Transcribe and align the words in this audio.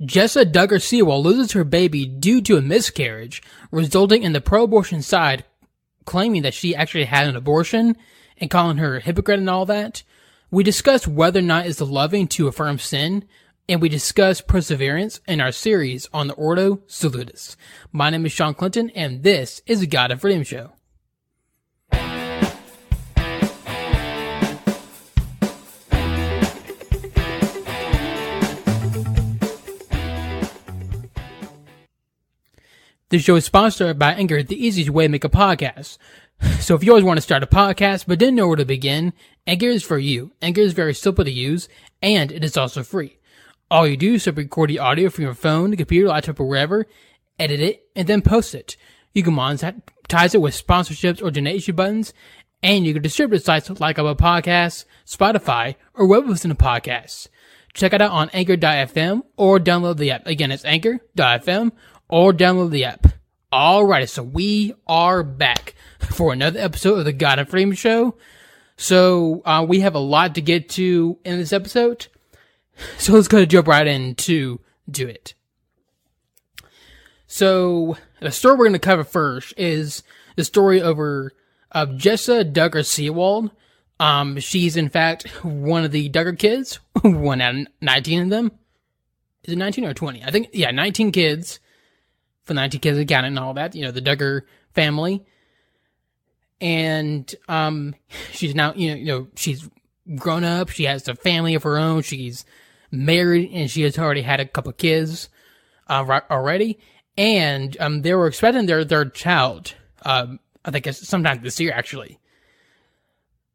Jessa 0.00 0.44
Duggar 0.44 0.80
Seewald 0.80 1.24
loses 1.24 1.52
her 1.52 1.64
baby 1.64 2.06
due 2.06 2.40
to 2.42 2.56
a 2.56 2.62
miscarriage, 2.62 3.42
resulting 3.70 4.22
in 4.22 4.32
the 4.32 4.40
pro-abortion 4.40 5.02
side 5.02 5.44
claiming 6.08 6.40
that 6.42 6.54
she 6.54 6.74
actually 6.74 7.04
had 7.04 7.28
an 7.28 7.36
abortion 7.36 7.94
and 8.38 8.50
calling 8.50 8.78
her 8.78 8.96
a 8.96 9.00
hypocrite 9.00 9.38
and 9.38 9.50
all 9.50 9.66
that. 9.66 10.02
We 10.50 10.64
discuss 10.64 11.06
whether 11.06 11.40
or 11.40 11.42
not 11.42 11.66
it's 11.66 11.78
the 11.78 11.84
loving 11.84 12.26
to 12.28 12.48
affirm 12.48 12.78
sin, 12.78 13.24
and 13.68 13.82
we 13.82 13.90
discuss 13.90 14.40
perseverance 14.40 15.20
in 15.28 15.42
our 15.42 15.52
series 15.52 16.08
on 16.12 16.28
the 16.28 16.34
Ordo 16.34 16.80
Salutis. 16.86 17.56
My 17.92 18.08
name 18.08 18.24
is 18.24 18.32
Shawn 18.32 18.54
Clinton, 18.54 18.88
and 18.94 19.22
this 19.22 19.60
is 19.66 19.80
the 19.80 19.86
God 19.86 20.10
of 20.10 20.22
Freedom 20.22 20.44
Show. 20.44 20.72
This 33.10 33.22
show 33.22 33.36
is 33.36 33.46
sponsored 33.46 33.98
by 33.98 34.12
Anchor, 34.12 34.42
the 34.42 34.66
easiest 34.66 34.90
way 34.90 35.06
to 35.06 35.08
make 35.08 35.24
a 35.24 35.30
podcast. 35.30 35.96
So 36.60 36.74
if 36.76 36.84
you 36.84 36.92
always 36.92 37.04
want 37.04 37.16
to 37.16 37.22
start 37.22 37.42
a 37.42 37.46
podcast 37.46 38.04
but 38.06 38.18
didn't 38.18 38.36
know 38.36 38.46
where 38.46 38.56
to 38.56 38.64
begin, 38.64 39.12
Anchor 39.46 39.66
is 39.66 39.82
for 39.82 39.98
you. 39.98 40.32
Anchor 40.42 40.60
is 40.60 40.72
very 40.72 40.94
simple 40.94 41.24
to 41.24 41.30
use 41.30 41.68
and 42.00 42.30
it 42.30 42.44
is 42.44 42.56
also 42.56 42.84
free. 42.84 43.18
All 43.70 43.88
you 43.88 43.96
do 43.96 44.14
is 44.14 44.26
record 44.26 44.70
the 44.70 44.78
audio 44.78 45.08
from 45.08 45.24
your 45.24 45.34
phone, 45.34 45.74
computer, 45.74 46.08
laptop, 46.08 46.38
or 46.38 46.46
wherever, 46.46 46.86
edit 47.40 47.60
it, 47.60 47.88
and 47.96 48.06
then 48.06 48.22
post 48.22 48.54
it. 48.54 48.76
You 49.14 49.22
can 49.22 49.34
monetize 49.34 50.34
it 50.34 50.40
with 50.40 50.54
sponsorships 50.54 51.22
or 51.22 51.30
donation 51.30 51.74
buttons, 51.74 52.12
and 52.62 52.86
you 52.86 52.92
can 52.92 53.02
distribute 53.02 53.42
sites 53.42 53.68
like 53.80 53.98
Apple 53.98 54.14
Podcasts, 54.14 54.84
Spotify, 55.06 55.74
or 55.94 56.06
listen 56.06 56.50
to 56.50 56.56
podcasts. 56.56 57.26
Check 57.74 57.92
it 57.94 58.02
out 58.02 58.12
on 58.12 58.30
Anchor.fm 58.30 59.22
or 59.36 59.58
download 59.58 59.96
the 59.96 60.10
app. 60.12 60.26
Again, 60.26 60.52
it's 60.52 60.64
Anchor.fm 60.64 61.72
or 62.08 62.32
download 62.32 62.70
the 62.70 62.84
app. 62.84 63.06
Alrighty, 63.52 64.08
so 64.08 64.22
we 64.22 64.74
are 64.86 65.22
back 65.22 65.74
for 66.00 66.32
another 66.32 66.60
episode 66.60 66.98
of 66.98 67.04
the 67.04 67.12
God 67.12 67.38
of 67.38 67.48
Freedom 67.48 67.72
Show. 67.72 68.16
So 68.76 69.42
uh, 69.44 69.64
we 69.68 69.80
have 69.80 69.94
a 69.94 70.00
lot 70.00 70.34
to 70.34 70.40
get 70.40 70.68
to 70.70 71.18
in 71.24 71.38
this 71.38 71.52
episode. 71.52 72.06
So 72.98 73.12
let's 73.12 73.28
go 73.28 73.38
to 73.38 73.46
jump 73.46 73.66
right 73.66 73.86
into 73.86 74.60
do 74.88 75.08
it. 75.08 75.34
So 77.26 77.96
the 78.20 78.30
story 78.30 78.56
we're 78.56 78.66
going 78.66 78.72
to 78.74 78.78
cover 78.78 79.04
first 79.04 79.54
is 79.56 80.02
the 80.36 80.44
story 80.44 80.80
over 80.80 81.32
of 81.72 81.90
Jessa 81.90 82.50
Duggar 82.50 82.84
Seewald. 82.84 83.50
Um, 84.00 84.38
she's 84.38 84.76
in 84.76 84.88
fact 84.88 85.28
one 85.44 85.84
of 85.84 85.90
the 85.90 86.08
Duggar 86.08 86.38
kids, 86.38 86.78
one 87.02 87.40
out 87.40 87.54
of 87.54 87.66
19 87.80 88.22
of 88.22 88.30
them. 88.30 88.52
Is 89.42 89.54
it 89.54 89.58
19 89.58 89.84
or 89.84 89.94
20? 89.94 90.22
I 90.22 90.30
think, 90.30 90.50
yeah, 90.52 90.70
19 90.70 91.12
kids 91.12 91.58
for 92.48 92.54
19 92.54 92.80
kids 92.80 92.98
accountant 92.98 93.36
and 93.36 93.44
all 93.44 93.54
that, 93.54 93.76
you 93.76 93.84
know, 93.84 93.92
the 93.92 94.02
Duggar 94.02 94.42
family. 94.74 95.24
And, 96.60 97.32
um, 97.48 97.94
she's 98.32 98.54
now, 98.54 98.72
you 98.74 98.90
know, 98.90 98.96
you 98.96 99.04
know, 99.04 99.28
she's 99.36 99.68
grown 100.16 100.42
up. 100.42 100.70
She 100.70 100.84
has 100.84 101.06
a 101.06 101.14
family 101.14 101.54
of 101.54 101.62
her 101.62 101.78
own. 101.78 102.02
She's 102.02 102.44
married 102.90 103.50
and 103.52 103.70
she 103.70 103.82
has 103.82 103.98
already 103.98 104.22
had 104.22 104.40
a 104.40 104.46
couple 104.46 104.72
kids, 104.72 105.28
uh, 105.86 106.20
already. 106.30 106.78
And, 107.16 107.76
um, 107.78 108.02
they 108.02 108.14
were 108.14 108.26
expecting 108.26 108.66
their, 108.66 108.84
their 108.84 109.04
child, 109.04 109.74
um, 110.04 110.40
I 110.64 110.70
think 110.70 110.86
it's 110.86 111.06
sometime 111.06 111.42
this 111.42 111.60
year 111.60 111.72
actually. 111.72 112.18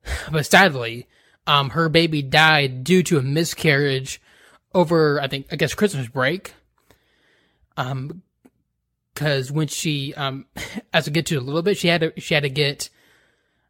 But 0.32 0.46
sadly, 0.46 1.08
um, 1.48 1.72
her 1.72 1.90
baby 1.90 2.22
died 2.22 2.84
due 2.84 3.04
to 3.04 3.18
a 3.18 3.22
miscarriage 3.22 4.22
over, 4.74 5.20
I 5.22 5.28
think, 5.28 5.48
I 5.52 5.56
guess 5.56 5.74
Christmas 5.74 6.08
break. 6.08 6.54
Um, 7.78 8.22
because 9.14 9.52
when 9.52 9.68
she, 9.68 10.14
um, 10.16 10.46
as 10.94 11.08
we 11.08 11.14
get 11.14 11.26
to 11.28 11.38
a 11.38 11.42
little 11.42 11.62
bit, 11.62 11.78
she 11.78 11.88
had 11.88 12.02
to, 12.02 12.20
she 12.20 12.34
had 12.34 12.44
to 12.44 12.50
get, 12.50 12.90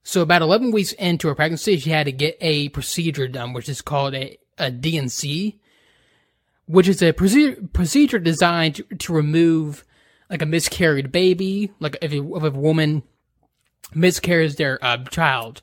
so 0.03 0.21
about 0.21 0.41
11 0.41 0.71
weeks 0.71 0.91
into 0.93 1.27
her 1.27 1.35
pregnancy, 1.35 1.77
she 1.77 1.89
had 1.89 2.05
to 2.05 2.11
get 2.11 2.37
a 2.41 2.69
procedure 2.69 3.27
done, 3.27 3.53
which 3.53 3.69
is 3.69 3.81
called 3.81 4.13
a, 4.13 4.37
a 4.57 4.71
D&C, 4.71 5.59
which 6.65 6.87
is 6.87 7.01
a 7.01 7.13
procedure, 7.13 7.61
procedure 7.73 8.19
designed 8.19 8.75
to, 8.75 8.83
to 8.83 9.13
remove 9.13 9.85
like 10.29 10.41
a 10.41 10.45
miscarried 10.45 11.11
baby, 11.11 11.71
like 11.79 11.97
if 12.01 12.11
a, 12.11 12.35
if 12.35 12.43
a 12.43 12.51
woman 12.51 13.03
miscarries 13.93 14.55
their 14.55 14.83
uh, 14.83 14.97
child 15.05 15.61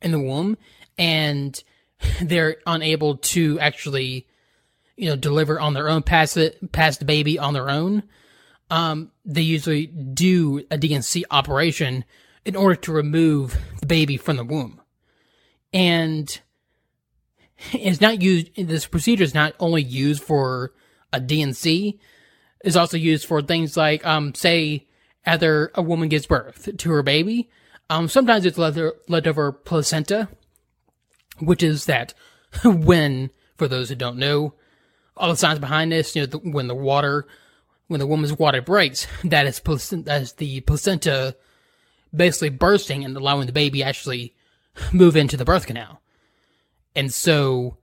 in 0.00 0.12
the 0.12 0.20
womb 0.20 0.56
and 0.98 1.62
they're 2.22 2.56
unable 2.66 3.16
to 3.16 3.58
actually, 3.60 4.26
you 4.96 5.08
know, 5.08 5.16
deliver 5.16 5.58
on 5.58 5.74
their 5.74 5.88
own, 5.88 6.02
pass 6.02 6.36
it, 6.36 6.72
pass 6.72 6.98
the 6.98 7.04
baby 7.04 7.38
on 7.38 7.54
their 7.54 7.68
own 7.68 8.02
um, 8.72 9.12
they 9.26 9.42
usually 9.42 9.86
do 9.86 10.64
a 10.70 10.78
D&C 10.78 11.26
operation 11.30 12.06
in 12.46 12.56
order 12.56 12.74
to 12.74 12.90
remove 12.90 13.58
the 13.80 13.86
baby 13.86 14.16
from 14.16 14.38
the 14.38 14.44
womb. 14.44 14.80
And 15.74 16.40
it's 17.74 18.00
not 18.00 18.22
used, 18.22 18.56
this 18.56 18.86
procedure 18.86 19.24
is 19.24 19.34
not 19.34 19.54
only 19.60 19.82
used 19.82 20.22
for 20.22 20.72
a 21.12 21.20
D&C, 21.20 22.00
it's 22.64 22.74
also 22.74 22.96
used 22.96 23.26
for 23.26 23.42
things 23.42 23.76
like, 23.76 24.06
um, 24.06 24.34
say, 24.34 24.86
either 25.26 25.70
a 25.74 25.82
woman 25.82 26.08
gives 26.08 26.24
birth 26.24 26.74
to 26.74 26.90
her 26.92 27.02
baby, 27.02 27.50
um, 27.90 28.08
sometimes 28.08 28.46
it's 28.46 28.56
leftover, 28.56 28.94
leftover 29.06 29.52
placenta, 29.52 30.28
which 31.40 31.62
is 31.62 31.84
that 31.84 32.14
when, 32.64 33.28
for 33.58 33.68
those 33.68 33.90
who 33.90 33.96
don't 33.96 34.16
know, 34.16 34.54
all 35.14 35.28
the 35.28 35.36
science 35.36 35.58
behind 35.58 35.92
this, 35.92 36.16
you 36.16 36.22
know, 36.22 36.26
the, 36.26 36.38
when 36.38 36.68
the 36.68 36.74
water 36.74 37.26
when 37.88 38.00
the 38.00 38.06
woman's 38.06 38.38
water 38.38 38.62
breaks, 38.62 39.06
that 39.24 39.46
is 39.46 39.60
placenta, 39.60 40.04
that 40.04 40.22
is 40.22 40.32
the 40.34 40.60
placenta 40.60 41.36
basically 42.14 42.50
bursting 42.50 43.04
and 43.04 43.16
allowing 43.16 43.46
the 43.46 43.52
baby 43.52 43.82
actually 43.82 44.34
move 44.92 45.16
into 45.16 45.36
the 45.36 45.44
birth 45.44 45.66
canal. 45.66 46.00
And 46.94 47.12
so 47.12 47.78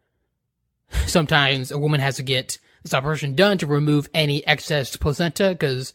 sometimes 1.06 1.72
a 1.72 1.78
woman 1.78 2.00
has 2.00 2.18
to 2.18 2.24
get 2.24 2.60
this 2.84 2.94
operation 2.94 3.36
done 3.36 3.58
to 3.58 3.68
remove 3.68 4.10
any 4.14 4.46
excess 4.48 4.96
placenta 4.96 5.50
because 5.50 5.94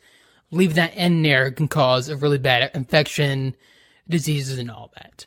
leaving 0.51 0.77
that 0.77 0.95
in 0.95 1.23
there 1.23 1.51
can 1.51 1.69
cause 1.69 2.09
a 2.09 2.17
really 2.17 2.39
bad 2.39 2.71
infection, 2.75 3.57
diseases, 4.09 4.59
and 4.59 4.71
all 4.71 4.93
that. 4.95 5.27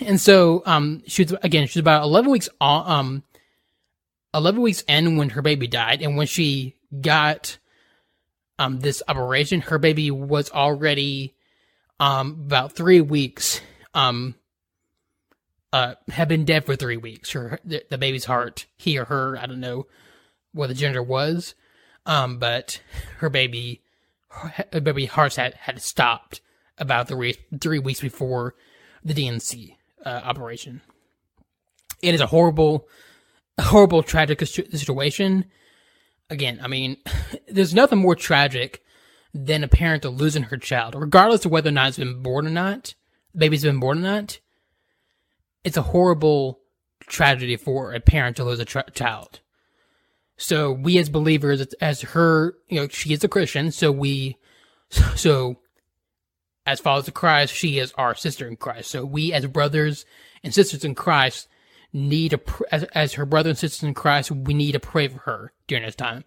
And 0.00 0.20
so, 0.20 0.62
um, 0.66 1.02
she 1.06 1.22
was, 1.22 1.34
again, 1.42 1.66
she 1.66 1.78
was 1.78 1.82
about 1.82 2.02
11 2.02 2.30
weeks 2.30 2.48
on, 2.60 2.90
um, 2.90 3.22
11 4.34 4.60
weeks 4.60 4.82
in 4.86 5.16
when 5.16 5.30
her 5.30 5.42
baby 5.42 5.66
died. 5.66 6.02
And 6.02 6.16
when 6.16 6.26
she 6.26 6.76
got 7.00 7.58
um 8.58 8.80
this 8.80 9.02
operation, 9.08 9.60
her 9.62 9.78
baby 9.78 10.10
was 10.10 10.50
already 10.50 11.34
um 12.00 12.32
about 12.46 12.72
three 12.72 13.00
weeks 13.00 13.60
um 13.94 14.34
uh 15.72 15.94
had 16.08 16.28
been 16.28 16.44
dead 16.44 16.64
for 16.64 16.76
three 16.76 16.96
weeks. 16.96 17.32
Her 17.32 17.58
the, 17.64 17.84
the 17.88 17.98
baby's 17.98 18.24
heart, 18.24 18.66
he 18.76 18.98
or 18.98 19.06
her, 19.06 19.36
I 19.38 19.46
don't 19.46 19.60
know 19.60 19.86
what 20.52 20.68
the 20.68 20.74
gender 20.74 21.02
was, 21.02 21.54
um, 22.06 22.38
but 22.38 22.80
her 23.18 23.30
baby 23.30 23.82
her 24.28 24.80
baby 24.80 25.06
heart 25.06 25.36
had 25.36 25.54
had 25.54 25.80
stopped 25.82 26.40
about 26.78 27.08
three 27.08 27.36
three 27.60 27.78
weeks 27.78 28.00
before 28.00 28.54
the 29.04 29.14
D&C 29.14 29.76
uh, 30.04 30.08
operation. 30.24 30.80
It 32.02 32.14
is 32.14 32.20
a 32.20 32.26
horrible, 32.26 32.88
horrible, 33.60 34.02
tragic 34.02 34.44
situation 34.44 35.46
again, 36.32 36.58
I 36.62 36.66
mean, 36.68 36.96
there's 37.48 37.74
nothing 37.74 37.98
more 37.98 38.16
tragic 38.16 38.82
than 39.34 39.62
a 39.62 39.68
parent 39.68 40.02
to 40.02 40.10
losing 40.10 40.44
her 40.44 40.56
child, 40.56 40.94
regardless 40.94 41.44
of 41.44 41.52
whether 41.52 41.68
or 41.68 41.72
not 41.72 41.88
it's 41.88 41.98
been 41.98 42.22
born 42.22 42.46
or 42.46 42.50
not, 42.50 42.94
baby's 43.36 43.62
been 43.62 43.80
born 43.80 43.98
or 43.98 44.02
not. 44.02 44.40
It's 45.64 45.76
a 45.76 45.82
horrible 45.82 46.60
tragedy 47.00 47.56
for 47.56 47.94
a 47.94 48.00
parent 48.00 48.36
to 48.36 48.44
lose 48.44 48.58
a 48.58 48.64
tra- 48.64 48.90
child. 48.92 49.40
So 50.36 50.72
we 50.72 50.98
as 50.98 51.08
believers, 51.08 51.60
as 51.80 52.00
her, 52.00 52.54
you 52.68 52.80
know, 52.80 52.88
she 52.88 53.12
is 53.12 53.22
a 53.22 53.28
Christian, 53.28 53.70
so 53.70 53.92
we, 53.92 54.36
so 54.90 55.56
as 56.66 56.80
followers 56.80 57.08
of 57.08 57.14
Christ, 57.14 57.54
she 57.54 57.78
is 57.78 57.92
our 57.96 58.14
sister 58.14 58.48
in 58.48 58.56
Christ. 58.56 58.90
So 58.90 59.04
we 59.04 59.32
as 59.32 59.46
brothers 59.46 60.04
and 60.42 60.52
sisters 60.52 60.84
in 60.84 60.94
Christ 60.94 61.48
need 61.92 62.30
to, 62.30 62.40
as, 62.70 62.84
as 62.84 63.14
her 63.14 63.26
brother 63.26 63.50
and 63.50 63.58
sisters 63.58 63.82
in 63.82 63.94
Christ, 63.94 64.30
we 64.30 64.54
need 64.54 64.72
to 64.72 64.80
pray 64.80 65.08
for 65.08 65.18
her 65.20 65.52
during 65.66 65.84
this 65.84 65.94
time. 65.94 66.24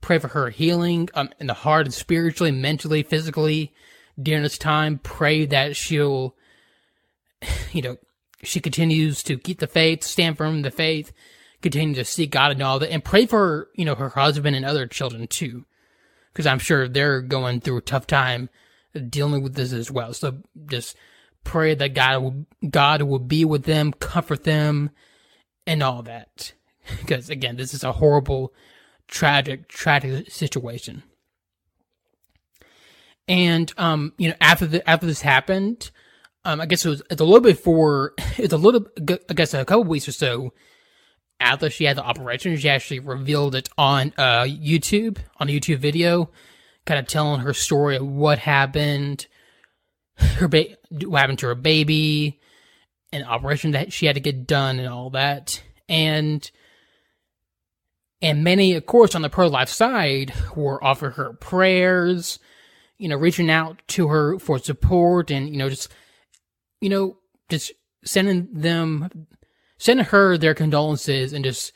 Pray 0.00 0.18
for 0.18 0.28
her 0.28 0.50
healing 0.50 1.08
um, 1.14 1.30
in 1.38 1.46
the 1.46 1.54
heart 1.54 1.86
and 1.86 1.94
spiritually, 1.94 2.50
mentally, 2.50 3.02
physically 3.02 3.72
during 4.20 4.42
this 4.42 4.58
time. 4.58 4.98
Pray 4.98 5.46
that 5.46 5.76
she'll, 5.76 6.34
you 7.72 7.82
know, 7.82 7.96
she 8.42 8.60
continues 8.60 9.22
to 9.22 9.38
keep 9.38 9.60
the 9.60 9.66
faith, 9.66 10.02
stand 10.02 10.36
firm 10.36 10.56
in 10.56 10.62
the 10.62 10.70
faith, 10.70 11.12
continue 11.60 11.94
to 11.94 12.04
seek 12.04 12.30
God 12.30 12.52
and 12.52 12.62
all 12.62 12.78
that, 12.80 12.90
and 12.90 13.04
pray 13.04 13.26
for, 13.26 13.68
you 13.74 13.84
know, 13.84 13.94
her 13.94 14.08
husband 14.10 14.56
and 14.56 14.64
other 14.64 14.86
children 14.86 15.26
too. 15.28 15.64
Because 16.32 16.46
I'm 16.46 16.58
sure 16.58 16.88
they're 16.88 17.20
going 17.20 17.60
through 17.60 17.76
a 17.76 17.82
tough 17.82 18.06
time 18.06 18.48
dealing 19.08 19.42
with 19.42 19.54
this 19.54 19.72
as 19.72 19.90
well. 19.90 20.12
So 20.14 20.42
just 20.66 20.96
pray 21.44 21.74
that 21.74 21.94
God 21.94 22.22
will 22.22 22.46
God 22.68 23.02
will 23.02 23.18
be 23.18 23.44
with 23.44 23.64
them, 23.64 23.92
comfort 23.92 24.44
them, 24.44 24.90
and 25.66 25.82
all 25.82 26.02
that. 26.02 26.52
Because 27.00 27.30
again, 27.30 27.56
this 27.56 27.74
is 27.74 27.84
a 27.84 27.92
horrible 27.92 28.52
tragic, 29.06 29.68
tragic 29.68 30.28
situation. 30.32 31.04
And 33.28 33.72
um, 33.78 34.12
you 34.18 34.30
know, 34.30 34.34
after 34.40 34.66
the 34.66 34.88
after 34.88 35.06
this 35.06 35.20
happened, 35.20 35.92
um, 36.44 36.60
I 36.60 36.66
guess 36.66 36.84
it 36.84 36.88
was 36.88 37.02
it's 37.08 37.20
a 37.20 37.24
little 37.24 37.40
before 37.40 38.14
it's 38.36 38.52
a 38.52 38.56
little 38.56 38.86
I 38.98 39.34
guess 39.34 39.54
a 39.54 39.64
couple 39.64 39.84
weeks 39.84 40.08
or 40.08 40.12
so 40.12 40.52
after 41.38 41.70
she 41.70 41.84
had 41.84 41.96
the 41.96 42.04
operation, 42.04 42.56
she 42.56 42.68
actually 42.68 43.00
revealed 43.00 43.54
it 43.54 43.68
on 43.78 44.12
uh 44.18 44.42
YouTube 44.42 45.18
on 45.38 45.48
a 45.48 45.52
YouTube 45.52 45.78
video, 45.78 46.30
kind 46.84 46.98
of 46.98 47.06
telling 47.06 47.40
her 47.40 47.54
story 47.54 47.96
of 47.96 48.06
what 48.06 48.38
happened, 48.38 49.26
her 50.38 50.48
ba- 50.48 50.76
what 50.90 51.20
happened 51.20 51.38
to 51.40 51.46
her 51.46 51.54
baby, 51.54 52.40
an 53.12 53.24
operation 53.24 53.72
that 53.72 53.92
she 53.92 54.06
had 54.06 54.14
to 54.16 54.20
get 54.20 54.46
done 54.46 54.78
and 54.78 54.88
all 54.88 55.10
that, 55.10 55.62
and 55.88 56.50
and 58.22 58.44
many, 58.44 58.74
of 58.74 58.86
course, 58.86 59.16
on 59.16 59.22
the 59.22 59.28
pro 59.28 59.48
life 59.48 59.68
side 59.68 60.32
were 60.54 60.82
offering 60.82 61.12
her 61.14 61.32
prayers, 61.34 62.38
you 62.96 63.08
know, 63.08 63.16
reaching 63.16 63.50
out 63.50 63.82
to 63.88 64.08
her 64.08 64.38
for 64.38 64.60
support 64.60 65.32
and, 65.32 65.48
you 65.48 65.56
know, 65.56 65.68
just, 65.68 65.92
you 66.80 66.88
know, 66.88 67.18
just 67.48 67.72
sending 68.04 68.48
them, 68.52 69.26
sending 69.76 70.06
her 70.06 70.38
their 70.38 70.54
condolences 70.54 71.32
and 71.32 71.44
just, 71.44 71.72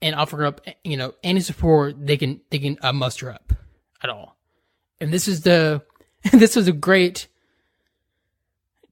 and 0.00 0.14
offering 0.14 0.46
up, 0.46 0.62
you 0.82 0.96
know, 0.96 1.12
any 1.22 1.40
support 1.40 1.94
they 2.06 2.16
can, 2.16 2.40
they 2.48 2.58
can 2.58 2.78
uh, 2.80 2.90
muster 2.90 3.30
up 3.30 3.52
at 4.02 4.08
all. 4.08 4.38
And 4.98 5.12
this 5.12 5.28
is 5.28 5.42
the, 5.42 5.82
this 6.32 6.56
is 6.56 6.68
a 6.68 6.72
great, 6.72 7.28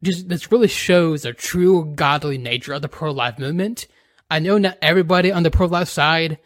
just, 0.03 0.29
this 0.29 0.51
really 0.51 0.69
shows 0.69 1.23
the 1.23 1.33
true 1.33 1.85
godly 1.95 2.39
nature 2.39 2.73
of 2.73 2.83
the 2.83 2.89
pro 2.89 3.11
life 3.11 3.39
movement 3.39 3.87
I 4.31 4.39
know 4.41 4.59
not 4.59 4.79
everybody 4.83 5.33
on 5.33 5.43
the 5.43 5.51
pro 5.51 5.67
life 5.67 5.89
side 5.89 6.39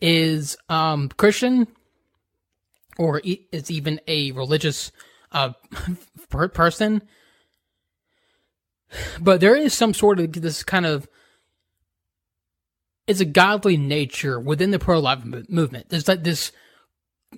is 0.00 0.56
um, 0.68 1.08
Christian 1.08 1.66
or 2.96 3.20
is 3.24 3.70
even 3.70 4.00
a 4.06 4.30
religious 4.32 4.92
uh, 5.32 5.52
person, 6.28 7.02
but 9.20 9.40
there 9.40 9.56
is 9.56 9.74
some 9.74 9.94
sort 9.94 10.20
of 10.20 10.32
this 10.32 10.62
kind 10.62 10.86
of 10.86 11.08
it's 13.06 13.20
a 13.20 13.26
godly 13.26 13.76
nature 13.76 14.38
within 14.40 14.70
the 14.70 14.78
pro 14.78 14.98
life 14.98 15.24
movement. 15.24 15.88
There's 15.88 16.08
like 16.08 16.22
this 16.22 16.52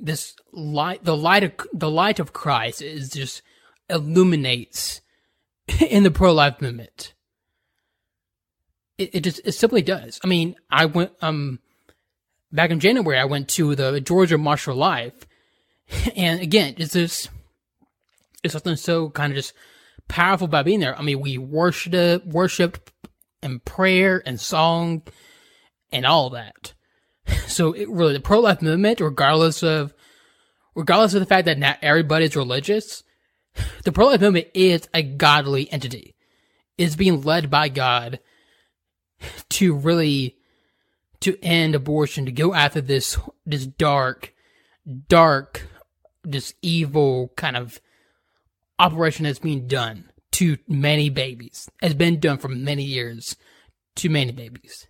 this 0.00 0.34
light 0.52 1.04
the 1.04 1.16
light 1.16 1.44
of 1.44 1.52
the 1.72 1.90
light 1.90 2.18
of 2.20 2.32
Christ 2.32 2.82
is 2.82 3.10
just 3.10 3.42
illuminates 3.88 5.00
in 5.80 6.02
the 6.02 6.10
pro 6.10 6.32
life 6.32 6.60
movement 6.60 7.14
it, 8.98 9.14
it 9.14 9.20
just 9.20 9.40
it 9.44 9.52
simply 9.52 9.82
does. 9.82 10.20
I 10.24 10.26
mean, 10.26 10.56
I 10.70 10.86
went 10.86 11.12
um 11.22 11.60
back 12.52 12.70
in 12.70 12.80
January. 12.80 13.18
I 13.18 13.24
went 13.24 13.48
to 13.50 13.74
the 13.74 14.00
Georgia 14.00 14.38
for 14.56 14.74
Life, 14.74 15.14
and 16.16 16.40
again, 16.40 16.74
it's 16.78 16.92
just 16.92 17.30
it's 18.42 18.52
something 18.52 18.76
so 18.76 19.10
kind 19.10 19.32
of 19.32 19.36
just 19.36 19.52
powerful 20.08 20.46
about 20.46 20.64
being 20.64 20.80
there. 20.80 20.98
I 20.98 21.02
mean, 21.02 21.20
we 21.20 21.38
worshipped, 21.38 22.26
worshipped, 22.26 22.92
and 23.42 23.64
prayer 23.64 24.22
and 24.24 24.40
song, 24.40 25.02
and 25.92 26.06
all 26.06 26.30
that. 26.30 26.74
So 27.46 27.72
it 27.72 27.88
really 27.88 28.12
the 28.12 28.20
pro 28.20 28.40
life 28.40 28.62
movement, 28.62 29.00
regardless 29.00 29.62
of 29.62 29.94
regardless 30.74 31.14
of 31.14 31.20
the 31.20 31.26
fact 31.26 31.46
that 31.46 31.58
not 31.58 31.78
everybody's 31.82 32.36
religious, 32.36 33.02
the 33.84 33.92
pro 33.92 34.06
life 34.06 34.20
movement 34.20 34.48
is 34.54 34.88
a 34.94 35.02
godly 35.02 35.70
entity. 35.72 36.14
It's 36.78 36.96
being 36.96 37.22
led 37.22 37.50
by 37.50 37.68
God 37.68 38.20
to 39.50 39.74
really 39.74 40.36
to 41.20 41.38
end 41.42 41.74
abortion, 41.74 42.26
to 42.26 42.32
go 42.32 42.54
after 42.54 42.80
this 42.80 43.18
this 43.44 43.66
dark, 43.66 44.34
dark, 45.08 45.66
this 46.22 46.54
evil 46.62 47.32
kind 47.36 47.56
of 47.56 47.80
operation 48.78 49.24
that's 49.24 49.38
being 49.38 49.66
done 49.66 50.10
to 50.32 50.58
many 50.68 51.08
babies. 51.08 51.68
Has 51.80 51.94
been 51.94 52.20
done 52.20 52.38
for 52.38 52.48
many 52.48 52.84
years 52.84 53.36
to 53.96 54.10
many 54.10 54.32
babies. 54.32 54.86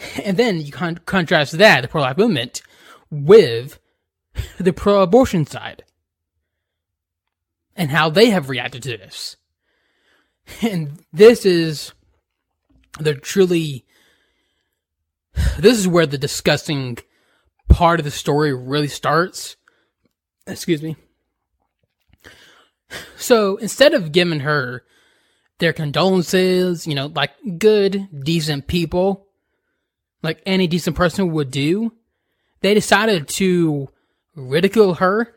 And 0.24 0.36
then 0.36 0.60
you 0.60 0.72
con- 0.72 1.00
contrast 1.04 1.58
that, 1.58 1.82
the 1.82 1.88
pro 1.88 2.02
life 2.02 2.16
movement, 2.16 2.62
with 3.10 3.78
the 4.58 4.72
pro 4.72 5.02
abortion 5.02 5.46
side 5.46 5.84
and 7.76 7.90
how 7.90 8.10
they 8.10 8.30
have 8.30 8.48
reacted 8.48 8.82
to 8.84 8.96
this. 8.96 9.36
And 10.62 11.04
this 11.12 11.46
is 11.46 11.92
the 12.98 13.14
truly, 13.14 13.84
this 15.58 15.78
is 15.78 15.86
where 15.86 16.06
the 16.06 16.18
disgusting 16.18 16.98
part 17.68 18.00
of 18.00 18.04
the 18.04 18.10
story 18.10 18.52
really 18.52 18.88
starts. 18.88 19.56
Excuse 20.46 20.82
me. 20.82 20.96
So 23.16 23.56
instead 23.58 23.94
of 23.94 24.10
giving 24.10 24.40
her 24.40 24.82
their 25.58 25.72
condolences, 25.72 26.88
you 26.88 26.96
know, 26.96 27.06
like 27.06 27.30
good, 27.58 28.08
decent 28.24 28.66
people, 28.66 29.28
like 30.22 30.42
any 30.44 30.66
decent 30.66 30.96
person 30.96 31.32
would 31.32 31.50
do, 31.50 31.92
they 32.60 32.74
decided 32.74 33.28
to 33.28 33.88
ridicule 34.34 34.94
her. 34.94 35.34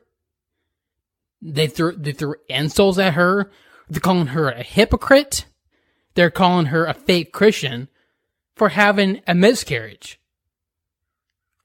They 1.41 1.67
threw 1.67 1.93
they 1.95 2.13
threw 2.13 2.35
insults 2.47 2.97
at 2.97 3.15
her, 3.15 3.51
they're 3.89 3.99
calling 3.99 4.27
her 4.27 4.49
a 4.49 4.63
hypocrite. 4.63 5.45
They're 6.15 6.31
calling 6.31 6.67
her 6.67 6.85
a 6.85 6.93
fake 6.93 7.31
Christian 7.31 7.89
for 8.55 8.69
having 8.69 9.21
a 9.27 9.33
miscarriage. 9.33 10.19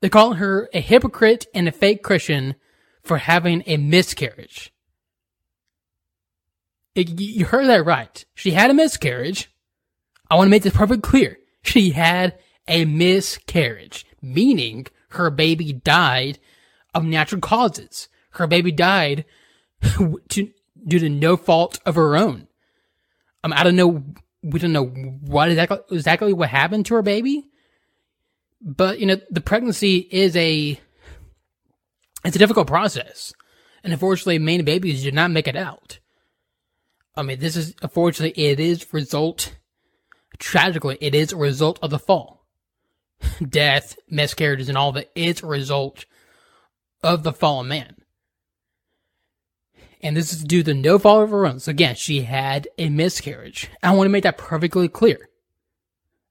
They're 0.00 0.11
calling 0.11 0.38
her 0.38 0.69
a 0.73 0.81
hypocrite 0.81 1.47
and 1.55 1.69
a 1.69 1.73
fake 1.73 2.03
Christian 2.03 2.55
for 3.03 3.19
having 3.19 3.62
a 3.67 3.76
miscarriage. 3.76 4.73
It, 6.94 7.20
you 7.20 7.44
heard 7.44 7.67
that 7.67 7.85
right. 7.85 8.25
She 8.35 8.53
had 8.53 8.70
a 8.70 8.75
miscarriage. 8.75 9.50
I 10.31 10.37
want 10.37 10.47
to 10.47 10.50
make 10.50 10.62
this 10.62 10.75
perfectly 10.75 11.00
clear. 11.00 11.38
She 11.62 11.91
had 11.91 12.38
a 12.69 12.85
miscarriage, 12.85 14.06
meaning 14.23 14.87
her 15.11 15.31
baby 15.31 15.73
died 15.73 16.38
of 16.94 17.05
natural 17.05 17.41
causes. 17.41 18.09
Her 18.32 18.47
baby 18.47 18.73
died 18.73 19.25
to, 19.82 20.50
due 20.87 20.99
to 20.99 21.09
no 21.09 21.37
fault 21.37 21.81
of 21.85 21.94
her 21.94 22.17
own. 22.17 22.49
Um, 23.44 23.53
I 23.53 23.65
don't 23.65 23.76
know. 23.76 24.05
We 24.43 24.61
don't 24.61 24.73
know 24.73 24.87
what 24.87 25.49
exactly 25.49 25.79
exactly 25.91 26.32
what 26.32 26.49
happened 26.49 26.87
to 26.87 26.94
her 26.94 27.03
baby, 27.03 27.49
but 28.60 29.01
you 29.01 29.06
know 29.06 29.20
the 29.31 29.41
pregnancy 29.41 30.08
is 30.10 30.37
a 30.37 30.79
it's 32.25 32.37
a 32.37 32.39
difficult 32.39 32.67
process, 32.67 33.32
and 33.82 33.93
unfortunately, 33.93 34.39
many 34.39 34.63
babies 34.63 35.03
do 35.03 35.13
not 35.13 35.31
make 35.31 35.48
it 35.48 35.56
out. 35.56 35.98
I 37.17 37.22
mean, 37.22 37.41
this 37.41 37.56
is 37.56 37.75
unfortunately 37.82 38.41
it 38.43 38.60
is 38.60 38.93
result 38.93 39.55
tragically 40.39 40.96
it 41.01 41.15
is 41.15 41.32
a 41.32 41.37
result 41.37 41.79
of 41.82 41.91
the 41.91 41.98
fall, 41.98 42.38
death, 43.48 43.96
miscarriages, 44.08 44.69
and 44.69 44.79
all 44.79 44.93
that. 44.93 45.10
It's 45.15 45.43
a 45.43 45.46
result 45.46 46.05
of 47.03 47.22
the 47.22 47.32
fallen 47.32 47.69
man 47.69 47.96
and 50.01 50.17
this 50.17 50.32
is 50.32 50.44
due 50.44 50.63
to 50.63 50.75
no 50.75 50.98
fault 50.98 51.25
of 51.25 51.31
her 51.31 51.46
own. 51.46 51.60
So 51.60 51.70
again, 51.70 51.94
she 51.94 52.22
had 52.22 52.69
a 52.79 52.89
miscarriage. 52.89 53.69
I 53.82 53.94
want 53.94 54.06
to 54.06 54.13
make 54.13 54.25
that 54.25 54.39
perfectly 54.39 54.89
clear. 54.89 55.29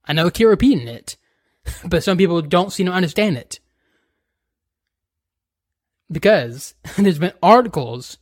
I 0.06 0.12
know 0.12 0.26
I 0.26 0.30
keep 0.30 0.48
repeating 0.48 0.88
it, 0.88 1.16
but 1.84 2.02
some 2.02 2.16
people 2.16 2.40
don't 2.42 2.72
seem 2.72 2.86
to 2.86 2.92
understand 2.92 3.36
it. 3.36 3.60
Because 6.10 6.74
there's 6.96 7.18
been 7.18 7.32
articles 7.42 8.18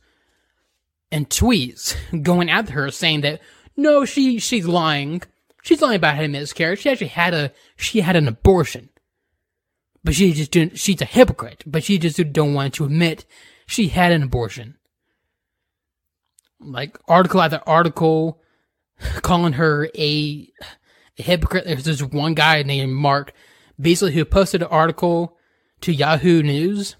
and 1.11 1.29
tweets 1.29 1.95
going 2.23 2.49
after 2.49 2.73
her 2.73 2.91
saying 2.91 3.21
that 3.21 3.41
no, 3.77 4.05
she 4.05 4.39
she's 4.39 4.67
lying. 4.67 5.21
She's 5.67 5.81
lying 5.81 5.97
about 5.97 6.15
having 6.15 6.33
a 6.33 6.39
miscarriage. 6.39 6.79
She 6.79 6.89
actually 6.89 7.07
had 7.07 7.33
a 7.33 7.51
she 7.75 7.99
had 7.99 8.15
an 8.15 8.29
abortion. 8.29 8.87
But 10.01 10.15
she 10.15 10.31
just 10.31 10.51
didn't 10.51 10.79
she's 10.79 11.01
a 11.01 11.05
hypocrite, 11.05 11.65
but 11.67 11.83
she 11.83 11.97
just 11.97 12.31
don't 12.31 12.53
want 12.53 12.75
to 12.75 12.85
admit 12.85 13.25
she 13.65 13.89
had 13.89 14.13
an 14.13 14.23
abortion 14.23 14.77
like 16.61 16.97
article 17.09 17.41
after 17.41 17.61
article 17.67 18.41
calling 19.21 19.53
her 19.53 19.89
a, 19.93 20.49
a 21.19 21.21
hypocrite. 21.21 21.65
There's 21.65 21.83
this 21.83 22.01
one 22.01 22.33
guy 22.33 22.63
named 22.63 22.93
Mark, 22.93 23.33
basically 23.77 24.13
who 24.13 24.23
posted 24.23 24.61
an 24.61 24.69
article 24.69 25.37
to 25.81 25.93
Yahoo 25.93 26.43
News. 26.43 26.95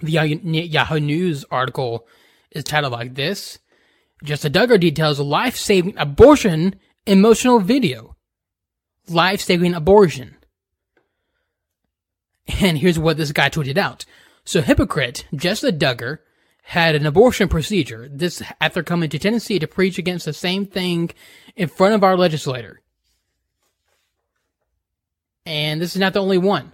The 0.00 0.12
Yahoo 0.12 0.98
News 0.98 1.44
article 1.50 2.06
is 2.52 2.64
titled 2.64 2.94
like 2.94 3.16
this. 3.16 3.58
Jessica 4.24 4.58
Duggar 4.58 4.80
details 4.80 5.18
a 5.18 5.24
life-saving 5.24 5.98
abortion 5.98 6.76
emotional 7.06 7.60
video. 7.60 8.16
Life-saving 9.08 9.74
abortion. 9.74 10.36
And 12.60 12.78
here's 12.78 12.98
what 12.98 13.16
this 13.16 13.32
guy 13.32 13.48
tweeted 13.48 13.76
out. 13.76 14.04
So 14.44 14.60
hypocrite, 14.60 15.26
Jessica 15.34 15.76
Duggar, 15.76 16.18
had 16.62 16.94
an 16.94 17.06
abortion 17.06 17.48
procedure. 17.48 18.08
This 18.10 18.42
after 18.60 18.82
coming 18.82 19.10
to 19.10 19.18
Tennessee 19.18 19.58
to 19.58 19.66
preach 19.66 19.98
against 19.98 20.24
the 20.24 20.32
same 20.32 20.66
thing 20.66 21.10
in 21.56 21.68
front 21.68 21.94
of 21.94 22.04
our 22.04 22.16
legislator. 22.16 22.80
And 25.46 25.80
this 25.80 25.96
is 25.96 26.00
not 26.00 26.12
the 26.12 26.22
only 26.22 26.38
one. 26.38 26.72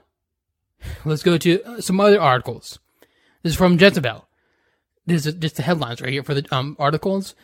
Let's 1.04 1.22
go 1.22 1.38
to 1.38 1.62
uh, 1.62 1.80
some 1.80 2.00
other 2.00 2.20
articles. 2.20 2.78
This 3.42 3.52
is 3.52 3.56
from 3.56 3.78
Jezebel. 3.78 4.28
This 5.06 5.24
is 5.24 5.34
just 5.34 5.56
the 5.56 5.62
headlines 5.62 6.02
right 6.02 6.12
here 6.12 6.22
for 6.22 6.34
the 6.34 6.46
um, 6.54 6.76
articles 6.78 7.34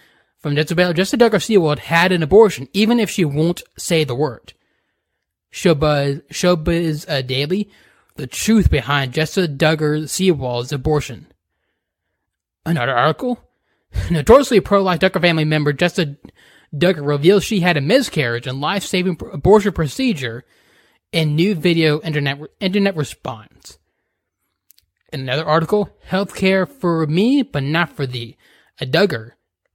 from 0.43 0.57
Jezebel. 0.57 0.93
Jessica 0.93 1.25
Duggar 1.25 1.41
Seewald 1.41 1.79
had 1.79 2.13
an 2.13 2.23
abortion, 2.23 2.69
even 2.73 3.01
if 3.01 3.09
she 3.09 3.25
won't 3.25 3.63
say 3.79 4.05
the 4.05 4.15
word. 4.15 4.53
Showbuzz, 5.53 6.23
Showbiz 6.29 7.09
uh, 7.09 7.23
Daily, 7.23 7.71
the 8.17 8.27
truth 8.27 8.71
behind 8.71 9.13
Jessica 9.13 9.53
Duggar 9.53 10.03
Seewald's 10.05 10.73
abortion. 10.73 11.29
Another 12.67 12.95
article. 12.95 13.39
Notoriously 14.11 14.61
pro-life 14.61 15.01
Duggar 15.01 15.21
family 15.21 15.45
member 15.45 15.73
Jessica 15.73 16.17
Duggar 16.75 17.07
reveals 17.07 17.45
she 17.45 17.61
had 17.61 17.77
a 17.77 17.83
miscarriage 17.83 18.47
and 18.47 18.61
life-saving 18.61 19.19
abortion 19.33 19.73
procedure 19.73 20.45
in 21.13 21.37
new 21.37 21.55
video 21.55 22.01
internet 22.01 22.41
internet 22.61 22.97
response. 22.97 23.79
Another 25.13 25.45
article, 25.45 25.91
healthcare 26.09 26.67
for 26.67 27.07
me, 27.07 27.43
but 27.43 27.63
not 27.63 27.91
for 27.91 28.07
thee. 28.07 28.39
A 28.81 28.87
Duggar 28.87 29.33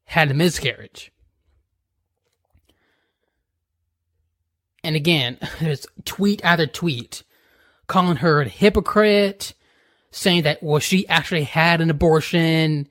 had 0.07 0.31
a 0.31 0.33
miscarriage. 0.33 1.11
And 4.83 4.95
again, 4.95 5.37
there's 5.59 5.85
tweet 6.05 6.43
after 6.43 6.65
tweet 6.65 7.23
calling 7.87 8.17
her 8.17 8.41
a 8.41 8.47
hypocrite, 8.49 9.53
saying 10.11 10.43
that, 10.43 10.63
well, 10.63 10.79
she 10.79 11.07
actually 11.07 11.43
had 11.43 11.81
an 11.81 11.89
abortion, 11.89 12.87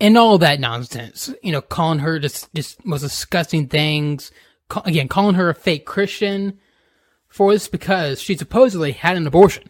and 0.00 0.18
all 0.18 0.38
that 0.38 0.60
nonsense. 0.60 1.32
You 1.42 1.52
know, 1.52 1.60
calling 1.60 1.98
her 2.00 2.18
just, 2.18 2.52
just 2.54 2.84
most 2.84 3.00
disgusting 3.00 3.68
things. 3.68 4.30
again, 4.84 5.08
calling 5.08 5.34
her 5.34 5.48
a 5.48 5.54
fake 5.54 5.86
Christian 5.86 6.58
for 7.28 7.52
this 7.52 7.68
because 7.68 8.20
she 8.20 8.36
supposedly 8.36 8.92
had 8.92 9.16
an 9.16 9.26
abortion. 9.26 9.68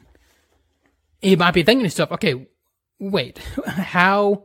You 1.23 1.37
might 1.37 1.55
be 1.55 1.63
thinking 1.63 1.83
to 1.83 1.87
yourself, 1.87 2.13
okay, 2.13 2.49
wait, 2.99 3.39
how? 3.67 4.45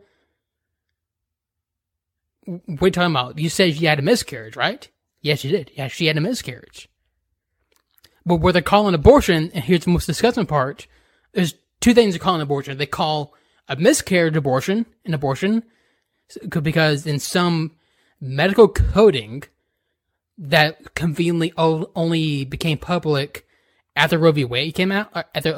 You 2.50 2.92
talking 2.92 3.12
about? 3.12 3.38
You 3.38 3.50
said 3.50 3.76
she 3.76 3.86
had 3.86 4.00
a 4.00 4.04
miscarriage, 4.04 4.56
right? 4.56 4.88
Yes, 5.22 5.40
she 5.40 5.50
did. 5.50 5.72
Yeah, 5.76 5.88
she 5.88 6.08
had 6.08 6.18
a 6.18 6.22
miscarriage. 6.22 6.90
But 8.26 8.38
where 8.38 8.54
they 8.54 8.62
call 8.62 8.88
an 8.88 8.96
abortion, 8.96 9.52
and 9.54 9.64
here's 9.64 9.86
the 9.86 9.92
most 9.92 10.06
disgusting 10.06 10.46
part, 10.46 10.88
there's 11.34 11.54
two 11.80 11.94
things 11.94 12.14
they 12.14 12.20
call 12.20 12.36
an 12.36 12.42
abortion. 12.42 12.78
They 12.78 12.86
call 12.86 13.34
a 13.68 13.76
miscarriage 13.76 14.36
abortion 14.36 14.86
an 15.06 15.14
abortion 15.14 15.64
because 16.62 17.06
in 17.06 17.20
some 17.20 17.76
medical 18.20 18.68
coding 18.68 19.44
that 20.38 20.96
conveniently 20.96 21.54
only 21.58 22.46
became 22.46 22.78
public 22.78 23.46
after 23.96 24.18
Roe 24.18 24.32
v. 24.32 24.46
Wade 24.46 24.76
came 24.76 24.92
out, 24.92 25.12
after 25.36 25.54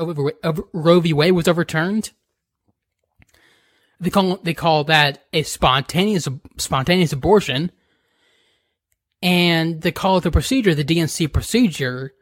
Roe 0.74 1.00
v. 1.00 1.13
Wade 1.13 1.33
was 1.33 1.48
overturned. 1.48 2.12
They 4.01 4.10
call 4.10 4.38
they 4.38 4.55
call 4.55 4.84
that 4.86 5.24
a 5.31 5.43
spontaneous 5.43 6.27
spontaneous 6.58 7.13
abortion, 7.13 7.72
and 9.22 9.79
they 9.81 9.91
call 9.91 10.20
the 10.20 10.31
procedure, 10.31 10.74
the 10.74 10.84
D&C 10.84 11.27
procedure, 11.27 12.13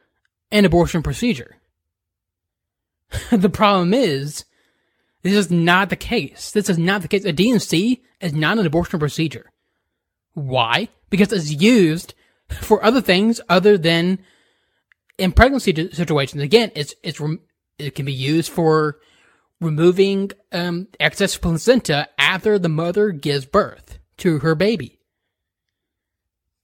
an 0.52 0.66
abortion 0.66 1.02
procedure. 1.02 1.56
the 3.32 3.50
problem 3.50 3.94
is, 3.94 4.44
this 5.24 5.34
is 5.34 5.50
not 5.50 5.90
the 5.90 5.96
case. 5.96 6.52
This 6.52 6.70
is 6.70 6.78
not 6.78 7.02
the 7.02 7.08
case. 7.08 7.24
A 7.24 7.32
D&C 7.32 8.04
is 8.20 8.34
not 8.34 8.60
an 8.60 8.66
abortion 8.66 9.00
procedure. 9.00 9.50
Why? 10.34 10.90
Because 11.10 11.32
it's 11.32 11.50
used 11.50 12.14
for 12.50 12.84
other 12.84 13.00
things 13.00 13.40
other 13.48 13.78
than 13.78 14.20
in 15.18 15.32
pregnancy 15.32 15.74
situations. 15.94 16.44
Again, 16.44 16.72
it's 16.76 16.94
it's 17.04 17.22
it 17.78 17.96
can 17.96 18.06
be 18.06 18.14
used 18.14 18.52
for 18.52 18.98
removing 19.62 20.32
um, 20.52 20.88
excess 21.00 21.38
placenta 21.38 22.08
after 22.18 22.58
the 22.58 22.70
mother 22.70 23.12
gives 23.12 23.46
birth 23.46 24.00
to 24.18 24.40
her 24.40 24.56
baby, 24.56 25.00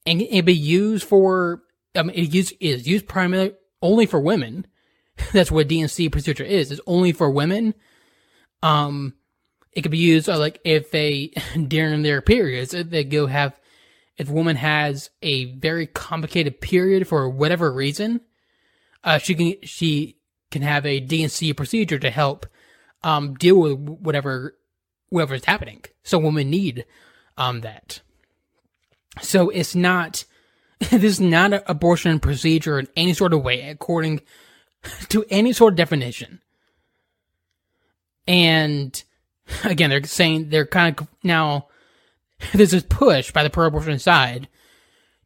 and 0.05 0.21
it 0.21 0.45
be 0.45 0.53
used 0.53 1.05
for. 1.05 1.61
Um, 1.95 2.09
it 2.09 2.33
use, 2.33 2.51
is 2.59 2.85
used 2.87 3.07
primarily 3.07 3.53
only 3.81 4.05
for 4.05 4.19
women. 4.19 4.67
That's 5.33 5.51
what 5.51 5.69
D&C 5.69 6.09
procedure 6.09 6.43
is. 6.43 6.71
It's 6.71 6.81
only 6.85 7.13
for 7.13 7.29
women. 7.29 7.73
Um, 8.61 9.13
it 9.71 9.81
could 9.81 9.91
be 9.91 9.97
used 9.97 10.27
uh, 10.27 10.39
like 10.39 10.59
if 10.63 10.91
they 10.91 11.33
during 11.67 12.01
their 12.01 12.21
periods 12.21 12.71
they 12.71 13.03
go 13.03 13.27
have 13.27 13.59
if 14.17 14.29
a 14.29 14.33
woman 14.33 14.55
has 14.55 15.09
a 15.21 15.53
very 15.55 15.87
complicated 15.87 16.61
period 16.61 17.07
for 17.07 17.29
whatever 17.29 17.71
reason, 17.71 18.21
uh, 19.03 19.17
she 19.17 19.35
can 19.35 19.55
she 19.63 20.17
can 20.51 20.61
have 20.61 20.85
a 20.85 21.01
D&C 21.01 21.53
procedure 21.53 21.99
to 21.99 22.09
help 22.09 22.45
um, 23.05 23.35
deal 23.35 23.55
with 23.55 23.79
whatever 23.79 24.57
whatever 25.09 25.35
is 25.35 25.45
happening. 25.45 25.85
So 26.03 26.17
women 26.17 26.49
need 26.49 26.85
um, 27.37 27.61
that. 27.61 28.01
So 29.21 29.49
it's 29.49 29.75
not 29.75 30.25
this 30.79 31.03
is 31.03 31.21
not 31.21 31.53
an 31.53 31.61
abortion 31.67 32.19
procedure 32.19 32.79
in 32.79 32.87
any 32.97 33.13
sort 33.13 33.33
of 33.33 33.43
way, 33.43 33.69
according 33.69 34.21
to 35.09 35.23
any 35.29 35.53
sort 35.53 35.73
of 35.73 35.77
definition. 35.77 36.41
And 38.27 39.01
again, 39.63 39.91
they're 39.91 40.03
saying 40.03 40.49
they're 40.49 40.65
kind 40.65 40.99
of 40.99 41.07
now 41.23 41.67
there's 42.53 42.71
this 42.71 42.83
push 42.83 43.31
by 43.31 43.43
the 43.43 43.49
pro-abortion 43.49 43.99
side 43.99 44.49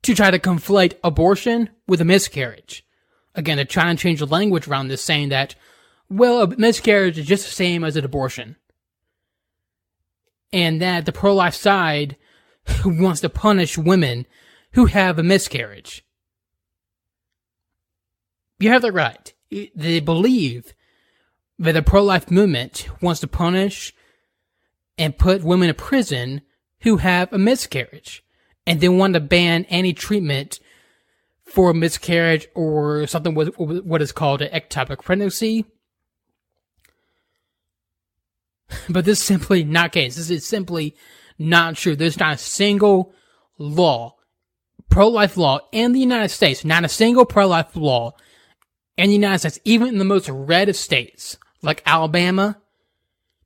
to 0.03 0.13
try 0.13 0.29
to 0.29 0.37
conflate 0.37 0.93
abortion 1.03 1.69
with 1.87 2.01
a 2.01 2.05
miscarriage. 2.05 2.85
Again, 3.35 3.55
they're 3.55 3.65
trying 3.65 3.95
to 3.95 4.01
change 4.01 4.19
the 4.19 4.27
language 4.27 4.67
around 4.67 4.89
this, 4.89 5.01
saying 5.01 5.29
that, 5.29 5.55
well, 6.09 6.41
a 6.41 6.47
miscarriage 6.57 7.17
is 7.17 7.27
just 7.27 7.45
the 7.45 7.51
same 7.51 7.83
as 7.83 7.95
an 7.95 8.05
abortion. 8.05 8.55
And 10.51 10.81
that 10.81 11.05
the 11.05 11.11
pro-life 11.11 11.53
side 11.53 12.17
wants 12.85 13.21
to 13.21 13.29
punish 13.29 13.77
women 13.77 14.25
who 14.73 14.85
have 14.87 15.19
a 15.19 15.23
miscarriage. 15.23 16.03
You 18.59 18.69
have 18.71 18.81
that 18.81 18.91
right. 18.91 19.33
They 19.49 19.99
believe 19.99 20.73
that 21.59 21.73
the 21.73 21.81
pro-life 21.81 22.29
movement 22.29 22.87
wants 23.01 23.21
to 23.21 23.27
punish 23.27 23.93
and 24.97 25.17
put 25.17 25.43
women 25.43 25.69
in 25.69 25.75
prison 25.75 26.41
who 26.81 26.97
have 26.97 27.31
a 27.31 27.37
miscarriage 27.37 28.23
and 28.65 28.81
they 28.81 28.89
want 28.89 29.13
to 29.13 29.19
ban 29.19 29.65
any 29.65 29.93
treatment 29.93 30.59
for 31.43 31.71
a 31.71 31.73
miscarriage 31.73 32.47
or 32.53 33.07
something 33.07 33.33
with 33.33 33.57
what 33.57 34.01
is 34.01 34.11
called 34.11 34.41
an 34.41 34.51
ectopic 34.51 35.03
pregnancy. 35.03 35.65
But 38.89 39.05
this 39.05 39.19
is 39.19 39.25
simply 39.25 39.63
not 39.63 39.91
case. 39.91 40.15
This 40.15 40.29
is 40.29 40.45
simply 40.45 40.95
not 41.37 41.75
true. 41.75 41.95
There's 41.95 42.19
not 42.19 42.35
a 42.35 42.37
single 42.37 43.13
law, 43.57 44.15
pro-life 44.89 45.37
law 45.37 45.59
in 45.71 45.93
the 45.93 45.99
United 45.99 46.29
States, 46.29 46.65
not 46.65 46.85
a 46.85 46.89
single 46.89 47.25
pro-life 47.25 47.75
law 47.75 48.13
in 48.97 49.07
the 49.07 49.15
United 49.15 49.39
States, 49.39 49.59
even 49.63 49.87
in 49.87 49.97
the 49.97 50.05
most 50.05 50.29
red 50.29 50.69
of 50.69 50.75
states, 50.75 51.37
like 51.61 51.81
Alabama, 51.85 52.57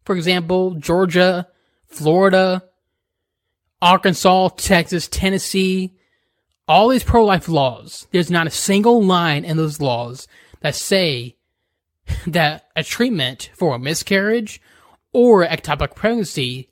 for 0.04 0.16
example, 0.16 0.76
Georgia, 0.76 1.48
Florida, 1.88 2.64
Arkansas, 3.82 4.50
Texas, 4.58 5.08
Tennessee, 5.08 5.94
all 6.68 6.90
these 6.90 7.04
pro-life 7.04 7.48
laws, 7.48 8.08
there's 8.12 8.32
not 8.32 8.48
a 8.48 8.52
single 8.52 9.04
line 9.04 9.46
in 9.46 9.58
those 9.58 9.82
laws 9.82 10.28
that 10.62 10.76
say 10.76 11.36
that 12.28 12.70
a 12.76 12.84
treatment 12.84 13.52
for 13.54 13.76
a 13.76 13.80
miscarriage 13.80 14.62
or 15.14 15.46
ectopic 15.46 15.96
pregnancy 15.96 16.70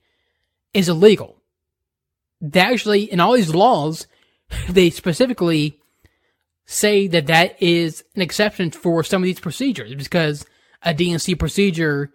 is 0.73 0.89
illegal. 0.89 1.41
Actually, 2.55 3.03
in 3.03 3.19
all 3.19 3.33
these 3.33 3.53
laws, 3.53 4.07
they 4.69 4.89
specifically 4.89 5.79
say 6.65 7.07
that 7.07 7.27
that 7.27 7.61
is 7.61 8.03
an 8.15 8.21
exception 8.21 8.71
for 8.71 9.03
some 9.03 9.21
of 9.21 9.25
these 9.25 9.39
procedures 9.39 9.93
because 9.93 10.45
a 10.83 10.93
D&C 10.93 11.35
procedure 11.35 12.11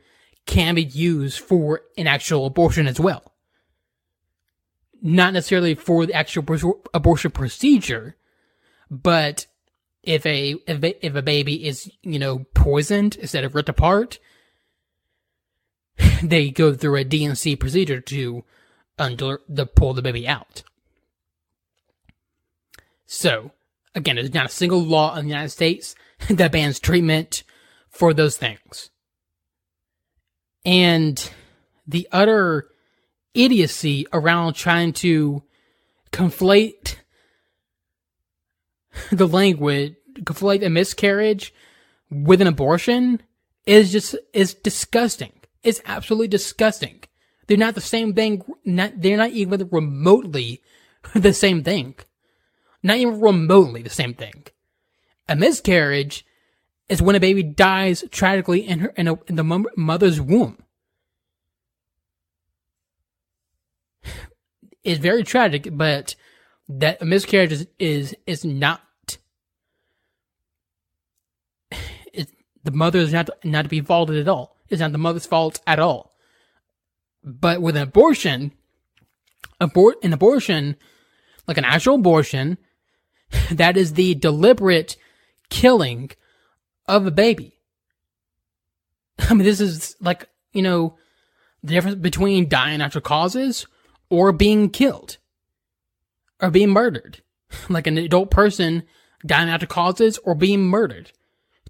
can 0.46 0.74
be 0.74 0.84
used 0.84 1.40
for 1.40 1.82
an 1.98 2.06
actual 2.06 2.46
abortion 2.46 2.86
as 2.86 2.98
well 2.98 3.32
not 5.02 5.32
necessarily 5.32 5.74
for 5.74 6.06
the 6.06 6.14
actual 6.14 6.44
abortion 6.94 7.30
procedure, 7.30 8.16
but 8.90 9.46
if 10.02 10.24
a, 10.26 10.56
if 10.66 10.82
a 10.82 11.06
if 11.06 11.14
a 11.14 11.22
baby 11.22 11.66
is 11.66 11.90
you 12.02 12.18
know 12.18 12.44
poisoned 12.54 13.16
instead 13.16 13.44
of 13.44 13.54
ripped 13.54 13.68
apart, 13.68 14.18
they 16.22 16.50
go 16.50 16.74
through 16.74 16.96
a 16.96 17.04
D&C 17.04 17.56
procedure 17.56 18.00
to 18.00 18.44
under 18.98 19.40
the 19.48 19.66
pull 19.66 19.94
the 19.94 20.02
baby 20.02 20.26
out. 20.26 20.62
So 23.06 23.52
again, 23.94 24.16
there's 24.16 24.34
not 24.34 24.46
a 24.46 24.50
single 24.50 24.82
law 24.82 25.16
in 25.16 25.24
the 25.24 25.30
United 25.30 25.50
States 25.50 25.94
that 26.30 26.52
bans 26.52 26.80
treatment 26.80 27.42
for 27.88 28.12
those 28.12 28.36
things. 28.36 28.90
And 30.64 31.30
the 31.86 32.08
utter 32.12 32.68
idiocy 33.34 34.06
around 34.12 34.54
trying 34.54 34.92
to 34.92 35.42
conflate 36.12 36.96
the 39.12 39.28
language 39.28 39.94
conflate 40.20 40.64
a 40.64 40.70
miscarriage 40.70 41.52
with 42.10 42.40
an 42.40 42.46
abortion 42.46 43.20
is 43.66 43.92
just 43.92 44.16
is 44.32 44.54
disgusting. 44.54 45.32
It's 45.66 45.82
absolutely 45.84 46.28
disgusting. 46.28 47.02
They're 47.48 47.56
not 47.56 47.74
the 47.74 47.80
same 47.80 48.14
thing. 48.14 48.44
Not, 48.64 48.92
they're 49.02 49.16
not 49.16 49.30
even 49.30 49.68
remotely 49.72 50.62
the 51.12 51.32
same 51.32 51.64
thing. 51.64 51.96
Not 52.84 52.98
even 52.98 53.20
remotely 53.20 53.82
the 53.82 53.90
same 53.90 54.14
thing. 54.14 54.44
A 55.28 55.34
miscarriage 55.34 56.24
is 56.88 57.02
when 57.02 57.16
a 57.16 57.20
baby 57.20 57.42
dies 57.42 58.04
tragically 58.12 58.60
in 58.60 58.78
her 58.78 58.92
in, 58.96 59.08
a, 59.08 59.14
in 59.26 59.34
the 59.34 59.66
mother's 59.76 60.20
womb. 60.20 60.62
It's 64.84 65.00
very 65.00 65.24
tragic, 65.24 65.70
but 65.72 66.14
that 66.68 67.02
a 67.02 67.04
miscarriage 67.04 67.50
is 67.50 67.66
is, 67.80 68.14
is 68.24 68.44
not. 68.44 69.18
It, 72.12 72.30
the 72.62 72.70
mother 72.70 73.00
is 73.00 73.12
not 73.12 73.30
not 73.42 73.62
to 73.62 73.68
be 73.68 73.80
faulted 73.80 74.16
at 74.16 74.28
all. 74.28 74.55
It's 74.68 74.80
not 74.80 74.92
the 74.92 74.98
mother's 74.98 75.26
fault 75.26 75.60
at 75.66 75.78
all. 75.78 76.14
But 77.22 77.60
with 77.60 77.76
an 77.76 77.82
abortion, 77.82 78.52
abort 79.60 79.96
an 80.02 80.12
abortion, 80.12 80.76
like 81.46 81.58
an 81.58 81.64
actual 81.64 81.96
abortion, 81.96 82.58
that 83.50 83.76
is 83.76 83.94
the 83.94 84.14
deliberate 84.14 84.96
killing 85.50 86.10
of 86.86 87.06
a 87.06 87.10
baby. 87.10 87.58
I 89.18 89.34
mean, 89.34 89.44
this 89.44 89.60
is 89.60 89.96
like, 90.00 90.28
you 90.52 90.62
know, 90.62 90.96
the 91.62 91.74
difference 91.74 91.96
between 91.96 92.48
dying 92.48 92.78
natural 92.78 93.02
causes 93.02 93.66
or 94.08 94.32
being 94.32 94.70
killed 94.70 95.18
or 96.40 96.50
being 96.50 96.70
murdered. 96.70 97.22
Like 97.68 97.86
an 97.86 97.96
adult 97.96 98.30
person 98.30 98.82
dying 99.24 99.46
natural 99.46 99.68
causes 99.68 100.18
or 100.24 100.34
being 100.34 100.66
murdered. 100.66 101.12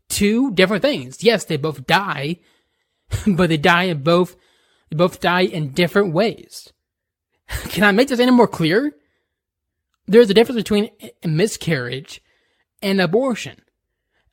Two 0.09 0.51
different 0.53 0.83
things. 0.83 1.23
Yes, 1.23 1.45
they 1.45 1.57
both 1.59 1.87
die, 1.87 2.41
but 3.27 3.49
they 3.49 3.57
die 3.57 3.85
in 3.85 4.03
both, 4.03 4.37
they 4.91 4.97
both 4.97 5.21
die 5.21 5.43
in 5.43 5.73
different 5.73 6.13
ways. 6.13 6.73
Can 7.49 7.85
I 7.85 7.93
make 7.93 8.09
this 8.09 8.21
any 8.21 8.31
more 8.31 8.49
clear? 8.49 8.95
There's 10.07 10.31
a 10.31 10.35
difference 10.35 10.61
between 10.61 10.91
a 11.23 11.29
miscarriage 11.29 12.21
and 12.83 13.01
abortion. 13.01 13.61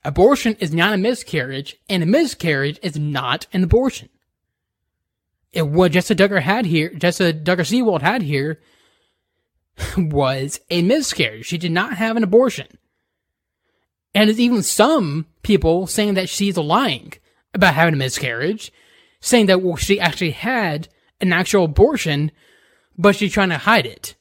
Abortion 0.05 0.55
is 0.59 0.73
not 0.73 0.93
a 0.93 0.97
miscarriage, 0.97 1.77
and 1.89 2.03
a 2.03 2.05
miscarriage 2.05 2.79
is 2.83 2.97
not 2.97 3.47
an 3.53 3.63
abortion. 3.63 4.09
It, 5.51 5.67
what 5.67 5.93
Jessica 5.93 6.21
Duggar 6.21 6.41
had 6.41 6.65
here, 6.65 6.89
Jessica 6.89 7.37
Duggar 7.37 7.65
Seewald 7.65 8.01
had 8.01 8.21
here, 8.21 8.59
was 9.97 10.59
a 10.69 10.81
miscarriage. 10.81 11.45
She 11.45 11.57
did 11.57 11.71
not 11.71 11.93
have 11.93 12.17
an 12.17 12.23
abortion. 12.23 12.67
And 14.13 14.27
there's 14.27 14.39
even 14.39 14.61
some 14.61 15.25
people 15.41 15.87
saying 15.87 16.15
that 16.15 16.29
she's 16.29 16.57
lying 16.57 17.13
about 17.53 17.73
having 17.73 17.93
a 17.93 17.97
miscarriage, 17.97 18.71
saying 19.19 19.47
that 19.47 19.61
well, 19.61 19.75
she 19.75 19.99
actually 19.99 20.31
had 20.31 20.87
an 21.21 21.33
actual 21.33 21.65
abortion, 21.65 22.31
but 22.97 23.15
she's 23.15 23.33
trying 23.33 23.49
to 23.49 23.57
hide 23.57 23.85
it. 23.85 24.15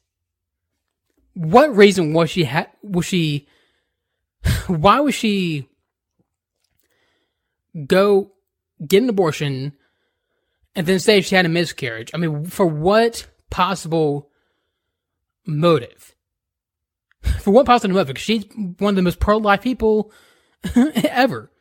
What 1.34 1.74
reason 1.74 2.12
was 2.12 2.30
she 2.30 2.44
ha- 2.44 2.70
was 2.82 3.06
she 3.06 3.46
why 4.66 5.00
was 5.00 5.14
she 5.14 5.68
go 7.86 8.32
get 8.86 9.02
an 9.02 9.08
abortion 9.08 9.72
and 10.74 10.86
then 10.86 10.98
say 10.98 11.20
she 11.20 11.34
had 11.34 11.46
a 11.46 11.50
miscarriage? 11.50 12.10
I 12.12 12.18
mean, 12.18 12.44
for 12.46 12.66
what 12.66 13.26
possible 13.50 14.30
motive? 15.46 16.14
For 17.40 17.52
what 17.52 17.66
possible 17.66 17.94
motive? 17.94 18.08
Because 18.08 18.22
she's 18.22 18.44
one 18.78 18.90
of 18.90 18.96
the 18.96 19.02
most 19.02 19.20
pro 19.20 19.36
life 19.36 19.62
people 19.62 20.12
ever. 20.74 21.51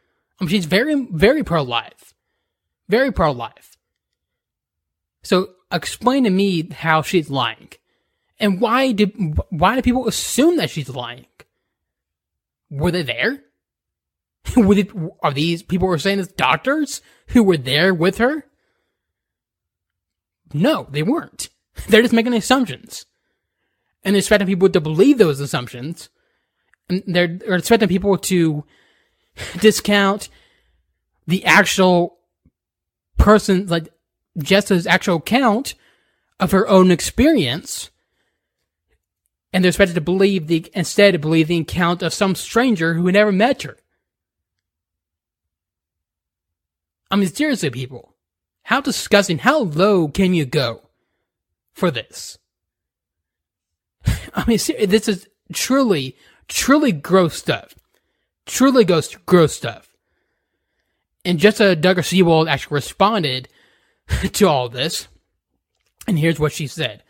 She's 0.47 0.65
very, 0.65 1.07
very 1.11 1.43
pro 1.43 1.61
life. 1.61 2.13
Very 2.89 3.11
pro 3.11 3.31
life. 3.31 3.77
So 5.23 5.49
explain 5.71 6.23
to 6.23 6.29
me 6.29 6.69
how 6.69 7.01
she's 7.01 7.29
lying. 7.29 7.69
And 8.39 8.59
why 8.59 8.91
did 8.91 9.13
why 9.49 9.75
do 9.75 9.81
people 9.81 10.07
assume 10.07 10.57
that 10.57 10.71
she's 10.71 10.89
lying? 10.89 11.27
Were 12.69 12.91
they 12.91 13.03
there? 13.03 13.43
were 14.57 14.75
they, 14.75 14.89
are 15.21 15.33
these 15.33 15.61
people 15.61 15.87
who 15.87 15.93
are 15.93 15.99
saying 15.99 16.17
this 16.17 16.27
doctors 16.27 17.01
who 17.27 17.43
were 17.43 17.57
there 17.57 17.93
with 17.93 18.17
her? 18.17 18.45
No, 20.53 20.87
they 20.89 21.03
weren't. 21.03 21.49
They're 21.87 22.01
just 22.01 22.13
making 22.13 22.33
assumptions. 22.33 23.05
And 24.03 24.15
they're 24.15 24.19
expecting 24.19 24.47
people 24.47 24.67
to 24.69 24.81
believe 24.81 25.19
those 25.19 25.39
assumptions. 25.39 26.09
And 26.89 27.03
they're, 27.05 27.27
they're 27.27 27.55
expecting 27.55 27.87
people 27.87 28.17
to 28.17 28.65
discount 29.57 30.29
the 31.27 31.45
actual 31.45 32.17
person, 33.17 33.67
like 33.67 33.89
Jessa's 34.37 34.87
actual 34.87 35.17
account 35.17 35.75
of 36.39 36.51
her 36.51 36.67
own 36.67 36.91
experience. 36.91 37.89
And 39.53 39.63
they're 39.63 39.69
expected 39.69 39.95
to 39.95 40.01
believe 40.01 40.47
the, 40.47 40.69
instead 40.73 41.11
to 41.11 41.19
believe 41.19 41.47
the 41.47 41.59
account 41.59 42.01
of 42.01 42.13
some 42.13 42.35
stranger 42.35 42.93
who 42.93 43.11
never 43.11 43.31
met 43.31 43.63
her. 43.63 43.77
I 47.09 47.17
mean, 47.17 47.27
seriously, 47.27 47.69
people. 47.69 48.15
How 48.63 48.79
disgusting, 48.79 49.39
how 49.39 49.59
low 49.59 50.07
can 50.07 50.33
you 50.33 50.45
go 50.45 50.89
for 51.73 51.91
this? 51.91 52.37
I 54.33 54.45
mean, 54.47 54.59
this 54.87 55.07
is 55.09 55.27
truly, 55.53 56.15
truly 56.47 56.93
gross 56.93 57.35
stuff. 57.35 57.75
Truly 58.51 58.83
gross, 58.83 59.15
gross 59.25 59.55
stuff. 59.55 59.89
And 61.23 61.43
uh, 61.43 61.49
Duggar 61.49 62.03
Seewald 62.03 62.49
actually 62.49 62.75
responded 62.75 63.47
to 64.33 64.45
all 64.45 64.67
this. 64.67 65.07
And 66.05 66.19
here's 66.19 66.37
what 66.37 66.51
she 66.51 66.67
said. 66.67 67.01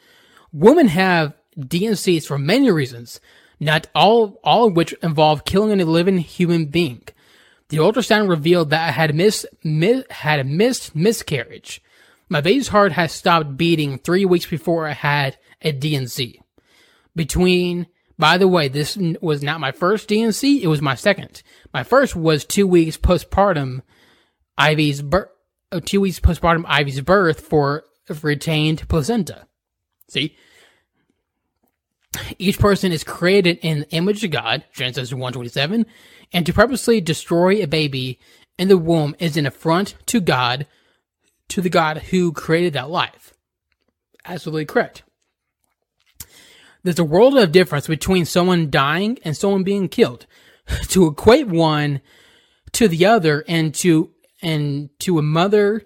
Women 0.53 0.87
have 0.89 1.33
D&Cs 1.57 2.27
for 2.27 2.37
many 2.37 2.69
reasons, 2.69 3.19
not 3.59 3.87
all, 3.95 4.39
all 4.43 4.67
of 4.67 4.75
which 4.75 4.93
involve 5.01 5.43
killing 5.43 5.81
a 5.81 5.85
living 5.85 6.19
human 6.19 6.65
being. 6.65 7.01
The 7.69 7.77
ultrasound 7.77 8.29
revealed 8.29 8.69
that 8.69 8.89
I 8.89 8.91
had 8.91 9.15
missed, 9.15 9.47
mis- 9.63 10.05
had 10.11 10.39
a 10.39 10.43
missed 10.43 10.95
miscarriage. 10.95 11.81
My 12.29 12.41
baby's 12.41 12.67
heart 12.67 12.91
had 12.91 13.09
stopped 13.09 13.57
beating 13.57 13.97
three 13.97 14.25
weeks 14.25 14.45
before 14.45 14.87
I 14.87 14.93
had 14.93 15.37
a 15.63 15.71
D&C. 15.71 16.39
Between, 17.15 17.87
by 18.17 18.37
the 18.37 18.47
way, 18.47 18.67
this 18.67 18.97
was 19.21 19.41
not 19.41 19.59
my 19.59 19.71
first 19.71 20.07
D&C, 20.07 20.63
it 20.63 20.67
was 20.67 20.81
my 20.81 20.95
second. 20.95 21.41
My 21.73 21.83
first 21.83 22.15
was 22.15 22.45
two 22.45 22.67
weeks 22.67 22.97
postpartum 22.97 23.81
Ivy's 24.57 25.01
birth, 25.01 25.29
uh, 25.71 25.79
two 25.83 26.01
weeks 26.01 26.19
postpartum 26.19 26.65
Ivy's 26.67 27.01
birth 27.01 27.41
for 27.41 27.83
retained 28.21 28.87
placenta. 28.87 29.47
See? 30.09 30.35
Each 32.37 32.59
person 32.59 32.91
is 32.91 33.05
created 33.05 33.59
in 33.61 33.81
the 33.81 33.89
image 33.91 34.23
of 34.23 34.31
God, 34.31 34.65
Genesis 34.73 35.13
127, 35.13 35.85
and 36.33 36.45
to 36.45 36.53
purposely 36.53 36.99
destroy 36.99 37.61
a 37.61 37.67
baby 37.67 38.19
in 38.57 38.67
the 38.67 38.77
womb 38.77 39.15
is 39.17 39.37
an 39.37 39.45
affront 39.45 39.95
to 40.07 40.19
God, 40.19 40.67
to 41.47 41.61
the 41.61 41.69
God 41.69 41.97
who 41.97 42.33
created 42.33 42.73
that 42.73 42.89
life. 42.89 43.33
Absolutely 44.25 44.65
correct. 44.65 45.03
There's 46.83 46.99
a 46.99 47.03
world 47.03 47.37
of 47.37 47.51
difference 47.51 47.87
between 47.87 48.25
someone 48.25 48.69
dying 48.69 49.19
and 49.23 49.37
someone 49.37 49.63
being 49.63 49.87
killed. 49.89 50.25
to 50.89 51.07
equate 51.07 51.47
one 51.47 52.01
to 52.73 52.87
the 52.87 53.05
other 53.05 53.43
and 53.47 53.73
to 53.75 54.11
and 54.41 54.89
to 54.99 55.19
a 55.19 55.21
mother 55.21 55.83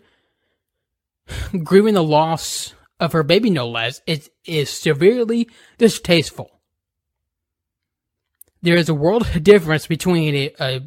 grieving 1.63 1.95
the 1.95 2.03
loss 2.03 2.73
of 2.99 3.13
her 3.13 3.23
baby 3.23 3.49
no 3.49 3.67
less 3.67 4.01
is, 4.05 4.29
is 4.45 4.69
severely 4.69 5.49
distasteful 5.77 6.55
there 8.65 8.75
is 8.75 8.89
a 8.89 8.93
world 8.93 9.21
of 9.21 9.43
difference 9.43 9.87
between 9.87 10.35
a, 10.35 10.53
a, 10.59 10.81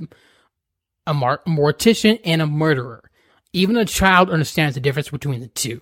a 1.07 1.15
mortician 1.15 2.21
and 2.25 2.43
a 2.43 2.47
murderer. 2.47 3.11
Even 3.53 3.77
a 3.77 3.85
child 3.85 4.29
understands 4.29 4.75
the 4.75 4.81
difference 4.81 5.09
between 5.09 5.41
the 5.41 5.49
two. 5.49 5.81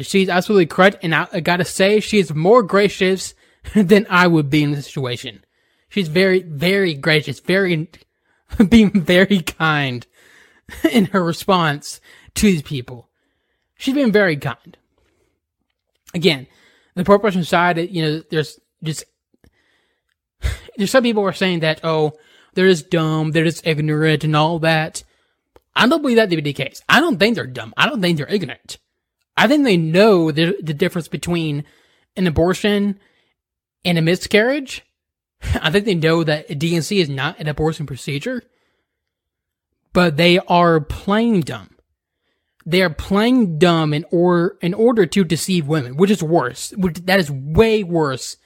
She's 0.00 0.28
absolutely 0.28 0.66
correct, 0.66 0.98
and 1.02 1.14
I, 1.14 1.26
I 1.32 1.40
gotta 1.40 1.64
say, 1.64 2.00
she's 2.00 2.34
more 2.34 2.62
gracious 2.62 3.34
than 3.74 4.06
I 4.08 4.26
would 4.26 4.50
be 4.50 4.62
in 4.62 4.72
this 4.72 4.86
situation. 4.86 5.44
She's 5.88 6.08
very, 6.08 6.42
very 6.42 6.94
gracious, 6.94 7.40
very, 7.40 7.88
being 8.68 8.90
very 8.90 9.40
kind 9.40 10.06
in 10.90 11.06
her 11.06 11.24
response 11.24 12.00
to 12.34 12.46
these 12.46 12.62
people. 12.62 13.08
She's 13.76 13.94
been 13.94 14.12
very 14.12 14.36
kind. 14.36 14.76
Again, 16.14 16.46
the 16.94 17.04
proportion 17.04 17.44
side, 17.44 17.78
you 17.78 18.02
know, 18.02 18.22
there's 18.30 18.58
just 18.82 19.04
there's 20.76 20.90
some 20.90 21.02
people 21.02 21.24
are 21.24 21.32
saying 21.32 21.60
that 21.60 21.80
oh 21.84 22.12
they're 22.54 22.68
just 22.68 22.90
dumb, 22.90 23.30
they're 23.30 23.44
just 23.44 23.66
ignorant 23.66 24.24
and 24.24 24.34
all 24.34 24.58
that. 24.60 25.04
I 25.76 25.86
don't 25.86 26.02
believe 26.02 26.16
that 26.16 26.30
to 26.30 26.36
be 26.36 26.42
the 26.42 26.52
case. 26.52 26.82
I 26.88 27.00
don't 27.00 27.18
think 27.18 27.36
they're 27.36 27.46
dumb. 27.46 27.72
I 27.76 27.88
don't 27.88 28.00
think 28.00 28.16
they're 28.16 28.26
ignorant. 28.26 28.78
I 29.38 29.46
think 29.46 29.64
they 29.64 29.76
know 29.76 30.32
the, 30.32 30.56
the 30.60 30.74
difference 30.74 31.06
between 31.06 31.64
an 32.16 32.26
abortion 32.26 32.98
and 33.84 33.96
a 33.96 34.02
miscarriage, 34.02 34.84
I 35.54 35.70
think 35.70 35.84
they 35.84 35.94
know 35.94 36.24
that 36.24 36.58
D&C 36.58 36.98
is 36.98 37.08
not 37.08 37.38
an 37.38 37.46
abortion 37.46 37.86
procedure, 37.86 38.42
but 39.92 40.16
they 40.16 40.38
are 40.40 40.80
playing 40.80 41.42
dumb. 41.42 41.70
They 42.66 42.82
are 42.82 42.90
playing 42.90 43.58
dumb 43.58 43.94
in 43.94 44.04
order 44.10 44.58
in 44.60 44.74
order 44.74 45.06
to 45.06 45.24
deceive 45.24 45.66
women, 45.66 45.96
which 45.96 46.10
is 46.10 46.22
worse. 46.22 46.74
That 46.76 47.18
is 47.18 47.30
way 47.30 47.82
worse 47.82 48.36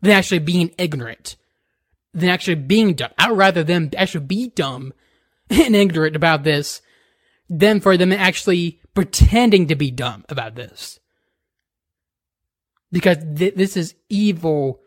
than 0.00 0.12
actually 0.12 0.38
being 0.38 0.70
ignorant, 0.78 1.36
than 2.14 2.30
actually 2.30 2.54
being 2.54 2.94
dumb. 2.94 3.10
I'd 3.18 3.32
rather 3.32 3.62
them 3.62 3.90
actually 3.94 4.24
be 4.24 4.48
dumb 4.48 4.94
and 5.50 5.76
ignorant 5.76 6.16
about 6.16 6.44
this 6.44 6.80
than 7.50 7.80
for 7.80 7.96
them 7.98 8.12
actually 8.12 8.80
pretending 8.96 9.68
to 9.68 9.76
be 9.76 9.92
dumb 9.92 10.24
about 10.28 10.56
this. 10.56 10.98
Because 12.90 13.18
th- 13.36 13.54
this 13.54 13.76
is 13.76 13.94
evil. 14.08 14.80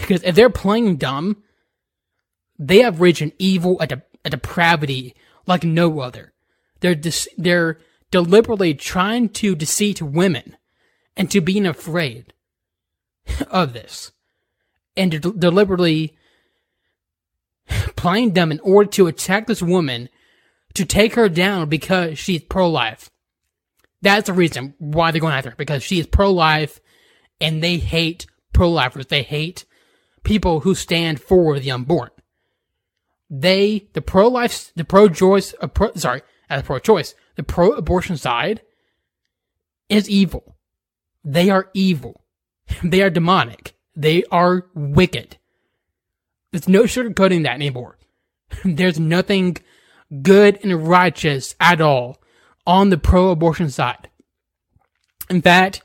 Because 0.00 0.22
if 0.22 0.34
they're 0.34 0.48
playing 0.48 0.96
dumb, 0.96 1.42
they 2.58 2.78
have 2.78 3.00
reached 3.00 3.20
an 3.20 3.32
evil, 3.38 3.76
a, 3.80 3.86
de- 3.86 4.02
a 4.24 4.30
depravity 4.30 5.14
like 5.46 5.64
no 5.64 6.00
other. 6.00 6.32
They're 6.80 6.94
dis- 6.94 7.28
they're 7.36 7.78
deliberately 8.10 8.72
trying 8.72 9.30
to 9.30 9.54
deceive 9.54 10.00
women 10.00 10.56
and 11.16 11.30
to 11.30 11.40
being 11.40 11.66
afraid 11.66 12.32
of 13.50 13.72
this, 13.72 14.12
and 14.96 15.10
de- 15.10 15.18
deliberately 15.18 16.16
playing 17.96 18.30
dumb 18.30 18.52
in 18.52 18.60
order 18.60 18.90
to 18.90 19.08
attack 19.08 19.46
this 19.46 19.62
woman 19.62 20.08
to 20.74 20.84
take 20.84 21.14
her 21.14 21.28
down 21.28 21.68
because 21.68 22.18
she's 22.18 22.42
pro-life. 22.42 23.10
That's 24.02 24.26
the 24.26 24.32
reason 24.32 24.74
why 24.78 25.10
they're 25.10 25.20
going 25.20 25.34
after 25.34 25.50
her 25.50 25.56
because 25.56 25.82
she 25.82 25.98
is 25.98 26.06
pro-life, 26.06 26.80
and 27.40 27.62
they 27.62 27.78
hate 27.78 28.26
pro-lifers. 28.52 29.06
They 29.06 29.22
hate 29.22 29.64
people 30.22 30.60
who 30.60 30.74
stand 30.74 31.20
for 31.20 31.58
the 31.58 31.70
unborn. 31.70 32.10
They, 33.28 33.88
the 33.92 34.02
pro-life, 34.02 34.72
the 34.76 34.84
pro-choice, 34.84 35.54
uh, 35.60 35.66
pro, 35.66 35.92
sorry, 35.94 36.22
as 36.48 36.62
pro-choice, 36.62 37.14
the 37.36 37.42
pro-abortion 37.42 38.16
side 38.16 38.62
is 39.88 40.08
evil. 40.08 40.56
They 41.24 41.50
are 41.50 41.70
evil. 41.74 42.22
They 42.82 43.02
are 43.02 43.10
demonic. 43.10 43.74
They 43.94 44.24
are 44.30 44.66
wicked. 44.74 45.38
There's 46.52 46.68
no 46.68 46.82
sugarcoating 46.82 47.44
that 47.44 47.54
anymore. 47.54 47.98
There's 48.64 48.98
nothing 48.98 49.56
good 50.22 50.58
and 50.62 50.86
righteous 50.86 51.54
at 51.60 51.80
all 51.80 52.18
on 52.66 52.90
the 52.90 52.98
pro-abortion 52.98 53.70
side. 53.70 54.08
In 55.30 55.42
fact, 55.42 55.82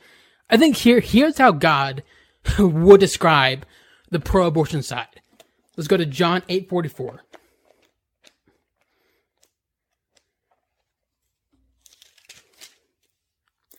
I 0.49 0.57
think 0.57 0.77
here 0.77 0.99
here's 0.99 1.37
how 1.37 1.51
God 1.51 2.03
would 2.59 2.99
describe 2.99 3.65
the 4.09 4.19
pro-abortion 4.19 4.83
side. 4.83 5.21
Let's 5.77 5.87
go 5.87 5.97
to 5.97 6.05
John 6.05 6.41
8:44. 6.49 7.19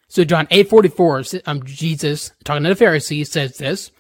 So 0.09 0.25
John 0.25 0.47
8:44, 0.51 1.43
um, 1.47 1.63
Jesus 1.65 2.33
talking 2.45 2.65
to 2.65 2.69
the 2.71 2.77
Pharisees 2.77 3.31
says 3.31 3.57
this, 3.57 3.91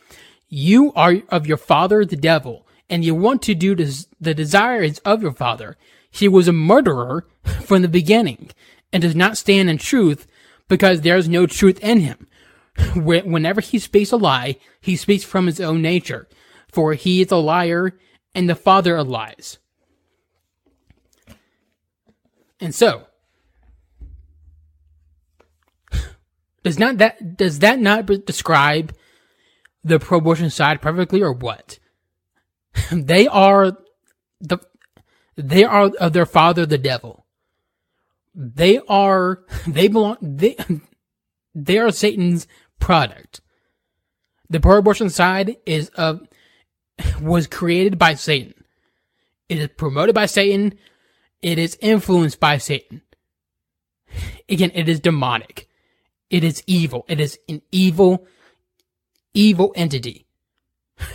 "You 0.49 0.93
are 0.95 1.23
of 1.31 1.47
your 1.47 1.57
father 1.57 2.05
the 2.05 2.17
devil, 2.17 2.67
and 2.91 3.05
you 3.05 3.15
want 3.15 3.41
to 3.43 3.55
do 3.55 3.75
des- 3.75 4.07
the 4.21 4.35
desires 4.35 4.99
of 4.99 5.23
your 5.23 5.33
father. 5.33 5.79
He 6.11 6.29
was 6.29 6.49
a 6.49 6.53
murderer 6.53 7.27
from 7.65 7.81
the 7.81 7.88
beginning, 7.88 8.51
and 8.92 9.02
does 9.02 9.16
not 9.16 9.38
stand 9.38 9.70
in 9.70 9.78
truth 9.78 10.26
because 10.68 11.00
there 11.00 11.16
is 11.16 11.28
no 11.28 11.46
truth 11.46 11.78
in 11.81 12.00
him. 12.00 12.26
Whenever 12.94 13.61
he 13.61 13.78
speaks 13.78 14.12
a 14.12 14.16
lie, 14.16 14.57
he 14.81 14.96
speaks 14.96 15.24
from 15.24 15.46
his 15.46 15.61
own 15.61 15.83
nature, 15.83 16.28
for 16.72 16.94
he 16.94 17.22
is 17.22 17.31
a 17.31 17.37
liar 17.37 17.98
and 18.35 18.48
the 18.48 18.55
father 18.55 18.96
of 18.96 19.09
lies." 19.09 19.59
And 22.61 22.74
so, 22.74 23.07
Does 26.62 26.78
not 26.78 26.98
that 26.98 27.37
does 27.37 27.59
that 27.59 27.81
not 27.81 28.07
describe 28.24 28.94
the 29.83 29.98
pro-abortion 29.98 30.50
side 30.50 30.81
perfectly, 30.81 31.22
or 31.22 31.33
what? 31.33 31.78
they 32.92 33.26
are 33.26 33.72
the 34.40 34.59
they 35.37 35.64
are 35.64 35.90
of 36.00 36.12
their 36.12 36.26
father, 36.26 36.64
the 36.64 36.78
devil. 36.78 37.22
They 38.35 38.81
are 38.88 39.45
they 39.66 39.88
belong 39.88 40.16
they 40.21 40.57
they 41.55 41.79
are 41.79 41.90
Satan's 41.90 42.47
product. 42.81 43.40
The 44.49 44.61
pro-abortion 44.61 45.11
side 45.11 45.57
is 45.66 45.88
of 45.90 46.27
was 47.21 47.47
created 47.47 47.99
by 47.99 48.14
Satan. 48.14 48.55
It 49.49 49.59
is 49.59 49.68
promoted 49.77 50.14
by 50.14 50.27
Satan. 50.27 50.75
It 51.42 51.59
is 51.59 51.77
influenced 51.81 52.40
by 52.40 52.59
Satan. 52.59 53.03
Again, 54.49 54.71
it 54.75 54.88
is 54.88 55.01
demonic. 55.01 55.68
It 56.31 56.45
is 56.45 56.62
evil. 56.66 57.05
It 57.09 57.21
is 57.21 57.38
an 57.49 57.62
evil, 57.71 58.27
evil 59.35 59.73
entity. 59.77 60.27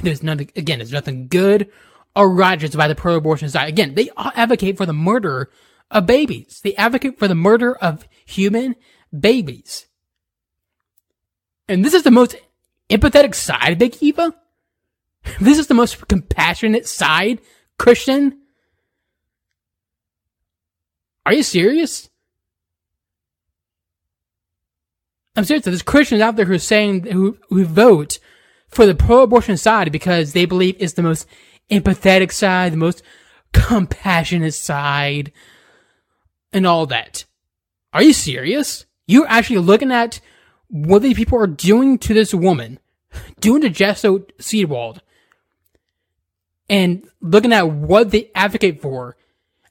There's 0.01 0.21
nothing, 0.21 0.51
again, 0.55 0.79
there's 0.79 0.91
nothing 0.91 1.27
good 1.27 1.71
or 2.15 2.29
righteous 2.29 2.75
by 2.75 2.87
the 2.87 2.95
pro-abortion 2.95 3.49
side. 3.49 3.69
Again, 3.69 3.95
they 3.95 4.09
advocate 4.17 4.77
for 4.77 4.85
the 4.85 4.93
murder 4.93 5.49
of 5.89 6.05
babies. 6.05 6.61
the 6.61 6.75
advocate 6.77 7.17
for 7.17 7.27
the 7.27 7.35
murder 7.35 7.75
of 7.75 8.07
human 8.25 8.75
babies. 9.17 9.87
And 11.67 11.83
this 11.83 11.93
is 11.93 12.03
the 12.03 12.11
most 12.11 12.35
empathetic 12.89 13.35
side, 13.35 13.77
Big 13.77 13.97
Eva. 14.01 14.33
This 15.41 15.59
is 15.59 15.67
the 15.67 15.73
most 15.73 16.07
compassionate 16.07 16.87
side, 16.87 17.41
Christian. 17.77 18.39
Are 21.25 21.33
you 21.33 21.43
serious? 21.43 22.09
I'm 25.35 25.43
serious. 25.43 25.65
There's 25.65 25.81
Christians 25.81 26.21
out 26.21 26.37
there 26.37 26.45
who 26.45 26.53
are 26.53 26.59
saying 26.59 27.07
who 27.07 27.37
who 27.49 27.65
vote 27.65 28.19
for 28.69 28.85
the 28.85 28.95
pro-abortion 28.95 29.57
side 29.57 29.91
because 29.91 30.33
they 30.33 30.45
believe 30.45 30.77
it's 30.79 30.93
the 30.93 31.03
most 31.03 31.27
empathetic 31.69 32.31
side, 32.31 32.73
the 32.73 32.77
most 32.77 33.03
compassionate 33.53 34.53
side, 34.53 35.31
and 36.51 36.65
all 36.65 36.85
that. 36.87 37.25
Are 37.93 38.03
you 38.03 38.13
serious? 38.13 38.85
You're 39.05 39.27
actually 39.27 39.59
looking 39.59 39.91
at 39.91 40.19
what 40.69 41.01
these 41.01 41.15
people 41.15 41.39
are 41.39 41.47
doing 41.47 41.97
to 41.99 42.13
this 42.13 42.33
woman, 42.33 42.79
doing 43.39 43.61
to 43.61 43.69
Jesse 43.69 44.07
Seewald, 44.39 44.99
and 46.69 47.07
looking 47.21 47.53
at 47.53 47.69
what 47.69 48.11
they 48.11 48.29
advocate 48.35 48.81
for, 48.81 49.15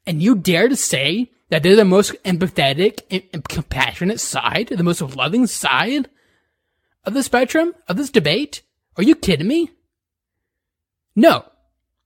and 0.07 0.23
you 0.23 0.35
dare 0.35 0.69
to 0.69 0.77
say 0.77 1.31
that 1.51 1.63
they're 1.63 1.77
the 1.77 1.85
most 1.85 2.15
empathetic 2.25 3.03
and 3.11 3.45
compassionate 3.49 4.21
side, 4.21 4.69
the 4.69 4.83
most 4.83 5.03
loving 5.03 5.47
side 5.47 6.09
of 7.05 7.15
the 7.15 7.23
spectrum 7.23 7.75
of 7.89 7.97
this 7.97 8.11
debate? 8.11 8.63
Are 8.97 9.03
you 9.03 9.15
kidding 9.15 9.47
me? 9.47 9.71
No, 11.15 11.45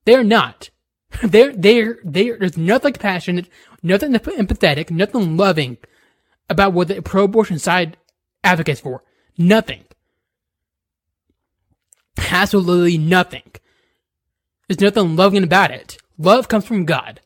they're 0.04 0.24
not. 0.24 0.70
They're, 1.24 1.52
they're, 1.52 1.98
they're, 2.04 2.38
there's 2.38 2.56
nothing 2.56 2.92
compassionate, 2.92 3.48
nothing 3.82 4.12
empathetic, 4.12 4.90
nothing 4.90 5.36
loving 5.36 5.78
about 6.48 6.72
what 6.72 6.88
the 6.88 7.00
pro-abortion 7.00 7.58
side 7.58 7.96
advocates 8.42 8.80
for. 8.80 9.02
Nothing. 9.38 9.84
Absolutely 12.30 12.98
nothing. 12.98 13.50
There's 14.68 14.80
nothing 14.80 15.16
loving 15.16 15.42
about 15.42 15.70
it. 15.70 15.98
Love 16.18 16.48
comes 16.48 16.66
from 16.66 16.84
God. 16.84 17.20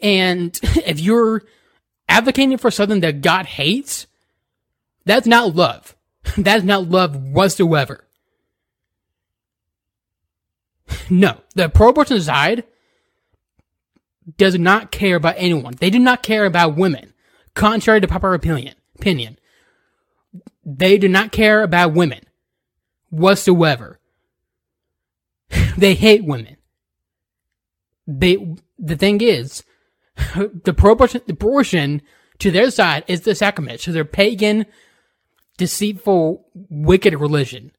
And 0.00 0.58
if 0.62 1.00
you're 1.00 1.42
advocating 2.08 2.58
for 2.58 2.70
something 2.70 3.00
that 3.00 3.20
God 3.20 3.46
hates, 3.46 4.06
that's 5.04 5.26
not 5.26 5.54
love. 5.54 5.94
That's 6.36 6.64
not 6.64 6.88
love 6.88 7.16
whatsoever. 7.16 8.04
No, 11.08 11.38
the 11.54 11.70
pro-abortion 11.70 12.20
side 12.20 12.64
does 14.36 14.58
not 14.58 14.90
care 14.90 15.16
about 15.16 15.34
anyone. 15.38 15.74
They 15.78 15.90
do 15.90 15.98
not 15.98 16.22
care 16.22 16.44
about 16.44 16.76
women, 16.76 17.12
contrary 17.54 18.00
to 18.00 18.08
popular 18.08 18.34
opinion. 18.34 18.74
Opinion. 18.96 19.38
They 20.64 20.98
do 20.98 21.08
not 21.08 21.32
care 21.32 21.62
about 21.62 21.94
women 21.94 22.20
whatsoever. 23.10 23.98
they 25.78 25.94
hate 25.94 26.24
women. 26.24 26.56
They. 28.06 28.56
The 28.78 28.96
thing 28.96 29.20
is, 29.20 29.64
the 30.36 30.74
pro-abortion, 30.76 31.22
the 31.26 31.32
abortion 31.32 32.02
to 32.38 32.50
their 32.50 32.70
side 32.70 33.04
is 33.08 33.22
the 33.22 33.34
sacrament 33.34 33.80
to 33.80 33.92
their 33.92 34.04
pagan, 34.04 34.66
deceitful, 35.56 36.46
wicked 36.54 37.14
religion. 37.14 37.72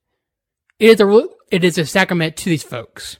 It 0.79 0.99
is 0.99 1.01
a 1.01 1.27
it 1.51 1.63
is 1.63 1.77
a 1.77 1.85
sacrament 1.85 2.38
to 2.38 2.45
these 2.45 2.63
folks. 2.63 3.17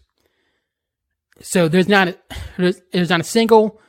So 1.42 1.68
there's 1.68 1.88
not 1.88 2.10
a, 2.10 2.18
there's, 2.58 3.10
not 3.10 3.22
a 3.22 3.24
single. 3.24 3.80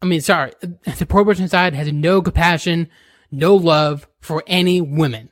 I 0.00 0.06
mean, 0.06 0.20
sorry, 0.20 0.52
the 0.60 1.06
pro-abortion 1.06 1.48
side 1.48 1.74
has 1.74 1.92
no 1.92 2.22
compassion, 2.22 2.88
no 3.30 3.54
love 3.54 4.06
for 4.20 4.42
any 4.46 4.80
women. 4.80 5.30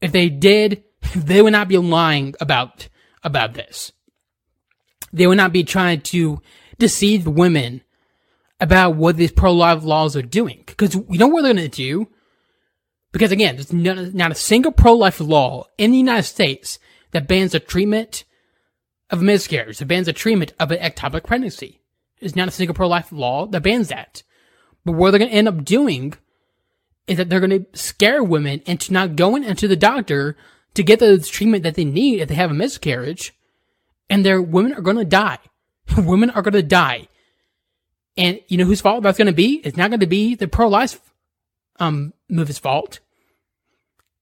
If 0.00 0.12
they 0.12 0.28
did 0.28 0.84
they 1.16 1.42
would 1.42 1.52
not 1.52 1.68
be 1.68 1.78
lying 1.78 2.34
about 2.40 2.88
about 3.22 3.54
this. 3.54 3.92
They 5.12 5.26
would 5.26 5.36
not 5.36 5.52
be 5.52 5.64
trying 5.64 6.00
to 6.02 6.40
deceive 6.78 7.26
women 7.26 7.82
about 8.60 8.96
what 8.96 9.16
these 9.16 9.32
pro-life 9.32 9.84
laws 9.84 10.16
are 10.16 10.22
doing. 10.22 10.64
Because 10.66 10.94
you 10.94 11.18
know 11.18 11.28
what 11.28 11.42
they're 11.42 11.54
going 11.54 11.70
to 11.70 11.76
do? 11.76 12.08
Because 13.12 13.30
again, 13.30 13.56
there's 13.56 13.72
not, 13.72 14.14
not 14.14 14.30
a 14.30 14.36
single 14.36 14.72
pro-life 14.72 15.20
law 15.20 15.66
in 15.76 15.90
the 15.90 15.98
United 15.98 16.22
States 16.22 16.78
that 17.10 17.28
bans 17.28 17.52
the 17.52 17.60
treatment 17.60 18.24
of 19.12 19.22
miscarriage, 19.22 19.78
that 19.78 19.86
bans 19.86 20.06
the 20.06 20.12
treatment 20.12 20.54
of 20.58 20.72
an 20.72 20.78
ectopic 20.78 21.24
pregnancy. 21.24 21.80
There's 22.18 22.34
not 22.34 22.48
a 22.48 22.52
single 22.52 22.74
pro-life 22.74 23.12
law 23.12 23.46
that 23.46 23.62
bans 23.62 23.88
that. 23.88 24.22
But 24.84 24.92
what 24.92 25.10
they're 25.10 25.18
going 25.18 25.30
to 25.30 25.36
end 25.36 25.48
up 25.48 25.64
doing 25.64 26.14
is 27.06 27.18
that 27.18 27.28
they're 27.28 27.40
going 27.40 27.50
to 27.50 27.78
scare 27.78 28.24
women 28.24 28.62
into 28.64 28.92
not 28.92 29.16
going 29.16 29.44
into 29.44 29.68
the 29.68 29.76
doctor 29.76 30.36
to 30.74 30.82
get 30.82 30.98
the 30.98 31.18
treatment 31.18 31.62
that 31.64 31.74
they 31.74 31.84
need 31.84 32.20
if 32.20 32.28
they 32.28 32.34
have 32.34 32.50
a 32.50 32.54
miscarriage, 32.54 33.34
and 34.08 34.24
their 34.24 34.40
women 34.40 34.72
are 34.72 34.80
going 34.80 34.96
to 34.96 35.04
die. 35.04 35.38
women 35.96 36.30
are 36.30 36.42
going 36.42 36.54
to 36.54 36.62
die. 36.62 37.08
And 38.16 38.40
you 38.48 38.58
know 38.58 38.64
whose 38.64 38.80
fault 38.80 39.02
that's 39.02 39.18
going 39.18 39.26
to 39.26 39.32
be? 39.32 39.60
It's 39.64 39.76
not 39.76 39.90
going 39.90 40.00
to 40.00 40.06
be 40.06 40.34
the 40.34 40.48
pro-life 40.48 41.00
um 41.80 42.12
movement's 42.28 42.58
fault 42.58 43.00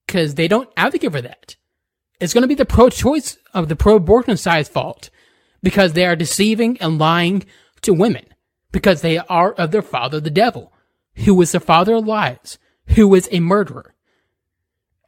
because 0.06 0.36
they 0.36 0.48
don't 0.48 0.70
advocate 0.76 1.12
for 1.12 1.20
that. 1.20 1.56
It's 2.20 2.34
going 2.34 2.42
to 2.42 2.48
be 2.48 2.54
the 2.54 2.66
pro-choice 2.66 3.38
of 3.54 3.68
the 3.68 3.76
pro-abortion 3.76 4.36
side's 4.36 4.68
fault 4.68 5.10
because 5.62 5.92
they 5.92 6.06
are 6.06 6.16
deceiving 6.16 6.78
and 6.78 6.98
lying 6.98 7.46
to 7.82 7.94
women 7.94 8.26
because 8.72 9.00
they 9.00 9.18
are 9.18 9.52
of 9.52 9.70
their 9.70 9.82
father, 9.82 10.20
the 10.20 10.30
devil, 10.30 10.72
who 11.16 11.40
is 11.40 11.52
the 11.52 11.60
father 11.60 11.94
of 11.94 12.06
lies, 12.06 12.58
who 12.88 13.14
is 13.14 13.28
a 13.32 13.40
murderer 13.40 13.94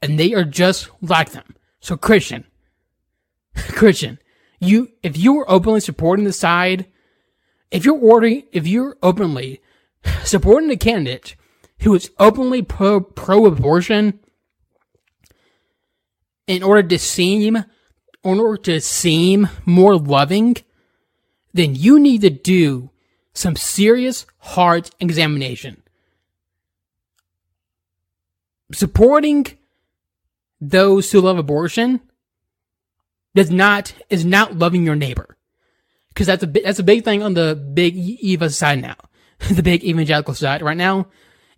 and 0.03 0.19
they 0.19 0.35
are 0.35 0.45
just 0.45 0.91
like 1.01 1.31
them. 1.31 1.55
So 1.81 1.97
Christian, 1.97 2.45
Christian, 3.57 4.19
you, 4.61 4.91
if 5.03 5.17
you 5.17 5.39
are 5.39 5.51
openly 5.51 5.81
supporting 5.81 6.25
the 6.25 6.33
side, 6.33 6.87
if 7.71 7.85
you're 7.85 7.99
ordering, 7.99 8.45
if 8.53 8.67
you're 8.67 8.97
openly 9.03 9.63
supporting 10.25 10.71
a 10.71 10.77
candidate 10.77 11.37
who 11.81 11.95
is 11.95 12.11
openly 12.19 12.63
pro, 12.63 13.01
pro-abortion 13.01 14.21
in 16.47 16.63
order 16.63 16.83
to 16.89 16.99
seem, 16.99 17.57
in 17.57 17.65
order 18.23 18.57
to 18.63 18.81
seem 18.81 19.49
more 19.65 19.97
loving, 19.97 20.57
then 21.55 21.75
you 21.75 21.99
need 21.99 22.23
to 22.23 22.31
do 22.31 22.91
some 23.35 23.57
serious 23.57 24.27
heart 24.39 24.91
examination. 25.01 25.83
Supporting 28.73 29.47
those 30.61 31.11
who 31.11 31.21
love 31.21 31.39
abortion 31.39 32.01
does 33.35 33.51
not 33.51 33.93
is 34.09 34.25
not 34.25 34.59
loving 34.59 34.85
your 34.85 34.97
neighbor. 34.97 35.37
Because 36.09 36.27
that's 36.27 36.43
a 36.43 36.47
that's 36.47 36.79
a 36.79 36.85
big 36.85 37.05
thing 37.05 37.23
on 37.23 37.35
the 37.35 37.55
big 37.55 37.97
Eva 37.97 38.51
side 38.51 38.81
now, 38.81 38.97
the 39.51 39.63
big 39.63 39.85
evangelical 39.85 40.35
side 40.35 40.63
right 40.63 40.77
now 40.77 41.09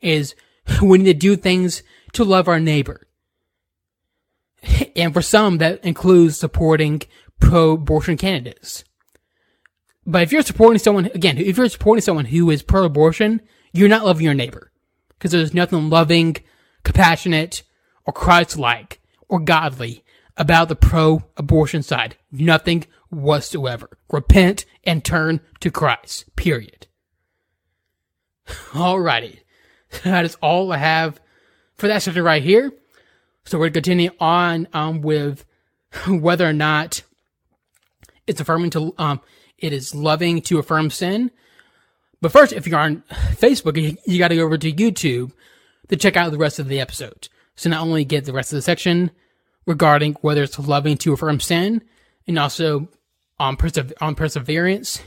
is 0.01 0.35
we 0.83 0.99
need 0.99 1.05
to 1.05 1.15
do 1.15 1.37
things 1.37 1.83
to 2.13 2.25
love 2.25 2.49
our 2.49 2.61
neighbor, 2.61 3.07
and 4.97 5.13
for 5.13 5.23
some 5.23 5.59
that 5.59 5.85
includes 5.85 6.37
supporting 6.37 7.03
pro-abortion 7.41 8.17
candidates. 8.17 8.85
But 10.07 10.23
if 10.23 10.33
you're 10.33 10.43
supporting 10.43 10.79
someone 10.79 11.07
again, 11.07 11.39
if 11.39 11.57
you're 11.57 11.69
supporting 11.69 12.03
someone 12.03 12.27
who 12.27 12.51
is 12.51 12.63
pro-abortion, 12.63 13.41
you're 13.73 13.89
not 13.89 14.05
loving 14.05 14.25
your 14.25 14.35
neighbor 14.35 14.71
because 15.11 15.33
there's 15.33 15.55
nothing 15.55 15.89
loving, 15.89 16.37
compassionate, 16.83 17.63
or 18.07 18.13
Christ-like 18.13 19.01
or 19.29 19.41
godly 19.41 20.05
about 20.37 20.69
the 20.69 20.77
pro-abortion 20.77 21.83
side. 21.83 22.17
Nothing 22.31 22.85
whatsoever. 23.09 23.99
Repent 24.11 24.67
and 24.85 25.05
turn 25.05 25.41
to 25.61 25.71
Christ. 25.71 26.35
Period. 26.37 26.87
Alrighty. 28.49 29.39
That 30.03 30.25
is 30.25 30.37
all 30.43 30.73
I 30.73 30.79
have 30.79 31.21
for 31.77 31.87
that 31.87 32.03
section 32.03 32.25
right 32.25 32.43
here. 32.43 32.73
So 33.45 33.59
we're 33.59 33.71
continuing 33.71 34.17
on 34.21 34.69
um, 34.73 35.03
with 35.03 35.45
whether 36.09 36.49
or 36.49 36.53
not 36.53 37.03
it's 38.27 38.41
affirming 38.41 38.71
to 38.71 38.95
um, 38.99 39.21
it 39.59 39.73
is 39.73 39.95
loving 39.95 40.41
to 40.43 40.59
affirm 40.59 40.91
sin. 40.91 41.31
But 42.21 42.33
first, 42.33 42.53
if 42.53 42.67
you're 42.67 42.79
on 42.79 43.03
Facebook, 43.33 43.81
you, 43.81 43.97
you 44.07 44.19
got 44.19 44.29
to 44.29 44.37
go 44.37 44.45
over 44.45 44.57
to 44.57 44.73
YouTube 44.73 45.33
to 45.89 45.97
check 45.97 46.17
out 46.17 46.33
the 46.33 46.39
rest 46.39 46.59
of 46.59 46.69
the 46.69 46.81
episode. 46.81 47.29
So 47.57 47.69
not 47.69 47.83
only 47.83 48.05
get 48.05 48.25
the 48.25 48.33
rest 48.33 48.53
of 48.53 48.57
the 48.57 48.63
section 48.63 49.11
regarding 49.67 50.15
whether 50.23 50.43
it's 50.43 50.59
loving 50.59 50.97
to 50.99 51.13
affirm 51.13 51.41
sin, 51.41 51.83
and 52.27 52.39
also 52.39 52.89
on 53.39 53.57
perse- 53.57 53.93
on 54.01 54.15
perseverance. 54.15 55.03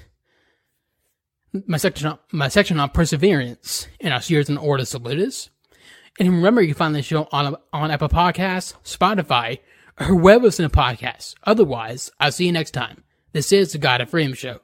My 1.66 1.78
section 1.78 2.08
on, 2.08 2.20
my 2.32 2.50
section 2.50 2.80
on 2.80 2.90
perseverance 2.90 3.88
and 4.00 4.14
our 4.14 4.22
series 4.22 4.50
on 4.50 4.58
Ordo 4.58 4.84
Salutis. 4.84 5.50
And 6.20 6.30
remember, 6.30 6.62
you 6.62 6.70
can 6.70 6.76
find 6.76 6.96
the 6.96 7.04
show 7.04 7.28
on 7.32 7.56
on 7.72 7.92
Apple 7.92 8.10
Podcasts, 8.10 8.74
Spotify, 8.84 9.60
or 10.00 10.16
wherever 10.16 10.46
listen 10.46 10.68
to 10.68 10.76
podcasts. 10.76 11.36
Otherwise, 11.44 12.10
I'll 12.20 12.32
see 12.32 12.48
you 12.48 12.52
next 12.52 12.72
time. 12.72 13.04
This 13.34 13.52
is 13.52 13.72
the 13.72 13.78
God 13.78 14.02
of 14.02 14.10
Freedom 14.10 14.34
Show. 14.34 14.60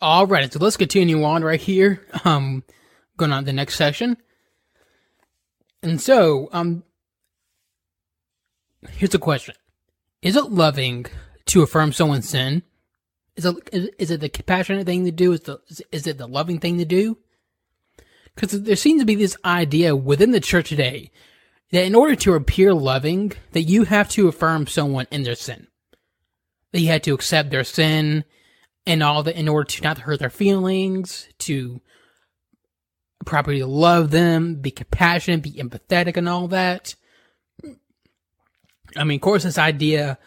All 0.00 0.26
right, 0.26 0.52
so 0.52 0.58
let's 0.58 0.76
continue 0.76 1.22
on 1.24 1.44
right 1.44 1.60
here. 1.60 2.06
Um, 2.24 2.62
going 3.16 3.32
on 3.32 3.42
to 3.42 3.46
the 3.46 3.52
next 3.52 3.76
section. 3.76 4.16
And 5.82 6.00
so, 6.00 6.48
um, 6.52 6.82
here's 8.92 9.14
a 9.14 9.18
question: 9.18 9.54
Is 10.22 10.36
it 10.36 10.50
loving 10.50 11.06
to 11.46 11.62
affirm 11.62 11.92
someone's 11.92 12.28
sin? 12.28 12.62
Is 13.36 13.44
it 13.44 13.56
is 13.98 14.10
it 14.10 14.20
the 14.20 14.28
compassionate 14.28 14.86
thing 14.86 15.04
to 15.04 15.10
do? 15.10 15.32
Is 15.32 15.40
the 15.40 15.60
is 15.90 16.06
it 16.06 16.18
the 16.18 16.28
loving 16.28 16.60
thing 16.60 16.78
to 16.78 16.84
do? 16.84 17.18
Because 18.34 18.62
there 18.62 18.76
seems 18.76 19.00
to 19.02 19.06
be 19.06 19.14
this 19.14 19.36
idea 19.44 19.94
within 19.94 20.32
the 20.32 20.40
church 20.40 20.68
today 20.68 21.10
that 21.70 21.84
in 21.84 21.94
order 21.94 22.14
to 22.16 22.34
appear 22.34 22.74
loving, 22.74 23.32
that 23.52 23.62
you 23.62 23.84
have 23.84 24.08
to 24.10 24.28
affirm 24.28 24.66
someone 24.66 25.06
in 25.10 25.22
their 25.22 25.34
sin. 25.34 25.68
That 26.72 26.80
you 26.80 26.88
had 26.88 27.04
to 27.04 27.14
accept 27.14 27.50
their 27.50 27.64
sin 27.64 28.24
and 28.86 29.02
all 29.02 29.22
that 29.22 29.36
in 29.36 29.48
order 29.48 29.64
to 29.64 29.82
not 29.82 29.98
hurt 29.98 30.18
their 30.18 30.30
feelings, 30.30 31.28
to 31.38 31.80
properly 33.24 33.62
love 33.62 34.10
them, 34.10 34.56
be 34.56 34.70
compassionate, 34.70 35.42
be 35.42 35.52
empathetic, 35.52 36.16
and 36.16 36.28
all 36.28 36.48
that. 36.48 36.94
I 38.96 39.04
mean, 39.04 39.16
of 39.16 39.22
course, 39.22 39.42
this 39.42 39.58
idea 39.58 40.18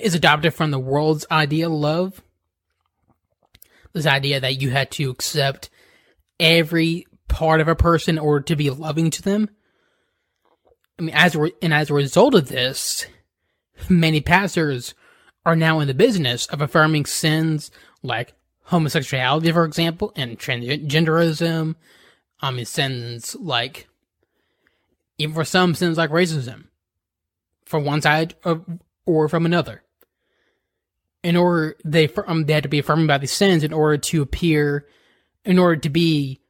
is 0.00 0.14
adopted 0.14 0.54
from 0.54 0.70
the 0.70 0.78
world's 0.78 1.26
idea 1.30 1.66
of 1.66 1.72
love. 1.72 2.22
This 3.92 4.06
idea 4.06 4.40
that 4.40 4.60
you 4.60 4.70
had 4.70 4.90
to 4.92 5.10
accept 5.10 5.70
every 6.40 7.06
part 7.28 7.60
of 7.60 7.68
a 7.68 7.76
person 7.76 8.18
order 8.18 8.44
to 8.44 8.56
be 8.56 8.70
loving 8.70 9.10
to 9.10 9.22
them. 9.22 9.48
I 10.98 11.02
mean, 11.02 11.14
as 11.14 11.36
re- 11.36 11.54
and 11.62 11.74
as 11.74 11.90
a 11.90 11.94
result 11.94 12.34
of 12.34 12.48
this, 12.48 13.06
many 13.88 14.20
pastors 14.20 14.94
are 15.46 15.56
now 15.56 15.80
in 15.80 15.88
the 15.88 15.94
business 15.94 16.46
of 16.46 16.60
affirming 16.60 17.06
sins 17.06 17.70
like 18.02 18.34
homosexuality, 18.64 19.52
for 19.52 19.64
example, 19.64 20.12
and 20.16 20.38
transgenderism. 20.38 21.74
I 22.40 22.50
mean, 22.50 22.64
sins 22.64 23.36
like, 23.38 23.88
even 25.18 25.34
for 25.34 25.44
some 25.44 25.74
sins 25.74 25.98
like 25.98 26.10
racism, 26.10 26.66
for 27.64 27.78
one 27.80 28.02
side 28.02 28.34
or, 28.44 28.64
or 29.06 29.28
from 29.28 29.46
another. 29.46 29.82
In 31.22 31.36
order, 31.36 31.76
they, 31.84 32.08
um, 32.26 32.44
they 32.44 32.52
had 32.52 32.64
to 32.64 32.68
be 32.68 32.80
affirmed 32.80 33.08
by 33.08 33.18
these 33.18 33.32
sins 33.32 33.64
in 33.64 33.72
order 33.72 33.96
to 33.96 34.22
appear, 34.22 34.86
in 35.44 35.58
order 35.58 35.80
to 35.80 35.88
be, 35.88 36.40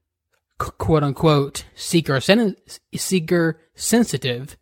quote 0.59 1.05
unquote, 1.05 1.65
seeker, 1.75 2.21
sen- 2.21 2.57
seeker 2.95 3.61
sensitive, 3.75 4.57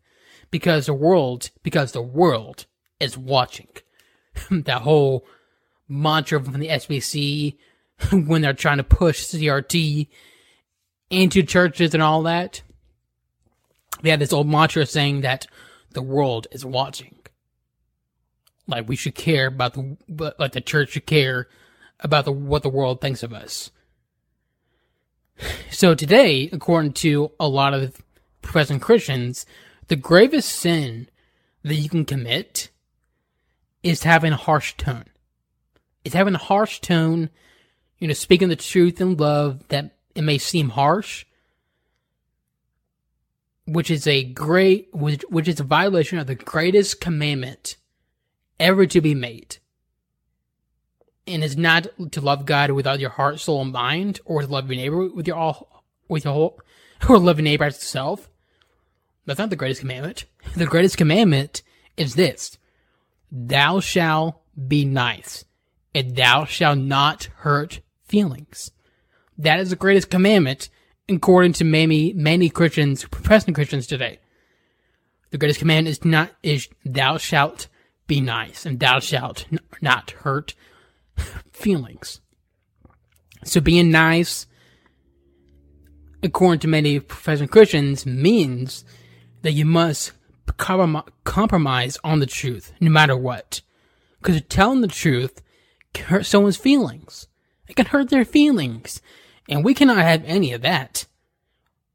because 0.50 0.86
the 0.86 0.94
world, 0.94 1.50
because 1.62 1.92
the 1.92 2.02
world 2.02 2.66
is 3.00 3.16
watching. 3.16 3.68
that 4.50 4.82
whole 4.82 5.26
mantra 5.88 6.42
from 6.42 6.58
the 6.60 6.68
SBC 6.68 7.56
when 8.26 8.42
they're 8.42 8.52
trying 8.52 8.78
to 8.78 8.84
push 8.84 9.24
CRT 9.26 10.08
into 11.10 11.42
churches 11.42 11.94
and 11.94 12.02
all 12.02 12.22
that. 12.22 12.62
They 14.02 14.10
had 14.10 14.20
this 14.20 14.32
old 14.32 14.48
mantra 14.48 14.86
saying 14.86 15.20
that 15.20 15.46
the 15.92 16.02
world 16.02 16.46
is 16.50 16.64
watching. 16.64 17.16
Like 18.66 18.88
we 18.88 18.96
should 18.96 19.14
care 19.14 19.46
about 19.46 19.74
the, 19.74 19.96
like 20.38 20.52
the 20.52 20.60
church 20.60 20.90
should 20.90 21.06
care 21.06 21.48
about 22.00 22.24
the, 22.24 22.32
what 22.32 22.62
the 22.62 22.68
world 22.68 23.00
thinks 23.00 23.22
of 23.22 23.32
us. 23.32 23.70
So 25.70 25.94
today, 25.94 26.48
according 26.52 26.92
to 26.94 27.32
a 27.40 27.48
lot 27.48 27.74
of 27.74 28.00
professing 28.42 28.80
Christians, 28.80 29.46
the 29.88 29.96
gravest 29.96 30.50
sin 30.50 31.08
that 31.62 31.74
you 31.74 31.88
can 31.88 32.04
commit 32.04 32.70
is 33.82 34.04
having 34.04 34.32
a 34.32 34.36
harsh 34.36 34.74
tone. 34.76 35.04
It's 36.04 36.14
having 36.14 36.34
a 36.34 36.38
harsh 36.38 36.80
tone, 36.80 37.30
you 37.98 38.08
know, 38.08 38.14
speaking 38.14 38.48
the 38.48 38.56
truth 38.56 39.00
in 39.00 39.16
love 39.16 39.66
that 39.68 39.96
it 40.14 40.22
may 40.22 40.38
seem 40.38 40.70
harsh, 40.70 41.24
which 43.66 43.90
is 43.90 44.06
a 44.06 44.24
great, 44.24 44.88
which, 44.92 45.22
which 45.28 45.48
is 45.48 45.60
a 45.60 45.64
violation 45.64 46.18
of 46.18 46.26
the 46.26 46.34
greatest 46.34 47.00
commandment 47.00 47.76
ever 48.58 48.86
to 48.86 49.00
be 49.00 49.14
made. 49.14 49.58
And 51.26 51.44
is 51.44 51.56
not 51.56 51.86
to 52.12 52.20
love 52.20 52.46
God 52.46 52.72
with 52.72 52.86
all 52.86 52.98
your 52.98 53.10
heart, 53.10 53.38
soul, 53.38 53.62
and 53.62 53.72
mind, 53.72 54.20
or 54.24 54.42
to 54.42 54.48
love 54.48 54.68
your 54.68 54.76
neighbor 54.76 55.08
with 55.08 55.26
your 55.26 55.36
all, 55.36 55.84
with 56.08 56.24
your 56.24 56.34
whole, 56.34 56.60
or 57.08 57.18
love 57.18 57.38
your 57.38 57.44
neighbor 57.44 57.64
as 57.64 57.76
yourself. 57.76 58.28
That's 59.24 59.38
not 59.38 59.50
the 59.50 59.56
greatest 59.56 59.80
commandment. 59.80 60.24
The 60.56 60.66
greatest 60.66 60.96
commandment 60.96 61.62
is 61.96 62.16
this. 62.16 62.58
Thou 63.30 63.80
shalt 63.80 64.42
be 64.68 64.84
nice, 64.84 65.44
and 65.94 66.16
thou 66.16 66.44
shalt 66.44 66.78
not 66.78 67.28
hurt 67.36 67.80
feelings. 68.04 68.72
That 69.38 69.60
is 69.60 69.70
the 69.70 69.76
greatest 69.76 70.10
commandment, 70.10 70.68
according 71.08 71.52
to 71.54 71.64
many, 71.64 72.12
many 72.12 72.48
Christians, 72.48 73.04
professing 73.04 73.54
Christians 73.54 73.86
today. 73.86 74.18
The 75.30 75.38
greatest 75.38 75.60
command 75.60 75.88
is 75.88 76.04
not, 76.04 76.30
is 76.42 76.68
thou 76.84 77.16
shalt 77.18 77.68
be 78.06 78.20
nice, 78.20 78.66
and 78.66 78.78
thou 78.78 79.00
shalt 79.00 79.46
not 79.80 80.10
hurt 80.10 80.54
feelings. 81.52 82.20
So 83.44 83.60
being 83.60 83.90
nice, 83.90 84.46
according 86.22 86.60
to 86.60 86.68
many 86.68 87.00
professing 87.00 87.48
Christians, 87.48 88.06
means 88.06 88.84
that 89.42 89.52
you 89.52 89.64
must 89.64 90.12
compromise 90.56 91.98
on 92.04 92.20
the 92.20 92.26
truth, 92.26 92.72
no 92.80 92.90
matter 92.90 93.16
what. 93.16 93.62
Because 94.20 94.40
telling 94.42 94.80
the 94.80 94.88
truth 94.88 95.42
can 95.92 96.06
hurt 96.06 96.26
someone's 96.26 96.56
feelings. 96.56 97.26
It 97.68 97.76
can 97.76 97.86
hurt 97.86 98.10
their 98.10 98.24
feelings. 98.24 99.00
And 99.48 99.64
we 99.64 99.74
cannot 99.74 99.98
have 99.98 100.24
any 100.24 100.52
of 100.52 100.62
that. 100.62 101.06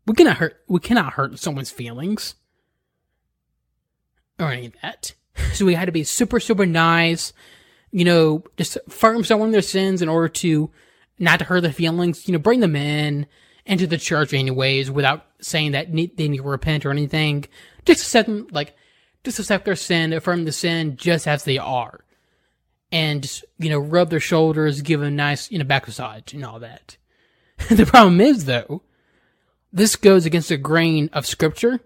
We 0.06 0.16
cannot 0.16 0.38
hurt, 0.38 0.62
we 0.68 0.80
cannot 0.80 1.14
hurt 1.14 1.38
someone's 1.40 1.72
feelings. 1.72 2.36
Or 4.40 4.52
any 4.52 4.68
of 4.68 4.74
that. 4.82 5.14
So 5.54 5.66
we 5.66 5.76
had 5.76 5.86
to 5.86 5.92
be 5.92 6.04
super, 6.04 6.40
super 6.40 6.66
nice. 6.66 7.32
You 7.92 8.06
know, 8.06 8.44
just 8.58 8.76
affirm 8.88 9.24
someone 9.24 9.52
their 9.52 9.62
sins 9.62 10.02
in 10.02 10.10
order 10.10 10.30
to 10.30 10.72
not 11.20 11.38
to 11.40 11.46
hurt 11.46 11.62
their 11.62 11.72
feelings. 11.72 12.28
You 12.28 12.32
know, 12.32 12.40
bring 12.40 12.60
them 12.60 12.76
in 12.76 13.28
into 13.68 13.86
the 13.86 14.00
church 14.00 14.34
anyways 14.34 14.90
without 14.90 15.26
saying 15.42 15.74
that 15.74 15.92
they 15.92 16.28
need 16.28 16.38
to 16.38 16.44
repent 16.44 16.86
or 16.88 16.92
anything. 16.92 17.46
Just 17.86 18.02
accept 18.02 18.28
them, 18.28 18.48
like, 18.52 18.76
just 19.24 19.40
accept 19.40 19.66
their 19.66 19.76
sin, 19.76 20.14
affirm 20.14 20.46
the 20.46 20.52
sin 20.52 20.98
just 20.98 21.28
as 21.28 21.44
they 21.44 21.58
are. 21.58 22.04
And, 22.92 23.30
you 23.60 23.70
know, 23.70 23.80
rub 23.80 24.10
their 24.10 24.20
shoulders, 24.20 24.82
give 24.82 25.02
them 25.02 25.10
a 25.10 25.12
nice, 25.12 25.52
you 25.52 25.60
know, 25.60 25.66
back 25.66 25.86
massage 25.86 26.34
and 26.34 26.46
all 26.46 26.60
that. 26.62 26.98
the 27.70 27.86
problem 27.86 28.22
is, 28.22 28.46
though, 28.46 28.82
this 29.72 29.96
goes 29.96 30.26
against 30.26 30.50
the 30.50 30.58
grain 30.58 31.10
of 31.14 31.26
scripture 31.26 31.80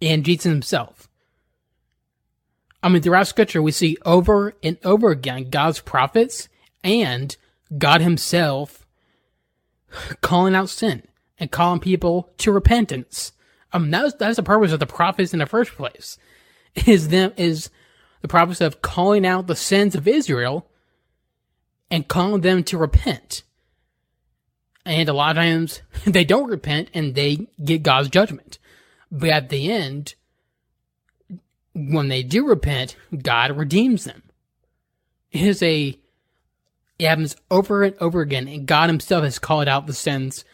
and 0.00 0.24
Jesus 0.24 0.44
himself. 0.44 1.08
I 2.82 2.88
mean, 2.88 3.02
throughout 3.02 3.28
scripture, 3.28 3.62
we 3.62 3.72
see 3.72 3.96
over 4.04 4.54
and 4.62 4.76
over 4.84 5.10
again 5.10 5.50
God's 5.50 5.80
prophets 5.80 6.48
and 6.82 7.36
God 7.76 8.00
himself 8.00 8.86
calling 10.20 10.54
out 10.54 10.68
sin 10.68 11.02
and 11.38 11.50
calling 11.50 11.80
people 11.80 12.30
to 12.38 12.50
repentance. 12.50 13.32
Um, 13.72 13.90
that 13.90 14.04
was, 14.04 14.14
that's 14.14 14.36
the 14.36 14.42
purpose 14.42 14.72
of 14.72 14.80
the 14.80 14.86
prophets 14.86 15.32
in 15.32 15.38
the 15.38 15.46
first 15.46 15.72
place. 15.72 16.18
Is 16.86 17.08
them, 17.08 17.32
is 17.36 17.70
the 18.22 18.28
purpose 18.28 18.60
of 18.60 18.80
calling 18.80 19.26
out 19.26 19.46
the 19.46 19.56
sins 19.56 19.94
of 19.94 20.08
Israel 20.08 20.66
and 21.90 22.08
calling 22.08 22.40
them 22.40 22.64
to 22.64 22.78
repent. 22.78 23.42
And 24.84 25.08
a 25.08 25.12
lot 25.12 25.30
of 25.30 25.36
times 25.36 25.82
they 26.06 26.24
don't 26.24 26.50
repent 26.50 26.88
and 26.94 27.14
they 27.14 27.48
get 27.62 27.82
God's 27.82 28.08
judgment. 28.08 28.58
But 29.10 29.30
at 29.30 29.48
the 29.48 29.70
end, 29.70 30.14
when 31.74 32.08
they 32.08 32.22
do 32.22 32.46
repent, 32.46 32.96
God 33.22 33.56
redeems 33.56 34.04
them. 34.04 34.22
It 35.30 35.42
is 35.42 35.62
a 35.62 35.98
it 36.98 37.08
happens 37.08 37.34
over 37.50 37.82
and 37.82 37.96
over 38.00 38.20
again, 38.20 38.46
and 38.46 38.66
God 38.66 38.88
Himself 38.88 39.24
has 39.24 39.38
called 39.38 39.66
out 39.66 39.86
the 39.86 39.92
sins 39.92 40.44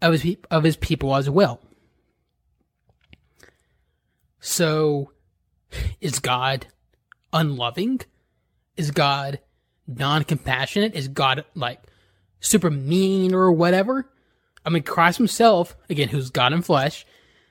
of 0.00 0.12
His 0.12 0.36
of 0.50 0.62
His 0.62 0.76
people 0.76 1.16
as 1.16 1.28
well. 1.28 1.60
So, 4.40 5.12
is 6.00 6.20
God 6.20 6.66
unloving? 7.32 8.02
Is 8.76 8.90
God 8.90 9.40
non-compassionate? 9.86 10.94
Is 10.94 11.08
God 11.08 11.44
like 11.54 11.80
super 12.40 12.70
mean 12.70 13.34
or 13.34 13.52
whatever? 13.52 14.10
I 14.64 14.70
mean, 14.70 14.82
Christ 14.82 15.18
Himself, 15.18 15.76
again, 15.88 16.08
who's 16.08 16.30
God 16.30 16.52
in 16.52 16.62
flesh, 16.62 17.06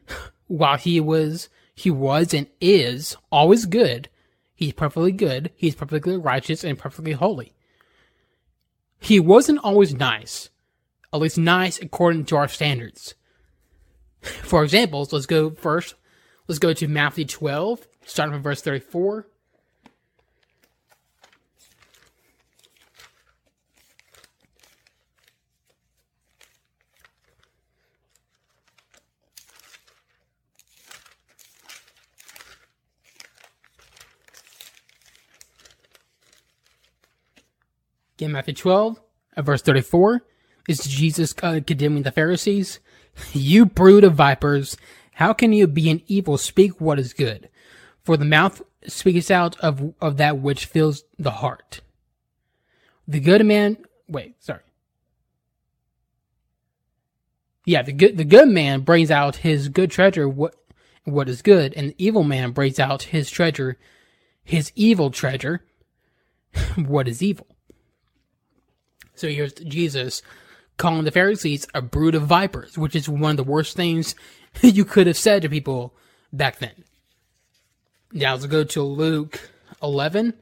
while 0.47 0.77
He 0.77 0.99
was 0.99 1.49
He 1.73 1.91
was 1.91 2.33
and 2.33 2.47
is 2.59 3.15
always 3.31 3.65
good. 3.65 4.09
He's 4.53 4.73
perfectly 4.73 5.11
good. 5.11 5.51
He's 5.55 5.75
perfectly 5.75 6.17
righteous 6.17 6.63
and 6.63 6.77
perfectly 6.77 7.13
holy 7.13 7.55
he 9.05 9.19
wasn't 9.19 9.63
always 9.63 9.93
nice. 9.93 10.49
At 11.13 11.19
least 11.19 11.37
nice 11.37 11.79
according 11.79 12.25
to 12.25 12.37
our 12.37 12.47
standards. 12.47 13.13
For 14.21 14.63
examples, 14.63 15.13
let's 15.13 15.27
go 15.27 15.51
first. 15.51 15.93
Let's 16.47 16.57
go 16.57 16.73
to 16.73 16.87
Matthew 16.87 17.25
12, 17.25 17.87
starting 18.05 18.33
from 18.33 18.41
verse 18.41 18.61
34. 18.61 19.27
Again, 38.17 38.31
Matthew 38.31 38.53
12, 38.53 39.01
verse 39.39 39.61
34 39.61 40.21
is 40.69 40.85
Jesus 40.85 41.33
uh, 41.43 41.59
condemning 41.65 42.03
the 42.03 42.11
Pharisees. 42.11 42.79
You 43.31 43.65
brood 43.65 44.03
of 44.03 44.15
vipers, 44.15 44.75
how 45.13 45.31
can 45.31 45.53
you 45.53 45.67
be 45.67 45.89
an 45.89 46.01
evil 46.07 46.37
speak 46.37 46.81
what 46.81 46.99
is 46.99 47.13
good? 47.13 47.47
For 48.03 48.17
the 48.17 48.25
mouth 48.25 48.61
speaks 48.87 49.31
out 49.31 49.57
of, 49.61 49.93
of 50.01 50.17
that 50.17 50.39
which 50.39 50.65
fills 50.65 51.05
the 51.17 51.31
heart. 51.31 51.79
The 53.07 53.21
good 53.21 53.45
man, 53.45 53.77
wait, 54.09 54.43
sorry. 54.43 54.59
Yeah, 57.65 57.83
the 57.83 57.93
good, 57.93 58.17
the 58.17 58.25
good 58.25 58.49
man 58.49 58.81
brings 58.81 59.09
out 59.09 59.37
his 59.37 59.69
good 59.69 59.91
treasure, 59.91 60.27
what, 60.27 60.55
what 61.05 61.29
is 61.29 61.41
good, 61.41 61.73
and 61.75 61.91
the 61.91 61.95
evil 61.97 62.25
man 62.25 62.51
brings 62.51 62.81
out 62.81 63.03
his 63.03 63.29
treasure, 63.29 63.77
his 64.43 64.73
evil 64.75 65.09
treasure, 65.09 65.63
what 66.75 67.07
is 67.07 67.23
evil. 67.23 67.47
So 69.15 69.27
here's 69.27 69.53
Jesus 69.53 70.21
calling 70.77 71.05
the 71.05 71.11
Pharisees 71.11 71.67
a 71.73 71.81
brood 71.81 72.15
of 72.15 72.23
vipers, 72.23 72.77
which 72.77 72.95
is 72.95 73.09
one 73.09 73.31
of 73.31 73.37
the 73.37 73.43
worst 73.43 73.75
things 73.75 74.15
you 74.61 74.85
could 74.85 75.07
have 75.07 75.17
said 75.17 75.41
to 75.41 75.49
people 75.49 75.93
back 76.31 76.59
then. 76.59 76.83
Now 78.11 78.33
let's 78.33 78.45
go 78.45 78.63
to 78.63 78.81
Luke 78.81 79.49
11 79.81 80.33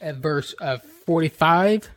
at 0.00 0.16
verse 0.16 0.54
uh, 0.60 0.78
45. 0.78 1.90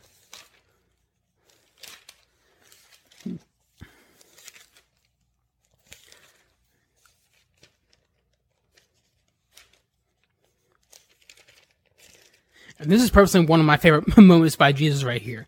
And 12.80 12.90
this 12.90 13.02
is 13.02 13.10
personally 13.10 13.46
one 13.46 13.60
of 13.60 13.66
my 13.66 13.76
favorite 13.76 14.16
moments 14.18 14.56
by 14.56 14.72
Jesus 14.72 15.04
right 15.04 15.20
here. 15.20 15.46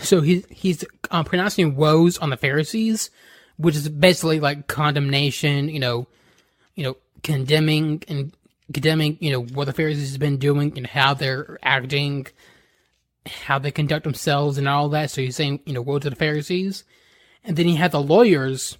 So 0.00 0.20
he, 0.20 0.44
he's 0.50 0.84
um, 1.10 1.24
pronouncing 1.24 1.76
woes 1.76 2.16
on 2.18 2.30
the 2.30 2.36
Pharisees, 2.36 3.10
which 3.56 3.76
is 3.76 3.88
basically 3.88 4.40
like 4.40 4.66
condemnation, 4.66 5.68
you 5.68 5.78
know, 5.78 6.08
you 6.74 6.84
know, 6.84 6.96
condemning 7.22 8.02
and 8.08 8.32
condemning, 8.72 9.18
you 9.20 9.30
know, 9.30 9.42
what 9.42 9.66
the 9.66 9.72
Pharisees 9.72 10.12
have 10.12 10.20
been 10.20 10.38
doing 10.38 10.72
and 10.76 10.86
how 10.86 11.12
they're 11.12 11.58
acting, 11.62 12.26
how 13.26 13.58
they 13.58 13.70
conduct 13.70 14.04
themselves 14.04 14.56
and 14.56 14.66
all 14.66 14.88
that. 14.88 15.10
So 15.10 15.20
he's 15.20 15.36
saying, 15.36 15.60
you 15.66 15.74
know, 15.74 15.82
woe 15.82 15.98
to 15.98 16.10
the 16.10 16.16
Pharisees. 16.16 16.84
And 17.44 17.56
then 17.56 17.66
he 17.66 17.76
had 17.76 17.92
the 17.92 18.00
lawyers 18.00 18.78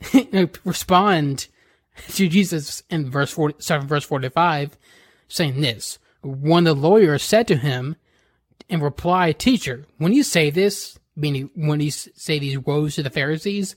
respond 0.64 1.48
to 2.08 2.28
Jesus 2.28 2.82
in 2.88 3.10
verse 3.10 3.30
40, 3.30 3.56
sorry, 3.58 3.84
verse 3.84 4.04
45, 4.04 4.78
saying 5.28 5.60
this, 5.60 5.98
one 6.20 6.66
of 6.66 6.76
the 6.76 6.88
lawyers 6.88 7.22
said 7.22 7.48
to 7.48 7.56
him 7.56 7.96
in 8.68 8.80
reply, 8.80 9.32
Teacher, 9.32 9.86
when 9.98 10.12
you 10.12 10.22
say 10.22 10.50
this, 10.50 10.98
meaning 11.16 11.50
when 11.54 11.80
you 11.80 11.90
say 11.90 12.38
these 12.38 12.58
woes 12.58 12.94
to 12.94 13.02
the 13.02 13.10
Pharisees, 13.10 13.76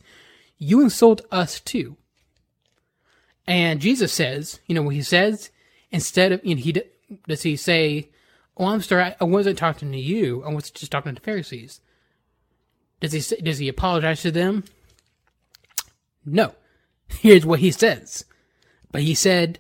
you 0.58 0.82
insult 0.82 1.22
us 1.32 1.60
too. 1.60 1.98
And 3.48 3.82
Jesus 3.82 4.14
says, 4.14 4.60
you 4.68 4.76
know 4.76 4.84
what 4.84 4.96
he 4.96 5.02
says? 5.02 5.50
instead 5.92 6.32
of 6.32 6.44
you 6.44 6.56
know, 6.56 6.62
he 6.62 6.82
does 7.28 7.44
he 7.44 7.56
say, 7.56 8.10
"Oh, 8.58 8.66
I'm 8.66 8.82
sorry, 8.82 9.14
I 9.20 9.24
wasn't 9.24 9.58
talking 9.58 9.92
to 9.92 9.98
you. 9.98 10.44
I 10.44 10.54
was 10.54 10.72
just 10.72 10.92
talking 10.92 11.14
to 11.14 11.20
the 11.20 11.26
Pharisees." 11.26 11.82
Does 13.00 13.12
he 13.12 13.36
does 13.42 13.58
he 13.58 13.68
apologize 13.68 14.22
to 14.22 14.32
them? 14.32 14.64
No. 16.26 16.56
Here's 17.08 17.46
what 17.46 17.60
he 17.60 17.72
says. 17.72 18.26
But 18.92 19.02
he 19.02 19.14
said, 19.14 19.60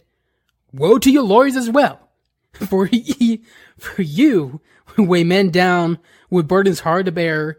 "Woe 0.71 0.97
to 0.99 1.11
you 1.11 1.21
lawyers 1.21 1.55
as 1.55 1.69
well, 1.69 2.09
for 2.53 2.87
ye, 2.87 3.43
for 3.77 4.01
you 4.01 4.61
weigh 4.97 5.23
men 5.23 5.49
down 5.49 5.99
with 6.29 6.47
burdens 6.47 6.81
hard 6.81 7.05
to 7.05 7.11
bear, 7.11 7.57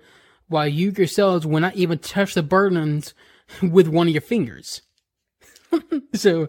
while 0.48 0.68
you 0.68 0.92
yourselves 0.96 1.46
will 1.46 1.60
not 1.60 1.76
even 1.76 1.98
touch 1.98 2.34
the 2.34 2.42
burdens 2.42 3.14
with 3.62 3.88
one 3.88 4.08
of 4.08 4.14
your 4.14 4.20
fingers." 4.20 4.82
so, 6.14 6.48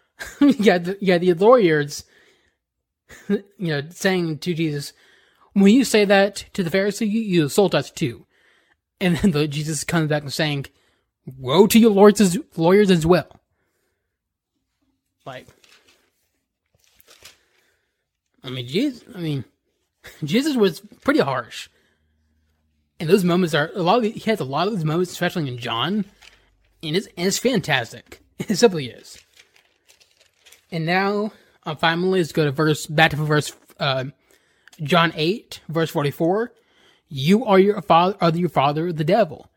yeah, 0.40 0.78
the, 0.78 0.96
the 1.00 1.34
lawyers, 1.34 2.04
you 3.28 3.42
know, 3.58 3.82
saying 3.90 4.38
to 4.38 4.54
Jesus, 4.54 4.92
"When 5.52 5.72
you 5.72 5.84
say 5.84 6.04
that 6.04 6.46
to 6.54 6.62
the 6.62 6.70
Pharisee, 6.70 7.10
you, 7.10 7.20
you 7.20 7.42
insult 7.44 7.74
us 7.74 7.90
too." 7.90 8.26
And 9.00 9.16
then 9.16 9.32
the, 9.32 9.48
Jesus 9.48 9.84
comes 9.84 10.08
back 10.08 10.22
and 10.22 10.32
saying, 10.32 10.66
"Woe 11.26 11.66
to 11.66 11.78
you, 11.78 11.90
lawyers 11.90 12.20
as, 12.20 12.38
lawyers 12.56 12.90
as 12.90 13.04
well." 13.04 13.40
Like, 15.24 15.46
I 18.44 18.50
mean, 18.50 18.66
Jesus. 18.66 19.04
I 19.14 19.20
mean, 19.20 19.44
Jesus 20.24 20.56
was 20.56 20.80
pretty 21.02 21.20
harsh. 21.20 21.68
And 23.00 23.08
those 23.08 23.24
moments 23.24 23.54
are 23.54 23.70
a 23.74 23.82
lot 23.82 24.04
of. 24.04 24.04
He 24.04 24.30
has 24.30 24.40
a 24.40 24.44
lot 24.44 24.68
of 24.68 24.74
those 24.74 24.84
moments, 24.84 25.10
especially 25.10 25.48
in 25.48 25.58
John, 25.58 26.04
and 26.82 26.96
it's 26.96 27.08
and 27.16 27.26
it's 27.26 27.38
fantastic. 27.38 28.20
It 28.48 28.56
simply 28.56 28.88
is. 28.88 29.18
And 30.72 30.84
now, 30.84 31.32
uh, 31.64 31.76
finally, 31.76 32.18
let's 32.18 32.32
go 32.32 32.44
to 32.44 32.50
verse 32.50 32.86
back 32.86 33.12
to 33.12 33.16
verse 33.16 33.54
uh, 33.78 34.06
John 34.82 35.12
eight, 35.14 35.60
verse 35.68 35.90
forty 35.90 36.10
four. 36.10 36.52
You 37.08 37.44
are 37.44 37.58
your 37.58 37.80
father, 37.82 38.16
are 38.20 38.30
your 38.30 38.48
father, 38.48 38.92
the 38.92 39.04
devil, 39.04 39.48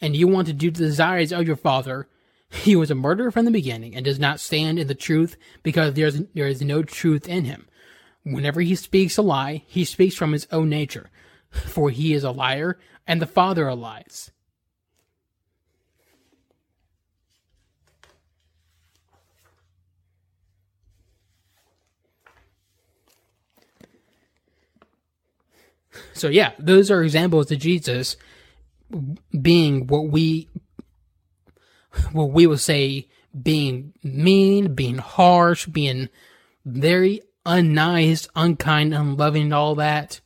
and 0.00 0.16
you 0.16 0.28
want 0.28 0.46
to 0.46 0.54
do 0.54 0.70
the 0.70 0.84
desires 0.84 1.32
of 1.32 1.46
your 1.46 1.56
father. 1.56 2.08
He 2.48 2.76
was 2.76 2.92
a 2.92 2.94
murderer 2.94 3.32
from 3.32 3.44
the 3.44 3.50
beginning 3.50 3.96
and 3.96 4.04
does 4.04 4.20
not 4.20 4.38
stand 4.38 4.78
in 4.78 4.86
the 4.86 4.94
truth 4.94 5.36
because 5.64 5.94
there 5.94 6.06
is 6.06 6.22
there 6.32 6.46
is 6.46 6.62
no 6.62 6.84
truth 6.84 7.28
in 7.28 7.44
him. 7.44 7.66
Whenever 8.26 8.60
he 8.60 8.74
speaks 8.74 9.16
a 9.16 9.22
lie, 9.22 9.62
he 9.68 9.84
speaks 9.84 10.16
from 10.16 10.32
his 10.32 10.48
own 10.50 10.68
nature, 10.68 11.10
for 11.48 11.90
he 11.90 12.12
is 12.12 12.24
a 12.24 12.32
liar 12.32 12.76
and 13.06 13.22
the 13.22 13.26
father 13.26 13.68
of 13.68 13.78
lies. 13.78 14.32
So 26.12 26.26
yeah, 26.26 26.50
those 26.58 26.90
are 26.90 27.04
examples 27.04 27.52
of 27.52 27.60
Jesus 27.60 28.16
being 29.40 29.86
what 29.86 30.08
we 30.08 30.48
what 32.10 32.32
we 32.32 32.48
would 32.48 32.60
say 32.60 33.06
being 33.40 33.92
mean, 34.02 34.74
being 34.74 34.98
harsh, 34.98 35.66
being 35.66 36.08
very 36.64 37.20
unnice, 37.46 38.28
unkind, 38.34 38.94
unloving, 38.94 39.52
all 39.52 39.74
that. 39.76 40.20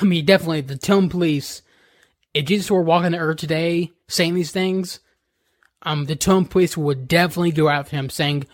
I 0.00 0.04
mean, 0.04 0.24
definitely 0.24 0.62
the 0.62 0.76
tone 0.76 1.08
police. 1.08 1.62
If 2.34 2.46
Jesus 2.46 2.70
were 2.70 2.82
walking 2.82 3.12
the 3.12 3.18
earth 3.18 3.38
today 3.38 3.92
saying 4.08 4.34
these 4.34 4.52
things, 4.52 5.00
um, 5.82 6.06
the 6.06 6.16
tone 6.16 6.46
police 6.46 6.76
would 6.76 7.06
definitely 7.06 7.52
go 7.52 7.68
after 7.68 7.96
him, 7.96 8.08
saying, 8.08 8.46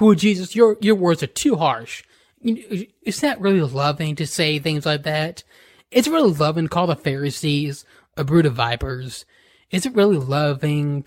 "Well, 0.00 0.14
Jesus, 0.14 0.54
your 0.54 0.76
your 0.80 0.94
words 0.94 1.22
are 1.22 1.28
too 1.28 1.56
harsh 1.56 2.04
is 2.46 3.20
that 3.20 3.40
really 3.40 3.60
loving 3.60 4.14
to 4.16 4.26
say 4.26 4.58
things 4.58 4.86
like 4.86 5.02
that? 5.04 5.42
Is 5.90 6.06
it 6.06 6.12
really 6.12 6.32
loving 6.32 6.64
to 6.64 6.68
call 6.68 6.86
the 6.86 6.96
Pharisees 6.96 7.84
a 8.16 8.24
brood 8.24 8.46
of 8.46 8.54
vipers? 8.54 9.24
Is 9.70 9.86
it 9.86 9.94
really 9.94 10.18
loving 10.18 11.06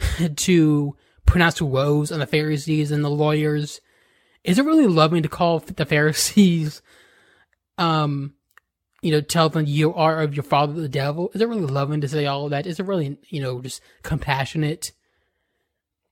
to 0.36 0.96
pronounce 1.26 1.62
woes 1.62 2.10
on 2.10 2.20
the 2.20 2.26
Pharisees 2.26 2.90
and 2.90 3.04
the 3.04 3.10
lawyers? 3.10 3.80
Is 4.44 4.58
it 4.58 4.64
really 4.64 4.86
loving 4.86 5.22
to 5.22 5.28
call 5.28 5.58
the 5.60 5.84
Pharisees, 5.86 6.82
um, 7.78 8.34
you 9.02 9.10
know, 9.10 9.20
tell 9.20 9.48
them 9.48 9.66
you 9.66 9.94
are 9.94 10.20
of 10.20 10.34
your 10.34 10.42
father 10.42 10.72
the 10.74 10.88
devil? 10.88 11.30
Is 11.34 11.40
it 11.40 11.48
really 11.48 11.62
loving 11.62 12.00
to 12.00 12.08
say 12.08 12.26
all 12.26 12.44
of 12.44 12.50
that? 12.50 12.66
Is 12.66 12.80
it 12.80 12.86
really, 12.86 13.18
you 13.28 13.40
know, 13.42 13.60
just 13.60 13.82
compassionate? 14.02 14.92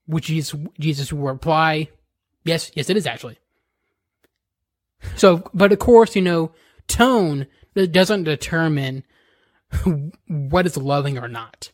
Which 0.05 0.25
Jesus, 0.25 0.59
Jesus 0.79 1.13
will 1.13 1.27
reply, 1.27 1.89
yes, 2.43 2.71
yes, 2.73 2.89
it 2.89 2.97
is 2.97 3.05
actually. 3.05 3.37
So, 5.15 5.49
but 5.53 5.71
of 5.71 5.79
course, 5.79 6.15
you 6.15 6.21
know, 6.21 6.51
tone 6.87 7.47
doesn't 7.75 8.23
determine 8.23 9.03
what 10.27 10.65
is 10.65 10.77
loving 10.77 11.17
or 11.17 11.27
not. 11.27 11.71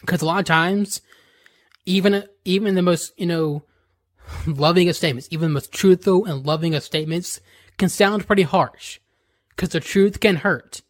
Because 0.00 0.22
a 0.22 0.26
lot 0.26 0.40
of 0.40 0.44
times, 0.44 1.00
even 1.84 2.24
even 2.44 2.74
the 2.74 2.82
most 2.82 3.12
you 3.16 3.26
know 3.26 3.62
loving 4.46 4.88
of 4.88 4.96
statements, 4.96 5.28
even 5.30 5.48
the 5.48 5.54
most 5.54 5.72
truthful 5.72 6.24
and 6.24 6.46
loving 6.46 6.74
of 6.74 6.82
statements, 6.82 7.40
can 7.78 7.88
sound 7.88 8.26
pretty 8.26 8.42
harsh. 8.42 9.00
Because 9.50 9.70
the 9.70 9.80
truth 9.80 10.20
can 10.20 10.36
hurt. 10.36 10.82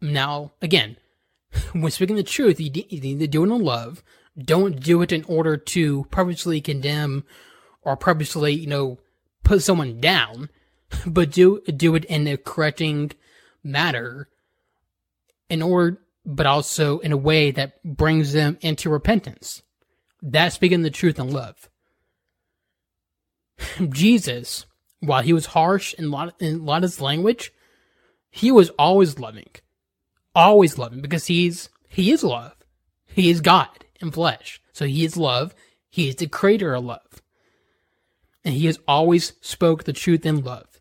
Now, 0.00 0.52
again, 0.60 0.96
when 1.72 1.90
speaking 1.90 2.16
the 2.16 2.22
truth, 2.22 2.60
you, 2.60 2.70
you 2.88 3.00
need 3.00 3.20
to 3.20 3.26
do 3.26 3.42
it 3.44 3.54
in 3.54 3.62
love. 3.62 4.02
Don't 4.38 4.80
do 4.80 5.02
it 5.02 5.12
in 5.12 5.24
order 5.24 5.56
to 5.56 6.04
purposely 6.10 6.60
condemn 6.60 7.24
or 7.82 7.96
purposely, 7.96 8.52
you 8.52 8.66
know, 8.66 8.98
put 9.44 9.62
someone 9.62 10.00
down, 10.00 10.50
but 11.06 11.30
do 11.30 11.60
do 11.62 11.94
it 11.94 12.04
in 12.04 12.26
a 12.26 12.36
correcting 12.36 13.12
manner 13.62 14.28
in 15.48 15.62
order 15.62 16.00
but 16.24 16.46
also 16.46 16.98
in 17.00 17.12
a 17.12 17.16
way 17.16 17.50
that 17.50 17.82
brings 17.82 18.32
them 18.32 18.58
into 18.60 18.90
repentance. 18.90 19.62
That's 20.22 20.54
speaking 20.54 20.82
the 20.82 20.90
truth 20.90 21.18
in 21.18 21.32
love. 21.32 21.68
Jesus, 23.90 24.66
while 25.00 25.22
he 25.22 25.32
was 25.32 25.46
harsh 25.46 25.94
in 25.94 26.06
a 26.06 26.08
lot, 26.08 26.34
in 26.40 26.56
a 26.56 26.62
lot 26.62 26.84
of 26.84 26.90
his 26.90 27.00
language, 27.00 27.52
he 28.30 28.52
was 28.52 28.70
always 28.70 29.18
loving. 29.18 29.50
Always 30.34 30.78
loving 30.78 31.00
because 31.00 31.26
he's 31.26 31.70
he 31.88 32.12
is 32.12 32.22
love. 32.22 32.54
He 33.06 33.30
is 33.30 33.40
God 33.40 33.68
in 34.00 34.10
flesh. 34.10 34.60
So 34.72 34.86
he 34.86 35.04
is 35.04 35.16
love. 35.16 35.54
He 35.88 36.08
is 36.08 36.16
the 36.16 36.28
creator 36.28 36.74
of 36.74 36.84
love 36.84 37.10
and 38.44 38.54
he 38.54 38.66
has 38.66 38.78
always 38.88 39.34
spoke 39.40 39.84
the 39.84 39.92
truth 39.92 40.24
in 40.24 40.42
love, 40.42 40.80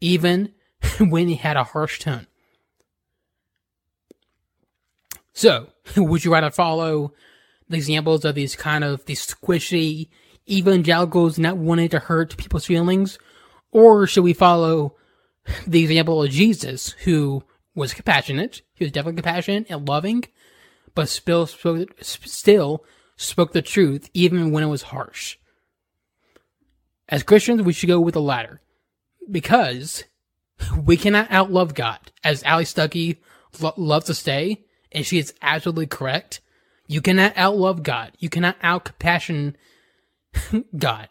even 0.00 0.52
when 0.98 1.28
he 1.28 1.36
had 1.36 1.56
a 1.56 1.64
harsh 1.64 1.98
tone. 1.98 2.26
So, 5.32 5.68
would 5.96 6.24
you 6.24 6.32
rather 6.32 6.50
follow 6.50 7.12
examples 7.76 8.24
of 8.24 8.34
these 8.34 8.56
kind 8.56 8.84
of 8.84 9.04
these 9.06 9.26
squishy 9.26 10.08
evangelicals 10.48 11.38
not 11.38 11.56
wanting 11.56 11.88
to 11.90 11.98
hurt 11.98 12.36
people's 12.36 12.66
feelings, 12.66 13.18
or 13.70 14.06
should 14.06 14.24
we 14.24 14.32
follow 14.32 14.96
the 15.66 15.82
example 15.82 16.22
of 16.22 16.30
Jesus, 16.30 16.90
who 17.04 17.42
was 17.74 17.94
compassionate, 17.94 18.62
he 18.74 18.84
was 18.84 18.92
definitely 18.92 19.22
compassionate 19.22 19.66
and 19.70 19.88
loving, 19.88 20.24
but 20.94 21.08
still 21.08 21.46
spoke, 21.46 21.96
still 22.00 22.84
spoke 23.16 23.52
the 23.52 23.62
truth 23.62 24.10
even 24.12 24.50
when 24.50 24.64
it 24.64 24.68
was 24.68 24.82
harsh? 24.82 25.36
As 27.08 27.22
Christians, 27.22 27.62
we 27.62 27.72
should 27.72 27.88
go 27.88 28.00
with 28.00 28.14
the 28.14 28.20
latter. 28.20 28.60
Because 29.30 30.04
we 30.84 30.96
cannot 30.96 31.28
outlove 31.28 31.74
God. 31.74 31.98
As 32.24 32.42
Allie 32.44 32.64
Stuckey 32.64 33.18
lo- 33.60 33.74
loves 33.76 34.06
to 34.06 34.14
say, 34.14 34.64
and 34.92 35.04
she 35.04 35.18
is 35.18 35.34
absolutely 35.42 35.86
correct, 35.86 36.40
you 36.90 37.00
cannot 37.00 37.36
outlove 37.36 37.84
God. 37.84 38.10
You 38.18 38.28
cannot 38.28 38.56
out-compassion 38.64 39.56
God. 40.76 41.08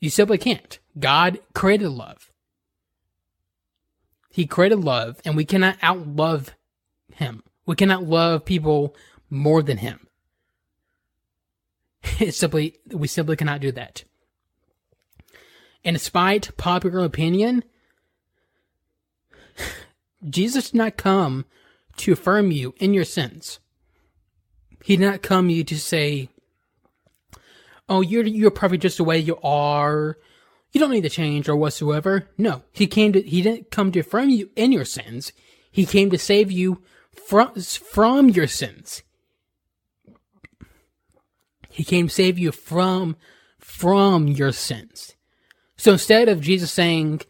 You 0.00 0.08
simply 0.08 0.38
can't. 0.38 0.78
God 0.98 1.38
created 1.52 1.90
love. 1.90 2.32
He 4.30 4.46
created 4.46 4.78
love, 4.78 5.20
and 5.26 5.36
we 5.36 5.44
cannot 5.44 5.78
outlove 5.80 6.54
Him. 7.12 7.42
We 7.66 7.76
cannot 7.76 8.04
love 8.04 8.46
people 8.46 8.96
more 9.28 9.62
than 9.62 9.76
Him. 9.76 10.06
It's 12.18 12.38
simply, 12.38 12.78
we 12.90 13.06
simply 13.06 13.36
cannot 13.36 13.60
do 13.60 13.70
that. 13.72 14.04
And 15.84 15.94
despite 15.94 16.56
popular 16.56 17.04
opinion, 17.04 17.64
Jesus 20.30 20.70
did 20.70 20.78
not 20.78 20.96
come 20.96 21.44
to 21.98 22.12
affirm 22.12 22.50
you 22.50 22.72
in 22.78 22.94
your 22.94 23.04
sins. 23.04 23.60
He 24.84 24.96
did 24.96 25.04
not 25.04 25.22
come 25.22 25.50
you 25.50 25.64
to 25.64 25.78
say, 25.78 26.28
"Oh, 27.88 28.00
you're 28.00 28.26
you're 28.26 28.50
perfect 28.50 28.82
just 28.82 28.98
the 28.98 29.04
way 29.04 29.18
you 29.18 29.38
are. 29.42 30.16
You 30.72 30.80
don't 30.80 30.90
need 30.90 31.02
to 31.02 31.08
change 31.08 31.48
or 31.48 31.56
whatsoever." 31.56 32.28
No, 32.36 32.62
he 32.72 32.86
came 32.86 33.12
to 33.12 33.22
he 33.22 33.42
didn't 33.42 33.70
come 33.70 33.92
to 33.92 34.00
affirm 34.00 34.30
you 34.30 34.50
in 34.56 34.72
your 34.72 34.84
sins. 34.84 35.32
He 35.70 35.86
came 35.86 36.10
to 36.10 36.18
save 36.18 36.50
you 36.50 36.82
from 37.26 37.54
from 37.54 38.28
your 38.28 38.46
sins. 38.46 39.02
He 41.78 41.84
came 41.84 42.08
to 42.08 42.12
save 42.14 42.40
you 42.40 42.50
from, 42.50 43.16
from 43.60 44.26
your 44.26 44.50
sins. 44.50 45.14
So 45.76 45.92
instead 45.92 46.28
of 46.28 46.40
Jesus 46.40 46.72
saying, 46.72 47.20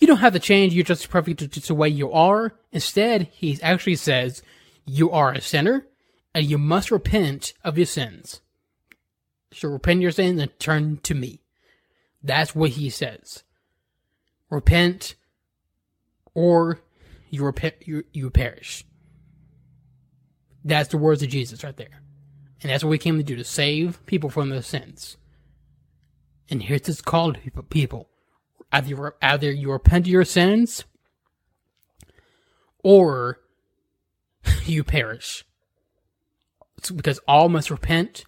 you 0.00 0.08
don't 0.08 0.16
have 0.16 0.32
to 0.32 0.40
change, 0.40 0.74
you're 0.74 0.82
just 0.82 1.08
perfect 1.08 1.48
just 1.48 1.68
the 1.68 1.74
way 1.76 1.88
you 1.88 2.10
are, 2.10 2.52
instead, 2.72 3.28
he 3.30 3.62
actually 3.62 3.94
says, 3.94 4.42
you 4.84 5.12
are 5.12 5.30
a 5.30 5.40
sinner 5.40 5.86
and 6.34 6.46
you 6.46 6.58
must 6.58 6.90
repent 6.90 7.52
of 7.64 7.76
your 7.76 7.86
sins. 7.86 8.40
So 9.52 9.68
repent 9.68 10.00
your 10.00 10.10
sins 10.10 10.40
and 10.40 10.58
turn 10.58 10.98
to 11.02 11.14
me. 11.14 11.40
That's 12.22 12.54
what 12.54 12.70
he 12.70 12.88
says. 12.88 13.42
Repent 14.50 15.14
or 16.34 16.80
you 17.30 17.44
repent 17.44 17.74
you, 17.80 18.04
you 18.12 18.30
perish. 18.30 18.84
That's 20.64 20.90
the 20.90 20.98
words 20.98 21.22
of 21.22 21.28
Jesus 21.28 21.64
right 21.64 21.76
there. 21.76 22.02
And 22.62 22.70
that's 22.70 22.84
what 22.84 22.90
we 22.90 22.98
came 22.98 23.16
to 23.16 23.24
do, 23.24 23.36
to 23.36 23.44
save 23.44 24.04
people 24.06 24.30
from 24.30 24.50
their 24.50 24.62
sins. 24.62 25.16
And 26.48 26.62
here's 26.62 26.82
this 26.82 27.00
call 27.00 27.32
to 27.32 27.62
people. 27.62 28.08
Either, 28.70 29.14
either 29.20 29.50
you 29.50 29.72
repent 29.72 30.06
of 30.06 30.12
your 30.12 30.24
sins, 30.24 30.84
or 32.82 33.40
you 34.64 34.84
perish. 34.84 35.44
Because 36.90 37.20
all 37.28 37.48
must 37.48 37.70
repent 37.70 38.24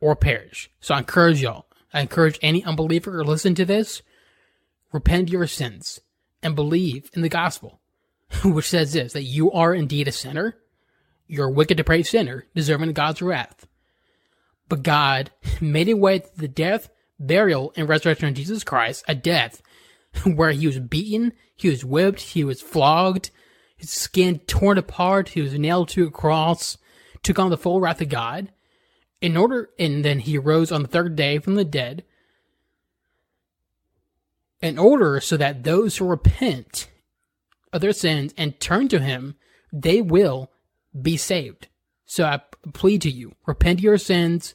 or 0.00 0.16
perish. 0.16 0.70
So 0.80 0.94
I 0.94 0.98
encourage 0.98 1.40
y'all. 1.40 1.66
I 1.94 2.00
encourage 2.00 2.38
any 2.42 2.64
unbeliever 2.64 3.22
to 3.22 3.28
listen 3.28 3.54
to 3.54 3.64
this. 3.64 4.02
Repent 4.92 5.30
your 5.30 5.46
sins 5.46 6.00
and 6.42 6.56
believe 6.56 7.10
in 7.14 7.22
the 7.22 7.28
gospel, 7.28 7.80
which 8.44 8.68
says 8.68 8.92
this, 8.92 9.12
that 9.12 9.22
you 9.22 9.50
are 9.52 9.74
indeed 9.74 10.08
a 10.08 10.12
sinner. 10.12 10.56
You're 11.26 11.48
a 11.48 11.52
wicked, 11.52 11.76
depraved 11.76 12.08
sinner, 12.08 12.46
deserving 12.54 12.92
God's 12.92 13.22
wrath. 13.22 13.66
But 14.68 14.82
God 14.82 15.30
made 15.60 15.88
a 15.88 15.96
way 15.96 16.18
through 16.18 16.42
the 16.42 16.48
death, 16.48 16.90
burial, 17.18 17.72
and 17.76 17.88
resurrection 17.88 18.28
of 18.28 18.34
Jesus 18.34 18.64
Christ, 18.64 19.04
a 19.06 19.14
death 19.14 19.62
where 20.24 20.50
he 20.50 20.66
was 20.66 20.78
beaten, 20.78 21.32
he 21.54 21.68
was 21.68 21.84
whipped, 21.84 22.20
he 22.20 22.44
was 22.44 22.60
flogged, 22.60 23.30
his 23.76 23.90
skin 23.90 24.40
torn 24.40 24.78
apart, 24.78 25.30
he 25.30 25.42
was 25.42 25.58
nailed 25.58 25.88
to 25.90 26.06
a 26.06 26.10
cross, 26.10 26.76
took 27.22 27.38
on 27.38 27.50
the 27.50 27.56
full 27.56 27.80
wrath 27.80 28.00
of 28.00 28.08
God. 28.08 28.50
In 29.20 29.36
order, 29.36 29.70
and 29.78 30.04
then 30.04 30.18
he 30.18 30.36
rose 30.36 30.72
on 30.72 30.82
the 30.82 30.88
third 30.88 31.14
day 31.14 31.38
from 31.38 31.54
the 31.54 31.64
dead, 31.64 32.04
in 34.60 34.78
order 34.78 35.20
so 35.20 35.36
that 35.36 35.64
those 35.64 35.96
who 35.96 36.06
repent 36.06 36.88
of 37.72 37.80
their 37.80 37.92
sins 37.92 38.34
and 38.36 38.58
turn 38.58 38.88
to 38.88 38.98
him, 38.98 39.36
they 39.72 40.02
will 40.02 40.50
be 41.00 41.16
saved. 41.16 41.68
So 42.04 42.24
I 42.24 42.40
plead 42.72 43.02
to 43.02 43.10
you, 43.10 43.34
repent 43.46 43.80
of 43.80 43.84
your 43.84 43.98
sins, 43.98 44.54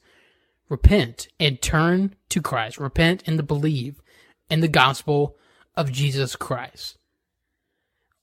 repent 0.69 1.27
and 1.39 1.61
turn 1.61 2.15
to 2.29 2.41
Christ. 2.41 2.77
Repent 2.77 3.23
and 3.25 3.47
believe 3.47 4.01
in 4.49 4.59
the 4.59 4.67
gospel 4.67 5.35
of 5.75 5.91
Jesus 5.91 6.35
Christ. 6.35 6.97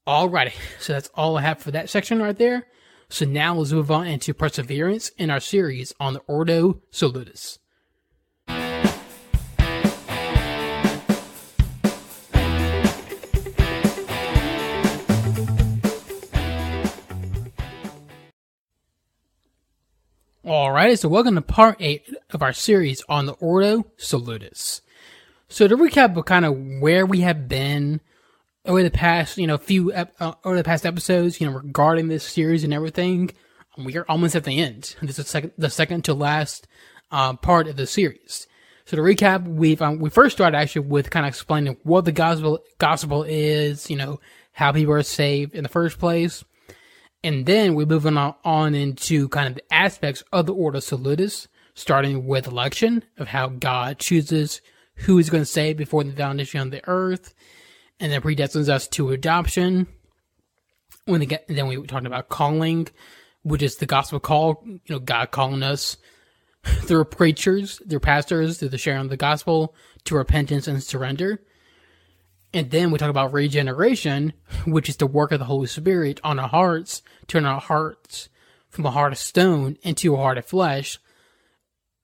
Alrighty, 0.07 0.53
so 0.81 0.93
that's 0.93 1.11
all 1.15 1.37
I 1.37 1.43
have 1.43 1.59
for 1.59 1.71
that 1.71 1.91
section 1.91 2.23
right 2.23 2.37
there. 2.37 2.67
So 3.09 3.25
now 3.25 3.55
let's 3.55 3.73
move 3.73 3.91
on 3.91 4.07
into 4.07 4.35
perseverance 4.35 5.11
in 5.17 5.31
our 5.31 5.41
series 5.41 5.93
on 6.01 6.15
the 6.15 6.21
Ordo 6.21 6.81
Salutis. 6.91 7.59
Alright, 20.45 20.99
so 20.99 21.09
welcome 21.09 21.37
to 21.37 21.43
part 21.43 21.77
8 21.81 22.17
of 22.31 22.43
our 22.43 22.53
series 22.53 23.03
on 23.09 23.27
the 23.27 23.33
Ordo 23.35 23.87
Salutis. 23.97 24.83
So 25.49 25.69
to 25.69 25.77
recap 25.77 26.23
kind 26.27 26.45
of 26.45 26.57
where 26.81 27.07
we 27.07 27.21
have 27.21 27.49
been 27.49 28.01
over 28.65 28.83
the 28.83 28.91
past, 28.91 29.39
you 29.39 29.47
know, 29.47 29.59
few, 29.59 29.93
uh, 29.93 30.35
over 30.45 30.57
the 30.57 30.65
past 30.65 30.87
episodes, 30.87 31.41
you 31.41 31.47
know, 31.47 31.57
regarding 31.57 32.09
this 32.09 32.25
series 32.25 32.65
and 32.65 32.75
everything, 32.75 33.31
we 33.77 33.97
are 33.97 34.07
almost 34.09 34.37
at 34.37 34.45
the 34.45 34.61
end. 34.61 34.97
This 35.03 35.11
is 35.11 35.17
the 35.17 35.25
second, 35.25 35.53
the 35.59 35.71
second 35.71 36.05
to 36.05 36.15
last, 36.15 36.67
uh, 37.11 37.35
part 37.35 37.67
of 37.69 37.77
the 37.77 37.87
series. 37.87 38.47
So 38.87 38.97
to 38.97 39.03
recap, 39.03 39.47
we've, 39.47 39.81
um, 39.81 39.99
we 39.99 40.11
first 40.11 40.37
started 40.37 40.57
actually 40.57 40.87
with 40.87 41.11
kind 41.11 41.27
of 41.27 41.31
explaining 41.31 41.77
what 41.83 42.05
the 42.05 42.12
gospel, 42.12 42.61
gospel 42.79 43.23
is, 43.23 43.89
you 43.91 43.97
know, 43.97 44.21
how 44.53 44.73
people 44.73 44.95
are 44.95 45.03
saved 45.03 45.55
in 45.55 45.62
the 45.62 45.69
first 45.69 45.99
place 45.99 46.45
and 47.25 47.47
then 47.47 47.75
we're 47.75 47.87
moving 47.87 48.19
on, 48.19 48.35
on 48.45 48.75
into 48.75 49.31
kind 49.31 49.49
of 49.49 49.55
the 49.55 49.75
aspects 49.75 50.23
of 50.31 50.45
the 50.45 50.53
Ordo 50.53 50.79
Salutis, 50.79 51.49
starting 51.75 52.27
with 52.27 52.47
election, 52.47 53.03
of 53.17 53.29
how 53.29 53.49
God 53.49 53.99
chooses 53.99 54.61
who 54.97 55.19
is 55.19 55.31
going 55.31 55.43
to 55.43 55.47
save 55.47 55.79
before 55.79 56.05
the 56.05 56.12
foundation 56.12 56.61
of 56.61 56.71
the 56.71 56.87
earth, 56.87 57.35
and 58.05 58.13
then 58.13 58.21
predestines 58.21 58.69
us 58.69 58.87
to 58.87 59.13
adoption. 59.13 59.87
When 61.07 61.21
they 61.21 61.27
get, 61.27 61.49
then 61.49 61.69
we 61.69 61.83
talked 61.87 62.05
about 62.05 62.29
calling, 62.29 62.89
which 63.45 63.63
is 63.63 63.77
the 63.77 63.87
gospel 63.87 64.21
call, 64.21 64.63
you 64.67 64.81
know, 64.91 64.99
God 64.99 65.31
calling 65.31 65.63
us 65.63 65.97
through 66.65 67.07
preachers, 67.07 67.81
through 67.89 68.01
pastors, 68.01 68.59
through 68.59 68.69
the 68.69 68.77
sharing 68.77 69.01
of 69.01 69.09
the 69.09 69.17
gospel 69.17 69.75
to 70.05 70.17
repentance 70.17 70.69
and 70.69 70.83
surrender. 70.83 71.41
And 72.53 72.71
then 72.71 72.91
we 72.91 72.99
talk 72.99 73.09
about 73.09 73.33
regeneration, 73.33 74.35
which 74.67 74.91
is 74.91 74.99
the 74.99 75.07
work 75.07 75.33
of 75.33 75.39
the 75.39 75.47
Holy 75.47 75.67
Spirit 75.67 76.21
on 76.23 76.39
our 76.39 76.49
hearts, 76.49 77.01
turn 77.27 77.47
our 77.47 77.59
hearts 77.61 78.29
from 78.69 78.85
a 78.85 78.91
heart 78.91 79.13
of 79.13 79.19
stone 79.19 79.79
into 79.83 80.13
a 80.13 80.19
heart 80.19 80.37
of 80.37 80.45
flesh, 80.45 80.99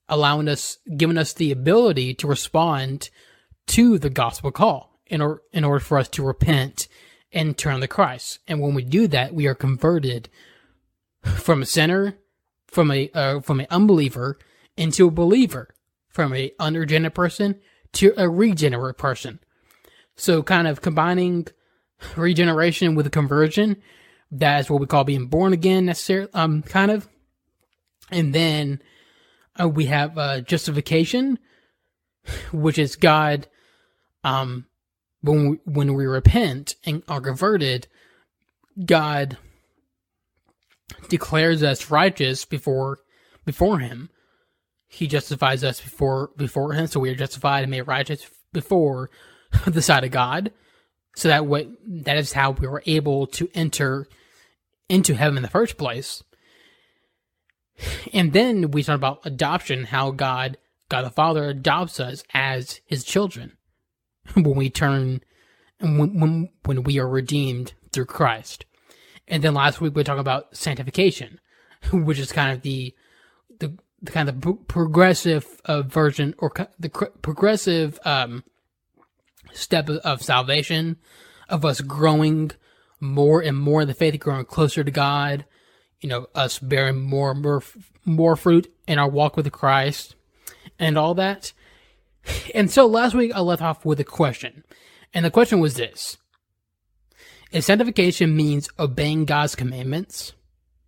allowing 0.09 0.47
us, 0.47 0.79
giving 0.97 1.19
us 1.19 1.33
the 1.33 1.51
ability 1.51 2.15
to 2.15 2.25
respond 2.25 3.11
to 3.67 3.99
the 3.99 4.09
gospel 4.09 4.51
call 4.51 4.90
in 5.11 5.21
order, 5.21 5.41
in 5.53 5.63
order 5.63 5.79
for 5.79 5.97
us 5.97 6.09
to 6.09 6.23
repent 6.23 6.87
and 7.31 7.57
turn 7.57 7.79
to 7.81 7.87
Christ. 7.87 8.39
And 8.47 8.59
when 8.59 8.73
we 8.73 8.83
do 8.83 9.07
that, 9.07 9.33
we 9.33 9.47
are 9.47 9.55
converted 9.55 10.29
from 11.23 11.61
a 11.61 11.65
sinner, 11.65 12.17
from 12.67 12.91
a, 12.91 13.09
uh, 13.13 13.39
from 13.41 13.59
an 13.59 13.67
unbeliever 13.69 14.39
into 14.75 15.07
a 15.07 15.11
believer, 15.11 15.73
from 16.09 16.33
a 16.33 16.51
unregenerate 16.59 17.13
person 17.13 17.59
to 17.93 18.13
a 18.17 18.27
regenerate 18.27 18.97
person 18.97 19.39
so 20.15 20.43
kind 20.43 20.67
of 20.67 20.81
combining 20.81 21.47
regeneration 22.15 22.95
with 22.95 23.11
conversion, 23.11 23.81
that's 24.29 24.69
what 24.69 24.79
we 24.79 24.87
call 24.87 25.03
being 25.03 25.27
born 25.27 25.53
again 25.53 25.85
necessarily, 25.85 26.31
um, 26.33 26.61
kind 26.63 26.91
of. 26.91 27.07
And 28.11 28.33
then 28.33 28.81
uh, 29.59 29.67
we 29.67 29.87
have 29.87 30.17
uh, 30.17 30.41
justification, 30.41 31.39
which 32.51 32.77
is 32.77 32.95
God, 32.95 33.47
um, 34.23 34.67
when 35.21 35.49
we, 35.49 35.59
when 35.65 35.93
we 35.93 36.05
repent 36.05 36.75
and 36.85 37.03
are 37.07 37.21
converted, 37.21 37.87
God 38.83 39.37
declares 41.09 41.63
us 41.63 41.91
righteous 41.91 42.45
before 42.45 42.99
before 43.45 43.79
Him. 43.79 44.09
He 44.87 45.07
justifies 45.07 45.63
us 45.63 45.79
before 45.79 46.31
before 46.37 46.73
Him, 46.73 46.87
so 46.87 46.99
we 46.99 47.09
are 47.09 47.15
justified 47.15 47.63
and 47.63 47.71
made 47.71 47.81
righteous 47.81 48.29
before 48.51 49.09
the 49.65 49.81
sight 49.81 50.03
of 50.03 50.11
God. 50.11 50.51
So 51.15 51.27
that 51.27 51.45
way, 51.45 51.67
that 51.85 52.17
is 52.17 52.33
how 52.33 52.51
we 52.51 52.67
were 52.67 52.83
able 52.85 53.27
to 53.27 53.49
enter 53.53 54.07
into 54.89 55.13
heaven 55.13 55.37
in 55.37 55.43
the 55.43 55.49
first 55.49 55.77
place. 55.77 56.23
And 58.13 58.31
then 58.33 58.71
we 58.71 58.83
talk 58.83 58.95
about 58.95 59.21
adoption, 59.25 59.85
how 59.85 60.11
God, 60.11 60.57
God 60.89 61.03
the 61.03 61.09
Father 61.09 61.49
adopts 61.49 61.99
us 61.99 62.23
as 62.33 62.79
his 62.85 63.03
children 63.03 63.57
when 64.33 64.55
we 64.55 64.69
turn, 64.69 65.21
when, 65.79 66.19
when, 66.19 66.49
when 66.65 66.83
we 66.83 66.99
are 66.99 67.07
redeemed 67.07 67.73
through 67.91 68.05
Christ. 68.05 68.65
And 69.27 69.43
then 69.43 69.53
last 69.53 69.79
week 69.79 69.95
we 69.95 70.03
talked 70.03 70.19
about 70.19 70.55
sanctification, 70.55 71.39
which 71.91 72.19
is 72.19 72.31
kind 72.31 72.51
of 72.51 72.61
the, 72.61 72.93
the, 73.59 73.77
the 74.01 74.11
kind 74.11 74.29
of 74.29 74.67
progressive 74.67 75.61
uh, 75.65 75.83
version 75.83 76.35
or 76.37 76.51
the 76.79 76.89
progressive, 76.89 77.99
um, 78.03 78.43
step 79.53 79.89
of 79.89 80.21
salvation, 80.21 80.97
of 81.49 81.65
us 81.65 81.81
growing 81.81 82.51
more 82.99 83.41
and 83.41 83.57
more 83.57 83.81
in 83.81 83.87
the 83.87 83.93
faith, 83.93 84.19
growing 84.19 84.45
closer 84.45 84.83
to 84.83 84.91
God, 84.91 85.45
you 85.99 86.09
know, 86.09 86.27
us 86.33 86.59
bearing 86.59 87.01
more 87.01 87.33
more, 87.33 87.63
more 88.05 88.35
fruit 88.35 88.73
in 88.87 88.99
our 88.99 89.09
walk 89.09 89.35
with 89.35 89.51
Christ 89.51 90.15
and 90.79 90.97
all 90.97 91.13
that. 91.15 91.53
And 92.53 92.69
so 92.69 92.85
last 92.85 93.13
week 93.15 93.31
I 93.33 93.39
left 93.39 93.61
off 93.61 93.85
with 93.85 93.99
a 93.99 94.03
question. 94.03 94.63
And 95.13 95.25
the 95.25 95.31
question 95.31 95.59
was 95.59 95.75
this. 95.75 96.17
If 97.51 97.63
sanctification 97.63 98.35
means 98.35 98.69
obeying 98.79 99.25
God's 99.25 99.55
commandments, 99.55 100.33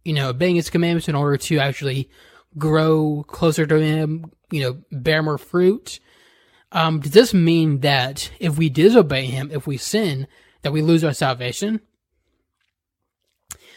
you 0.05 0.13
know, 0.13 0.29
obeying 0.29 0.55
his 0.55 0.69
commandments 0.69 1.09
in 1.09 1.15
order 1.15 1.37
to 1.37 1.59
actually 1.59 2.09
grow 2.57 3.25
closer 3.27 3.65
to 3.65 3.79
him, 3.79 4.31
you 4.51 4.61
know, 4.61 4.81
bear 4.91 5.21
more 5.23 5.37
fruit, 5.37 5.99
um, 6.71 6.99
does 6.99 7.11
this 7.11 7.33
mean 7.33 7.81
that 7.81 8.31
if 8.39 8.57
we 8.57 8.69
disobey 8.69 9.25
him, 9.25 9.51
if 9.51 9.67
we 9.67 9.77
sin, 9.77 10.27
that 10.61 10.71
we 10.71 10.81
lose 10.81 11.03
our 11.03 11.13
salvation? 11.13 11.81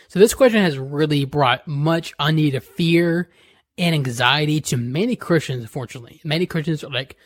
So 0.09 0.19
this 0.19 0.35
question 0.35 0.63
has 0.63 0.79
really 0.79 1.25
brought 1.25 1.67
much 1.67 2.15
unneeded 2.19 2.63
fear 2.63 3.29
and 3.77 3.95
anxiety 3.95 4.61
to 4.63 4.77
many 4.77 5.17
Christians, 5.17 5.63
unfortunately. 5.63 6.21
Many 6.25 6.47
Christians 6.47 6.85
are 6.85 6.91
like, 6.91 7.17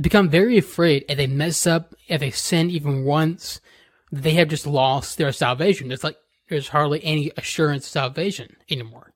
become 0.00 0.28
very 0.28 0.56
afraid 0.58 1.04
if 1.08 1.16
they 1.16 1.26
mess 1.26 1.66
up, 1.66 1.94
if 2.08 2.20
they 2.20 2.30
sin 2.30 2.70
even 2.70 3.04
once, 3.04 3.60
they 4.10 4.32
have 4.32 4.48
just 4.48 4.66
lost 4.66 5.18
their 5.18 5.32
salvation. 5.32 5.92
It's 5.92 6.04
like 6.04 6.16
there's 6.48 6.68
hardly 6.68 7.02
any 7.04 7.30
assurance 7.36 7.84
of 7.84 7.90
salvation 7.90 8.56
anymore. 8.68 9.12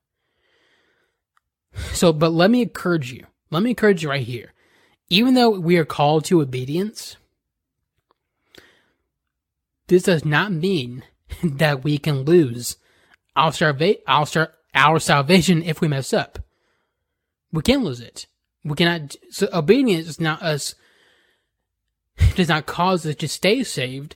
So, 1.91 2.13
but 2.13 2.31
let 2.31 2.51
me 2.51 2.61
encourage 2.61 3.11
you. 3.11 3.25
Let 3.51 3.63
me 3.63 3.71
encourage 3.71 4.03
you 4.03 4.09
right 4.09 4.25
here. 4.25 4.53
Even 5.09 5.33
though 5.33 5.59
we 5.59 5.77
are 5.77 5.85
called 5.85 6.25
to 6.25 6.41
obedience, 6.41 7.17
this 9.87 10.03
does 10.03 10.25
not 10.25 10.51
mean 10.51 11.03
that 11.43 11.83
we 11.83 11.97
can 11.97 12.23
lose 12.23 12.77
our, 13.35 13.51
salva- 13.51 13.97
our, 14.07 14.25
our 14.73 14.99
salvation 14.99 15.61
if 15.61 15.81
we 15.81 15.87
mess 15.87 16.13
up. 16.13 16.39
We 17.51 17.61
can 17.61 17.83
lose 17.83 17.99
it. 17.99 18.27
We 18.65 18.75
cannot. 18.75 19.15
So 19.29 19.47
obedience 19.53 20.07
is 20.07 20.19
not 20.19 20.41
us. 20.41 20.75
Does 22.35 22.49
not 22.49 22.65
cause 22.65 23.05
us 23.05 23.15
to 23.15 23.27
stay 23.27 23.63
saved, 23.63 24.15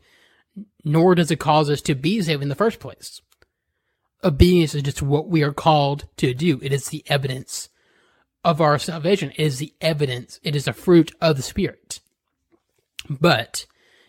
nor 0.84 1.16
does 1.16 1.32
it 1.32 1.40
cause 1.40 1.70
us 1.70 1.82
to 1.82 1.96
be 1.96 2.22
saved 2.22 2.42
in 2.42 2.48
the 2.48 2.56
first 2.56 2.80
place. 2.80 3.22
Obedience 4.24 4.74
is 4.74 4.84
just 4.84 5.02
what 5.02 5.28
we 5.28 5.44
are 5.44 5.52
called 5.52 6.06
to 6.18 6.34
do. 6.34 6.60
It 6.62 6.72
is 6.72 6.88
the 6.88 7.04
evidence 7.08 7.70
of 8.44 8.62
our 8.62 8.80
salvation. 8.80 9.32
It 9.32 9.40
is 9.40 9.60
the 9.60 9.74
evidence. 9.82 10.40
It 10.44 10.56
is 10.56 10.66
a 10.66 10.74
fruit 10.74 11.12
of 11.20 11.36
the 11.36 11.42
Spirit. 11.42 12.00
But 13.10 13.66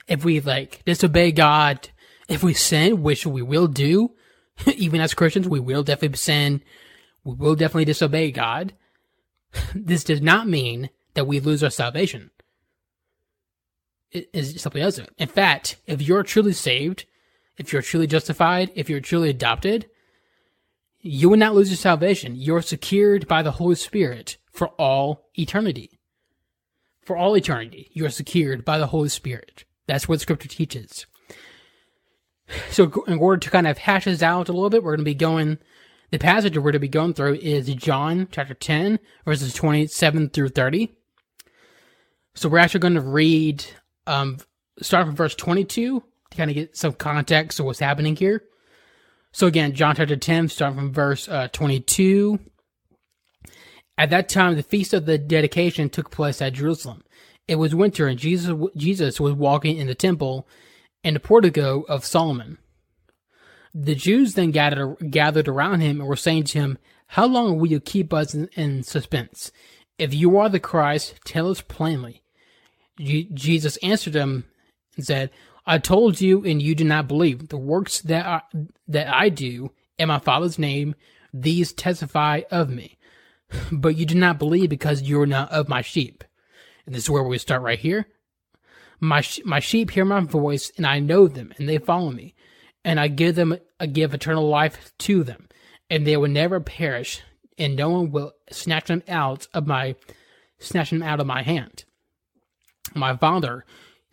if 0.07 0.25
we 0.25 0.41
like 0.41 0.85
disobey 0.85 1.33
God, 1.33 1.89
if 2.29 2.43
we 2.43 2.55
sin, 2.55 3.03
which 3.03 3.27
we 3.27 3.43
will 3.43 3.67
do, 3.67 4.13
even 4.77 5.01
as 5.01 5.15
Christians, 5.15 5.49
we 5.49 5.61
will 5.61 5.83
definitely 5.83 6.17
sin. 6.17 6.63
We 7.25 7.35
will 7.35 7.57
definitely 7.57 7.87
disobey 7.87 8.31
God. 8.31 8.75
This 9.75 10.05
does 10.05 10.21
not 10.21 10.49
mean 10.49 10.91
that 11.15 11.27
we 11.27 11.41
lose 11.41 11.63
our 11.63 11.71
salvation. 11.71 12.31
It 14.13 14.29
is 14.33 14.61
simply 14.61 14.81
doesn't. 14.81 15.11
In 15.19 15.29
fact, 15.29 15.77
if 15.87 16.03
you're 16.03 16.23
truly 16.23 16.53
saved, 16.53 17.05
if 17.57 17.73
you're 17.73 17.83
truly 17.83 18.07
justified, 18.07 18.73
if 18.75 18.91
you're 18.91 19.01
truly 19.01 19.31
adopted, 19.31 19.89
you 21.01 21.29
will 21.29 21.37
not 21.37 21.55
lose 21.55 21.71
your 21.71 21.77
salvation. 21.77 22.35
You're 22.37 22.63
secured 22.63 23.29
by 23.29 23.43
the 23.43 23.53
Holy 23.53 23.77
Spirit 23.77 24.37
for 24.53 24.69
all 24.71 25.29
eternity. 25.39 25.99
For 27.03 27.17
all 27.17 27.37
eternity, 27.37 27.91
you 27.93 28.05
are 28.05 28.11
secured 28.11 28.65
by 28.65 28.79
the 28.79 28.89
Holy 28.89 29.09
Spirit. 29.09 29.65
That's 29.87 30.09
what 30.09 30.21
Scripture 30.21 30.49
teaches. 30.49 31.07
So, 32.71 33.05
in 33.07 33.19
order 33.19 33.39
to 33.39 33.51
kind 33.51 33.67
of 33.67 33.79
hash 33.79 34.05
this 34.05 34.23
out 34.23 34.49
a 34.49 34.53
little 34.53 34.71
bit, 34.71 34.83
we're 34.83 34.97
going 34.97 35.05
to 35.05 35.11
be 35.11 35.15
going. 35.15 35.59
The 36.11 36.19
passage 36.19 36.59
we're 36.59 36.73
to 36.73 36.81
be 36.81 36.89
going 36.89 37.15
through 37.15 37.35
is 37.35 37.73
John 37.75 38.27
chapter 38.33 38.55
10, 38.55 38.99
verses 39.25 39.55
27 39.55 40.31
through 40.31 40.49
30. 40.49 40.93
So, 42.35 42.49
we're 42.49 42.59
actually 42.59 42.81
going 42.81 42.95
to 42.95 43.01
read, 43.01 43.65
um, 44.07 44.39
start 44.83 45.07
from 45.07 45.15
verse 45.15 45.35
22 45.37 46.03
to 46.31 46.37
kind 46.37 46.51
of 46.51 46.57
get 46.57 46.77
some 46.77 46.95
context 46.95 47.61
of 47.61 47.67
what's 47.67 47.79
happening 47.79 48.17
here. 48.17 48.43
So, 49.33 49.47
again, 49.47 49.73
John 49.73 49.95
chapter 49.95 50.17
10, 50.17 50.49
starting 50.49 50.79
from 50.79 50.93
verse 50.93 51.29
uh, 51.29 51.49
22. 51.53 52.41
At 53.97 54.11
that 54.11 54.29
time, 54.29 54.57
the 54.57 54.63
feast 54.65 54.93
of 54.93 55.07
the 55.07 55.19
dedication 55.19 55.91
took 55.91 56.11
place 56.11 56.43
at 56.43 56.55
Jerusalem. 56.55 57.05
It 57.47 57.57
was 57.57 57.75
winter, 57.75 58.07
and 58.07 58.19
Jesus 58.19 58.57
Jesus 58.77 59.21
was 59.21 59.35
walking 59.35 59.77
in 59.77 59.87
the 59.89 59.95
temple 59.95 60.49
in 61.05 61.15
the 61.15 61.21
portico 61.21 61.83
of 61.89 62.05
Solomon. 62.05 62.59
The 63.75 63.95
Jews 63.95 64.35
then 64.35 64.51
gathered, 64.51 64.97
gathered 65.11 65.49
around 65.49 65.81
him 65.81 66.01
and 66.01 66.09
were 66.09 66.17
saying 66.17 66.45
to 66.45 66.59
him, 66.59 66.79
How 67.09 67.27
long 67.27 67.59
will 67.59 67.69
you 67.69 67.81
keep 67.81 68.13
us 68.13 68.35
in, 68.35 68.49
in 68.55 68.83
suspense? 68.83 69.53
If 69.99 70.15
you 70.15 70.39
are 70.39 70.49
the 70.49 70.61
Christ, 70.61 71.21
tell 71.25 71.51
us 71.51 71.61
plainly. 71.61 72.23
Jesus 72.99 73.77
answered 73.79 74.13
them 74.13 74.45
and 74.97 75.07
said, 75.07 75.31
I 75.67 75.79
told 75.79 76.21
you, 76.21 76.45
and 76.45 76.61
you 76.61 76.75
do 76.75 76.85
not 76.85 77.07
believe. 77.07 77.49
The 77.49 77.57
works 77.57 78.01
that 78.03 78.27
I, 78.27 78.41
that 78.89 79.09
I 79.09 79.29
do 79.29 79.73
in 79.99 80.09
my 80.09 80.19
Father's 80.19 80.59
name, 80.59 80.95
these 81.33 81.73
testify 81.73 82.43
of 82.51 82.71
me. 82.71 82.99
But 83.73 83.97
you 83.97 84.07
do 84.07 84.15
not 84.15 84.39
believe 84.39 84.71
because 84.71 85.03
you 85.03 85.21
are 85.21 85.27
not 85.27 85.51
of 85.51 85.69
my 85.69 85.83
sheep. 85.83 86.25
And 86.87 86.95
this 86.95 87.05
is 87.05 87.11
where 87.11 87.23
we 87.23 87.39
start 87.39 87.63
right 87.63 87.79
here. 87.79 88.07
My 89.01 89.25
my 89.45 89.61
sheep 89.61 89.91
hear 89.91 90.05
my 90.05 90.21
voice, 90.21 90.71
and 90.77 90.87
I 90.87 90.99
know 90.99 91.27
them, 91.27 91.53
and 91.57 91.69
they 91.69 91.79
follow 91.79 92.11
me, 92.11 92.35
and 92.85 92.99
I 92.99 93.09
give 93.09 93.35
them 93.35 93.59
I 93.79 93.87
give 93.87 94.15
eternal 94.15 94.49
life 94.49 94.93
to 94.99 95.23
them, 95.25 95.49
and 95.89 96.07
they 96.07 96.17
will 96.17 96.29
never 96.29 96.61
perish, 96.61 97.23
and 97.59 97.77
no 97.77 97.91
one 97.91 98.11
will 98.11 98.33
snatch 98.51 98.87
them 98.87 99.03
out 99.09 99.47
of 99.53 99.67
my 99.67 99.97
snatch 100.59 100.91
them 100.91 101.03
out 101.03 101.21
of 101.21 101.27
my 101.27 101.43
hand. 101.43 101.85
My 102.95 103.17
Father, 103.17 103.65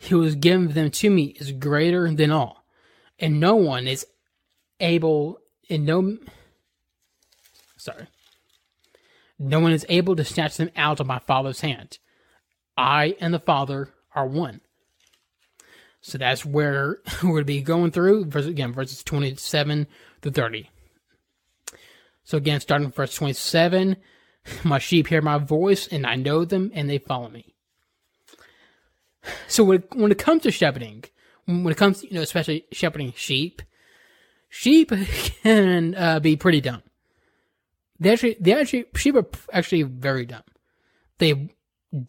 who 0.09 0.21
has 0.21 0.35
given 0.35 0.73
them 0.73 0.91
to 0.91 1.09
me, 1.09 1.35
is 1.39 1.51
greater 1.51 2.11
than 2.13 2.31
all, 2.31 2.63
and 3.19 3.39
no 3.39 3.55
one 3.55 3.87
is 3.87 4.05
able, 4.79 5.39
and 5.69 5.85
no, 5.85 6.17
sorry, 7.77 8.07
no 9.39 9.59
one 9.59 9.71
is 9.71 9.85
able 9.89 10.15
to 10.15 10.25
snatch 10.25 10.57
them 10.57 10.69
out 10.75 10.99
of 10.99 11.07
my 11.07 11.19
Father's 11.19 11.61
hand. 11.61 11.99
I 12.75 13.15
and 13.19 13.33
the 13.33 13.39
Father 13.39 13.93
are 14.13 14.27
one. 14.27 14.61
So 16.07 16.17
that's 16.17 16.45
where 16.45 16.99
we're 17.21 17.29
going 17.29 17.41
to 17.41 17.45
be 17.45 17.61
going 17.61 17.91
through, 17.91 18.29
again, 18.33 18.71
verses 18.71 19.03
27 19.03 19.87
to 20.21 20.31
30. 20.31 20.69
So 22.23 22.37
again, 22.37 22.61
starting 22.61 22.91
verse 22.91 23.13
27, 23.13 23.97
my 24.63 24.79
sheep 24.79 25.07
hear 25.07 25.21
my 25.21 25.37
voice, 25.37 25.85
and 25.87 26.07
I 26.07 26.15
know 26.15 26.45
them, 26.45 26.71
and 26.73 26.89
they 26.89 26.97
follow 26.97 27.29
me. 27.29 27.53
So 29.49 29.65
when, 29.65 29.83
when 29.95 30.09
it 30.09 30.17
comes 30.17 30.43
to 30.43 30.51
shepherding, 30.51 31.03
when 31.45 31.67
it 31.67 31.75
comes 31.75 31.99
to, 31.99 32.07
you 32.07 32.13
know, 32.13 32.21
especially 32.21 32.63
shepherding 32.71 33.11
sheep, 33.17 33.61
sheep 34.47 34.93
can 35.43 35.93
uh, 35.93 36.21
be 36.21 36.37
pretty 36.37 36.61
dumb. 36.61 36.83
They 37.99 38.13
actually, 38.13 38.37
they 38.39 38.53
actually, 38.53 38.85
sheep 38.95 39.15
are 39.15 39.27
actually 39.51 39.83
very 39.83 40.25
dumb. 40.25 40.43
They 41.17 41.49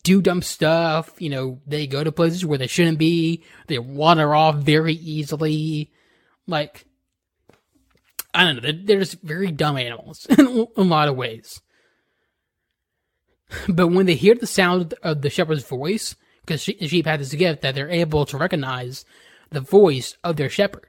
do 0.03 0.21
dumb 0.21 0.43
stuff. 0.43 1.11
You 1.19 1.31
know, 1.31 1.61
they 1.67 1.87
go 1.87 2.03
to 2.03 2.13
places 2.13 2.45
where 2.45 2.59
they 2.59 2.67
shouldn't 2.67 2.99
be. 2.99 3.45
They 3.67 3.79
wander 3.79 4.35
off 4.35 4.57
very 4.57 4.95
easily. 4.95 5.93
Like, 6.47 6.85
I 8.35 8.45
don't 8.45 8.57
know. 8.57 8.61
They're, 8.61 8.85
they're 8.85 9.01
just 9.01 9.23
very 9.23 9.51
dumb 9.51 9.77
animals 9.77 10.27
in 10.39 10.67
a 10.77 10.83
lot 10.83 11.09
of 11.09 11.17
ways. 11.17 11.61
But 13.69 13.89
when 13.89 14.07
they 14.07 14.15
hear 14.15 14.35
the 14.35 14.47
sound 14.47 14.95
of 15.03 15.23
the 15.23 15.31
shepherd's 15.31 15.65
voice, 15.65 16.15
because 16.41 16.63
sheep 16.63 17.07
have 17.07 17.19
this 17.19 17.35
gift 17.35 17.63
that 17.63 17.75
they're 17.75 17.91
able 17.91 18.27
to 18.27 18.39
recognize 18.39 19.05
the 19.51 19.61
voice 19.61 20.17
of 20.23 20.37
their 20.37 20.49
shepherd. 20.49 20.89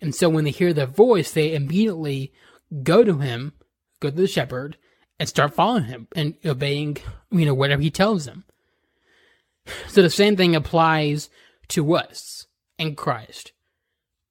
And 0.00 0.14
so 0.14 0.28
when 0.28 0.44
they 0.44 0.50
hear 0.50 0.72
the 0.72 0.86
voice, 0.86 1.30
they 1.30 1.54
immediately 1.54 2.32
go 2.82 3.04
to 3.04 3.18
him, 3.18 3.52
go 4.00 4.10
to 4.10 4.16
the 4.16 4.26
shepherd, 4.26 4.76
and 5.18 5.28
start 5.28 5.54
following 5.54 5.84
him 5.84 6.08
and 6.14 6.34
obeying, 6.44 6.98
you 7.30 7.46
know, 7.46 7.54
whatever 7.54 7.82
he 7.82 7.90
tells 7.90 8.24
them. 8.24 8.44
So 9.88 10.02
the 10.02 10.10
same 10.10 10.36
thing 10.36 10.56
applies 10.56 11.30
to 11.68 11.94
us 11.94 12.46
in 12.78 12.96
Christ. 12.96 13.52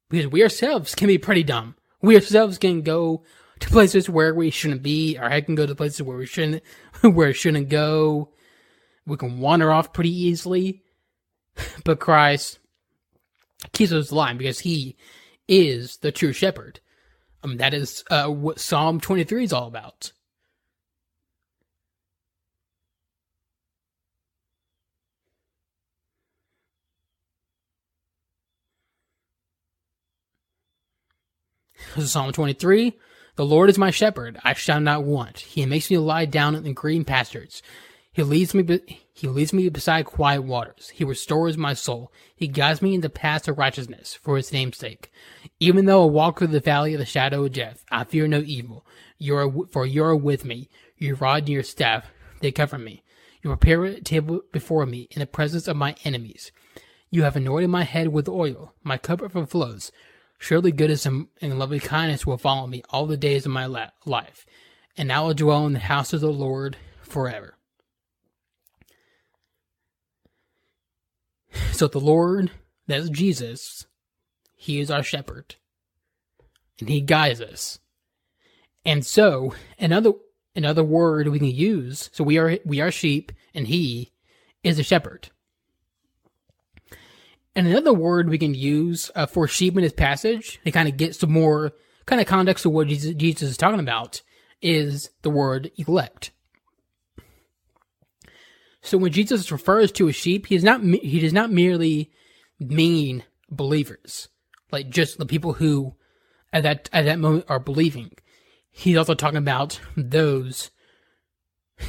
Because 0.10 0.28
we 0.28 0.44
ourselves 0.44 0.94
can 0.94 1.08
be 1.08 1.18
pretty 1.18 1.44
dumb. 1.44 1.76
We 2.02 2.16
ourselves 2.16 2.58
can 2.58 2.82
go 2.82 3.24
to 3.60 3.70
places 3.70 4.10
where 4.10 4.34
we 4.34 4.50
shouldn't 4.50 4.84
be. 4.84 5.18
Our 5.18 5.30
head 5.30 5.46
can 5.46 5.56
go 5.56 5.66
to 5.66 5.76
places 5.76 6.02
where 6.02 6.18
we 6.18 6.26
shouldn't, 6.26 6.64
where 7.02 7.30
it 7.30 7.36
shouldn't 7.36 7.70
go. 7.70 8.34
We 9.06 9.18
can 9.18 9.40
wander 9.40 9.72
off 9.72 9.94
pretty 9.94 10.14
easily. 10.14 10.84
But 11.86 12.00
Christ 12.00 12.60
keeps 13.72 13.92
us 13.92 14.12
alive 14.12 14.38
because 14.38 14.60
he 14.60 14.98
is 15.48 15.98
the 15.98 16.12
true 16.12 16.34
shepherd. 16.34 16.80
Mean, 17.46 17.58
that 17.58 17.74
is 17.74 18.04
uh, 18.12 18.28
what 18.28 18.60
Psalm 18.60 19.00
23 19.00 19.44
is 19.44 19.54
all 19.54 19.68
about. 19.68 20.12
Psalm 32.00 32.32
23. 32.32 32.98
The 33.36 33.46
Lord 33.46 33.70
is 33.70 33.78
my 33.78 33.92
shepherd, 33.92 34.40
I 34.44 34.54
shall 34.54 34.82
not 34.82 35.04
want. 35.04 35.40
He 35.40 35.66
makes 35.66 35.90
me 35.90 35.98
lie 35.98 36.26
down 36.26 36.56
in 36.56 36.74
green 36.74 37.06
pastures. 37.06 37.64
He 38.12 38.24
leads 38.24 38.54
me, 38.54 38.62
be- 38.62 39.02
he 39.14 39.28
leads 39.28 39.54
me 39.54 39.70
beside 39.70 40.06
quiet 40.06 40.42
waters. 40.42 40.90
He 40.90 41.06
restores 41.06 41.58
my 41.58 41.74
soul. 41.74 42.12
He 42.36 42.48
guides 42.48 42.82
me 42.82 42.94
in 42.94 43.02
the 43.02 43.10
paths 43.10 43.48
of 43.48 43.58
righteousness 43.58 44.14
for 44.22 44.36
his 44.36 44.52
name's 44.52 44.78
sake. 44.78 45.12
Even 45.60 45.86
though 45.86 46.04
I 46.04 46.12
walk 46.12 46.40
through 46.40 46.48
the 46.48 46.60
valley 46.60 46.94
of 46.94 47.00
the 47.00 47.06
shadow 47.06 47.46
of 47.46 47.54
death, 47.54 47.86
I 47.90 48.04
fear 48.04 48.28
no 48.28 48.40
evil. 48.40 48.86
You 49.18 49.38
are, 49.38 49.66
for 49.68 49.86
you 49.86 50.04
are 50.04 50.16
with 50.16 50.44
me. 50.44 50.70
Your 50.98 51.16
rod 51.16 51.44
and 51.44 51.50
your 51.50 51.64
staff, 51.64 52.06
they 52.42 52.52
comfort 52.52 52.80
me. 52.80 53.04
You 53.42 53.50
prepare 53.50 53.86
a 53.86 54.02
table 54.02 54.42
before 54.52 54.86
me 54.86 55.08
in 55.12 55.20
the 55.20 55.26
presence 55.26 55.68
of 55.68 55.78
my 55.78 55.96
enemies. 56.04 56.52
You 57.10 57.24
have 57.24 57.36
anointed 57.36 57.70
my 57.70 57.84
head 57.84 58.10
with 58.10 58.28
oil. 58.28 58.74
My 58.84 58.98
cup 58.98 59.22
overflows. 59.22 59.92
Surely 60.42 60.72
goodness 60.72 61.06
and, 61.06 61.28
and 61.40 61.60
loving 61.60 61.80
kindness 61.80 62.26
will 62.26 62.36
follow 62.36 62.66
me 62.66 62.82
all 62.90 63.06
the 63.06 63.16
days 63.16 63.46
of 63.46 63.52
my 63.52 63.68
la- 63.68 63.92
life, 64.08 64.44
and 64.98 65.12
I 65.12 65.22
will 65.22 65.36
dwell 65.36 65.68
in 65.68 65.74
the 65.74 65.80
house 65.80 66.14
of 66.14 66.22
the 66.22 66.32
Lord 66.32 66.78
forever. 67.04 67.54
So 71.74 71.88
the 71.88 72.00
Lord, 72.00 72.50
that 72.88 73.02
is 73.02 73.12
Jesus, 73.12 73.86
He 74.56 74.80
is 74.80 74.90
our 74.90 75.04
shepherd. 75.04 75.58
And 76.80 76.90
He 76.90 77.02
guides 77.02 77.40
us. 77.40 77.78
And 78.84 79.06
so 79.06 79.54
another 79.78 80.14
another 80.56 80.84
word 80.84 81.28
we 81.28 81.38
can 81.38 81.52
use, 81.52 82.10
so 82.14 82.24
we 82.24 82.40
are 82.40 82.58
we 82.66 82.82
are 82.82 82.90
sheep, 82.90 83.32
and 83.54 83.68
He 83.68 84.12
is 84.64 84.80
a 84.80 84.84
shepherd. 84.84 85.30
And 87.56 87.68
another 87.68 87.94
word 87.94 88.30
we 88.30 88.38
can 88.38 88.54
use 88.54 89.12
uh, 89.16 89.26
for 89.26 89.48
sheep 89.48 89.76
in 89.76 89.84
this 89.84 89.94
passage 89.94 90.60
to 90.64 90.72
kind 90.72 90.88
of 90.88 90.98
get 90.98 91.16
some 91.16 91.32
more 91.32 91.74
kind 92.06 92.22
of 92.22 92.28
context 92.28 92.66
of 92.66 92.72
what 92.72 92.88
Jesus, 92.88 93.14
Jesus 93.16 93.52
is 93.52 93.58
talking 93.58 93.80
about 93.80 94.22
is 94.62 95.10
the 95.22 95.30
word 95.30 95.72
elect. 95.76 96.32
So 98.82 98.98
when 98.98 99.12
Jesus 99.12 99.52
refers 99.52 99.92
to 99.94 100.08
a 100.08 100.14
sheep, 100.14 100.48
he 100.48 100.56
does 100.56 100.64
not 100.64 100.82
he 100.82 101.20
does 101.20 101.34
not 101.34 101.52
merely 101.52 102.12
mean 102.60 103.24
believers, 103.50 104.30
like 104.72 104.90
just 104.90 105.18
the 105.18 105.26
people 105.26 105.54
who 105.54 105.96
at 106.52 106.64
that 106.64 106.90
at 106.92 107.06
that 107.06 107.20
moment 107.20 107.46
are 107.48 107.60
believing. 107.60 108.12
He's 108.72 108.98
also 108.98 109.14
talking 109.14 109.38
about 109.38 109.80
those. 109.96 110.72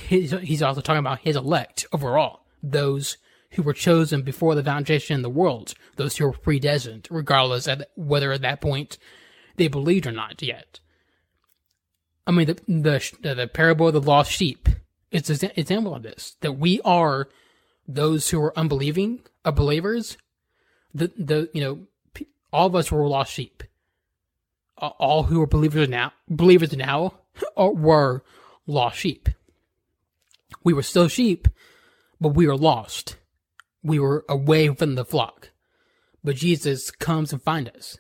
He's, 0.09 0.33
he's 0.33 0.63
also 0.63 0.81
talking 0.81 1.01
about 1.01 1.21
his 1.21 1.37
elect 1.37 1.87
overall, 1.93 2.47
those 2.63 3.19
who 3.53 3.63
were 3.63 3.73
chosen 3.73 4.23
before 4.23 4.55
the 4.55 4.65
foundation 4.65 5.17
of 5.17 5.23
the 5.23 5.31
world, 5.31 5.75
those 5.97 6.17
who 6.17 6.27
were 6.27 6.33
predestined, 6.33 7.09
regardless 7.11 7.67
of 7.67 7.83
whether 7.95 8.33
at 8.33 8.43
that 8.43 8.61
point 8.61 8.99
they 9.57 9.69
believed 9.69 10.07
or 10.07 10.13
not 10.13 10.43
yet. 10.43 10.81
I 12.27 12.31
mean, 12.31 12.47
the 12.47 12.55
the, 13.21 13.35
the 13.35 13.47
parable 13.47 13.89
of 13.89 13.95
the 13.95 14.01
lost 14.01 14.31
sheep 14.33 14.69
is 15.11 15.43
an 15.43 15.51
example 15.57 15.95
of 15.95 16.03
this 16.03 16.37
that 16.41 16.53
we 16.53 16.81
are 16.83 17.29
those 17.87 18.31
who 18.31 18.43
are 18.43 18.57
unbelieving, 18.59 19.21
uh, 19.45 19.49
unbelievers. 19.49 20.17
The 20.95 21.13
the 21.17 21.51
you 21.53 21.63
know 21.63 22.27
all 22.53 22.67
of 22.67 22.75
us 22.75 22.91
were 22.91 23.07
lost 23.09 23.33
sheep. 23.33 23.63
All 24.79 25.25
who 25.25 25.41
are 25.41 25.47
believers 25.47 25.89
now, 25.89 26.13
believers 26.29 26.77
now, 26.77 27.15
were 27.57 28.25
lost 28.67 28.99
sheep. 28.99 29.29
We 30.65 30.73
were 30.73 30.83
still 30.83 31.09
sheep, 31.09 31.49
but 32.21 32.31
we 32.31 32.47
were 32.47 32.57
lost. 32.57 33.17
We 33.83 33.99
were 33.99 34.25
away 34.29 34.69
from 34.69 34.95
the 34.95 35.05
flock. 35.05 35.51
But 36.25 36.37
Jesus 36.37 36.91
comes 36.91 37.33
and 37.33 37.43
finds 37.43 37.71
us. 37.71 37.99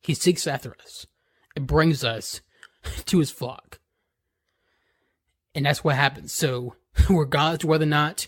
He 0.00 0.14
seeks 0.14 0.46
after 0.46 0.76
us 0.82 1.06
and 1.54 1.66
brings 1.66 2.04
us 2.04 2.40
to 3.06 3.18
his 3.18 3.30
flock. 3.30 3.78
And 5.54 5.66
that's 5.66 5.84
what 5.84 5.96
happens. 5.96 6.32
So, 6.32 6.74
regardless 7.08 7.64
whether 7.64 7.84
or 7.84 7.86
not 7.86 8.26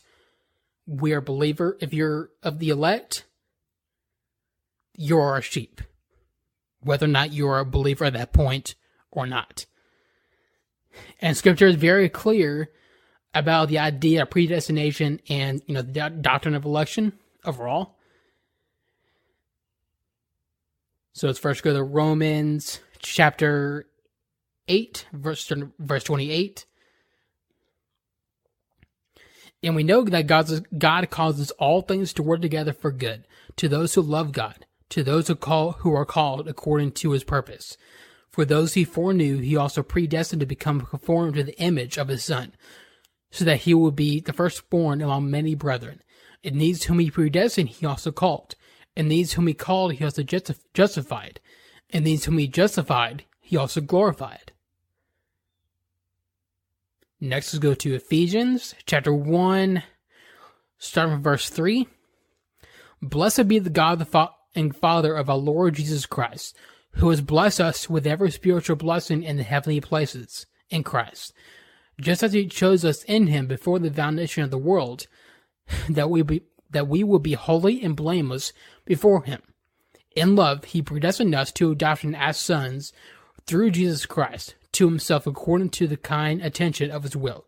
we 0.86 1.12
are 1.12 1.18
a 1.18 1.22
believer, 1.22 1.76
if 1.80 1.92
you're 1.92 2.30
of 2.42 2.60
the 2.60 2.68
elect, 2.68 3.24
you're 4.96 5.36
a 5.36 5.42
sheep. 5.42 5.80
Whether 6.80 7.06
or 7.06 7.08
not 7.08 7.32
you're 7.32 7.58
a 7.58 7.64
believer 7.64 8.04
at 8.04 8.12
that 8.12 8.32
point 8.32 8.76
or 9.10 9.26
not. 9.26 9.66
And 11.20 11.36
scripture 11.36 11.66
is 11.66 11.76
very 11.76 12.08
clear 12.08 12.70
about 13.36 13.68
the 13.68 13.78
idea 13.78 14.22
of 14.22 14.30
predestination 14.30 15.20
and, 15.28 15.62
you 15.66 15.74
know, 15.74 15.82
the 15.82 16.10
doctrine 16.10 16.54
of 16.54 16.64
election 16.64 17.12
overall. 17.44 17.96
So 21.12 21.26
let's 21.26 21.38
first 21.38 21.62
go 21.62 21.72
to 21.72 21.82
Romans 21.82 22.80
chapter 22.98 23.86
8, 24.68 25.06
verse, 25.12 25.52
verse 25.78 26.04
28. 26.04 26.66
And 29.62 29.74
we 29.74 29.82
know 29.82 30.02
that 30.04 30.26
God's, 30.26 30.60
God 30.76 31.10
causes 31.10 31.50
all 31.52 31.82
things 31.82 32.12
to 32.14 32.22
work 32.22 32.40
together 32.40 32.72
for 32.72 32.92
good 32.92 33.26
to 33.56 33.68
those 33.68 33.94
who 33.94 34.02
love 34.02 34.32
God, 34.32 34.66
to 34.90 35.02
those 35.02 35.28
who 35.28 35.34
call 35.34 35.72
who 35.72 35.94
are 35.94 36.04
called 36.04 36.48
according 36.48 36.92
to 36.92 37.10
his 37.10 37.24
purpose. 37.24 37.76
For 38.30 38.44
those 38.44 38.74
he 38.74 38.84
foreknew, 38.84 39.38
he 39.38 39.56
also 39.56 39.82
predestined 39.82 40.40
to 40.40 40.46
become 40.46 40.82
conformed 40.82 41.34
to 41.36 41.44
the 41.44 41.58
image 41.58 41.96
of 41.96 42.08
his 42.08 42.22
son, 42.22 42.52
so 43.30 43.44
that 43.44 43.62
he 43.62 43.74
would 43.74 43.96
be 43.96 44.20
the 44.20 44.32
firstborn 44.32 45.02
among 45.02 45.30
many 45.30 45.54
brethren. 45.54 46.02
And 46.44 46.60
these 46.60 46.84
whom 46.84 46.98
he 46.98 47.10
predestined, 47.10 47.68
he 47.70 47.86
also 47.86 48.12
called. 48.12 48.54
And 48.96 49.10
these 49.10 49.32
whom 49.32 49.46
he 49.46 49.54
called, 49.54 49.94
he 49.94 50.04
also 50.04 50.22
justified. 50.22 51.40
And 51.90 52.06
these 52.06 52.24
whom 52.24 52.38
he 52.38 52.46
justified, 52.46 53.24
he 53.40 53.56
also 53.56 53.80
glorified. 53.80 54.52
Next, 57.20 57.54
let's 57.54 57.62
go 57.62 57.74
to 57.74 57.94
Ephesians 57.94 58.74
chapter 58.84 59.12
1, 59.12 59.82
starting 60.78 61.14
from 61.14 61.22
verse 61.22 61.48
3. 61.48 61.88
Blessed 63.00 63.48
be 63.48 63.58
the 63.58 63.70
God 63.70 63.98
the 63.98 64.04
fa- 64.04 64.32
and 64.54 64.74
Father 64.74 65.14
of 65.14 65.30
our 65.30 65.36
Lord 65.36 65.74
Jesus 65.74 66.06
Christ, 66.06 66.56
who 66.92 67.10
has 67.10 67.20
blessed 67.20 67.60
us 67.60 67.88
with 67.88 68.06
every 68.06 68.30
spiritual 68.30 68.76
blessing 68.76 69.22
in 69.22 69.36
the 69.36 69.42
heavenly 69.42 69.80
places 69.80 70.46
in 70.70 70.82
Christ, 70.82 71.32
just 72.00 72.22
as 72.22 72.32
he 72.32 72.46
chose 72.46 72.84
us 72.84 73.02
in 73.04 73.28
him 73.28 73.46
before 73.46 73.78
the 73.78 73.90
foundation 73.90 74.42
of 74.42 74.50
the 74.50 74.58
world, 74.58 75.06
that 75.88 76.10
we 76.10 76.22
be 76.22 76.42
that 76.70 76.88
we 76.88 77.04
will 77.04 77.20
be 77.20 77.34
holy 77.34 77.82
and 77.82 77.96
blameless 77.96 78.52
before 78.84 79.22
him. 79.22 79.40
In 80.16 80.34
love, 80.34 80.64
he 80.64 80.82
predestined 80.82 81.34
us 81.34 81.52
to 81.52 81.70
adoption 81.70 82.14
as 82.14 82.38
sons 82.38 82.92
through 83.46 83.70
Jesus 83.70 84.04
Christ 84.06 84.56
to 84.72 84.86
himself 84.86 85.26
according 85.26 85.70
to 85.70 85.86
the 85.86 85.96
kind 85.96 86.42
attention 86.42 86.90
of 86.90 87.04
his 87.04 87.16
will, 87.16 87.46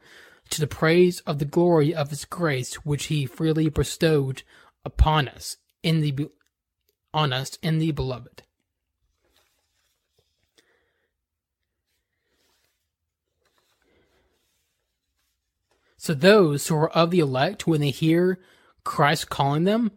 to 0.51 0.61
the 0.61 0.67
praise 0.67 1.21
of 1.21 1.39
the 1.39 1.45
glory 1.45 1.95
of 1.95 2.11
his 2.11 2.25
grace 2.25 2.75
which 2.77 3.07
he 3.07 3.27
freely 3.27 3.69
bestowed 3.69 4.43
upon 4.85 5.29
us 5.29 5.57
in 5.83 6.01
the 6.01 6.29
on 7.13 7.33
us 7.33 7.59
in 7.63 7.79
the 7.79 7.91
beloved. 7.91 8.43
So 15.99 16.15
those 16.15 16.67
who 16.67 16.77
are 16.77 16.91
of 16.91 17.11
the 17.11 17.19
elect, 17.19 17.67
when 17.67 17.83
they 17.83 17.91
hear 17.91 18.39
Christ 18.85 19.29
calling 19.29 19.65
them, 19.65 19.93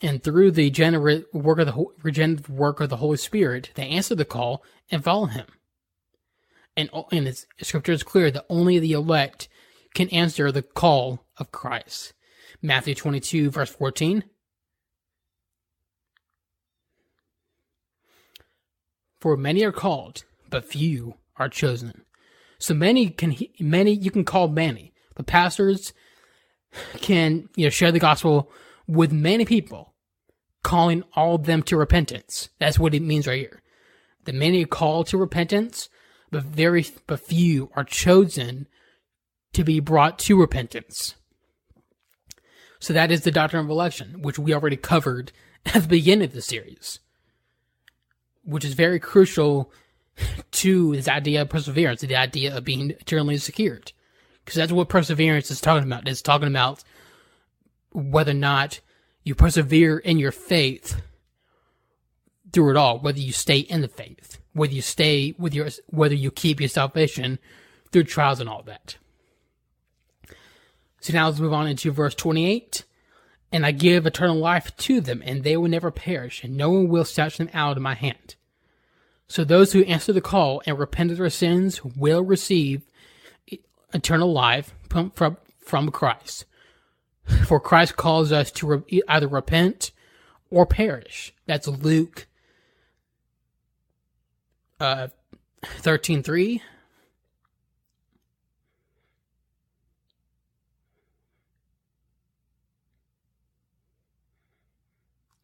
and 0.00 0.22
through 0.22 0.50
the 0.50 0.70
work 1.32 1.60
of 1.60 1.66
the 1.66 1.84
regenerative 2.02 2.50
work 2.50 2.80
of 2.80 2.88
the 2.88 2.96
Holy 2.96 3.18
Spirit, 3.18 3.70
they 3.74 3.88
answer 3.88 4.16
the 4.16 4.24
call 4.24 4.64
and 4.90 5.04
follow 5.04 5.26
Him 5.26 5.46
and 6.76 6.90
and 7.10 7.26
the 7.26 7.44
scripture 7.64 7.92
is 7.92 8.02
clear 8.02 8.30
that 8.30 8.46
only 8.48 8.78
the 8.78 8.92
elect 8.92 9.48
can 9.94 10.08
answer 10.08 10.50
the 10.50 10.62
call 10.62 11.26
of 11.36 11.52
Christ. 11.52 12.14
Matthew 12.60 12.94
22 12.94 13.50
verse 13.50 13.70
14. 13.70 14.24
For 19.20 19.36
many 19.36 19.64
are 19.64 19.72
called, 19.72 20.24
but 20.50 20.64
few 20.64 21.14
are 21.36 21.48
chosen. 21.48 22.04
So 22.58 22.74
many 22.74 23.10
can 23.10 23.36
many 23.60 23.92
you 23.92 24.10
can 24.10 24.24
call 24.24 24.48
many. 24.48 24.91
The 25.16 25.22
pastors 25.22 25.92
can 26.96 27.48
you 27.56 27.66
know 27.66 27.70
share 27.70 27.92
the 27.92 27.98
gospel 27.98 28.50
with 28.86 29.12
many 29.12 29.44
people, 29.44 29.94
calling 30.62 31.04
all 31.14 31.34
of 31.36 31.44
them 31.44 31.62
to 31.64 31.76
repentance. 31.76 32.48
That's 32.58 32.78
what 32.78 32.94
it 32.94 33.02
means 33.02 33.26
right 33.26 33.40
here. 33.40 33.62
The 34.24 34.32
many 34.32 34.64
called 34.64 35.08
to 35.08 35.18
repentance, 35.18 35.88
but 36.30 36.44
very 36.44 36.86
but 37.06 37.20
few 37.20 37.70
are 37.74 37.84
chosen 37.84 38.66
to 39.52 39.64
be 39.64 39.80
brought 39.80 40.18
to 40.20 40.40
repentance. 40.40 41.14
So 42.80 42.92
that 42.92 43.12
is 43.12 43.20
the 43.22 43.30
doctrine 43.30 43.64
of 43.64 43.70
election, 43.70 44.22
which 44.22 44.38
we 44.38 44.52
already 44.52 44.76
covered 44.76 45.30
at 45.66 45.82
the 45.82 45.88
beginning 45.88 46.24
of 46.24 46.32
the 46.32 46.42
series, 46.42 46.98
which 48.44 48.64
is 48.64 48.74
very 48.74 48.98
crucial 48.98 49.70
to 50.50 50.94
this 50.96 51.08
idea 51.08 51.42
of 51.42 51.48
perseverance, 51.48 52.00
the 52.00 52.16
idea 52.16 52.56
of 52.56 52.64
being 52.64 52.90
eternally 52.90 53.38
secured. 53.38 53.92
Because 54.44 54.56
that's 54.56 54.72
what 54.72 54.88
perseverance 54.88 55.50
is 55.50 55.60
talking 55.60 55.86
about. 55.86 56.08
It's 56.08 56.22
talking 56.22 56.48
about 56.48 56.82
whether 57.92 58.32
or 58.32 58.34
not 58.34 58.80
you 59.22 59.34
persevere 59.34 59.98
in 59.98 60.18
your 60.18 60.32
faith 60.32 61.00
through 62.52 62.70
it 62.70 62.76
all, 62.76 62.98
whether 62.98 63.20
you 63.20 63.32
stay 63.32 63.58
in 63.58 63.80
the 63.80 63.88
faith 63.88 64.38
whether 64.52 64.72
you 64.72 64.82
stay 64.82 65.34
with 65.38 65.54
your 65.54 65.68
whether 65.88 66.14
you 66.14 66.30
keep 66.30 66.60
your 66.60 66.68
salvation 66.68 67.38
through 67.90 68.04
trials 68.04 68.40
and 68.40 68.48
all 68.48 68.62
that. 68.62 68.96
So 71.00 71.12
now 71.12 71.26
let's 71.26 71.40
move 71.40 71.52
on 71.52 71.66
into 71.66 71.90
verse 71.90 72.14
28. 72.14 72.84
And 73.50 73.66
I 73.66 73.72
give 73.72 74.06
eternal 74.06 74.36
life 74.36 74.74
to 74.78 75.02
them, 75.02 75.22
and 75.26 75.42
they 75.42 75.58
will 75.58 75.68
never 75.68 75.90
perish, 75.90 76.42
and 76.42 76.56
no 76.56 76.70
one 76.70 76.88
will 76.88 77.04
snatch 77.04 77.36
them 77.36 77.50
out 77.52 77.76
of 77.76 77.82
my 77.82 77.94
hand. 77.94 78.34
So 79.28 79.44
those 79.44 79.72
who 79.72 79.82
answer 79.84 80.10
the 80.10 80.22
call 80.22 80.62
and 80.64 80.78
repent 80.78 81.10
of 81.10 81.18
their 81.18 81.28
sins 81.28 81.84
will 81.84 82.22
receive 82.22 82.82
eternal 83.92 84.32
life 84.32 84.74
from, 84.88 85.10
from, 85.10 85.36
from 85.58 85.90
Christ. 85.90 86.44
For 87.46 87.60
Christ 87.60 87.96
calls 87.96 88.32
us 88.32 88.50
to 88.52 88.66
re- 88.66 89.02
either 89.08 89.28
repent 89.28 89.92
or 90.50 90.66
perish. 90.66 91.32
That's 91.46 91.68
Luke 91.68 92.26
uh, 94.80 95.08
13 95.64 96.22
3. 96.22 96.62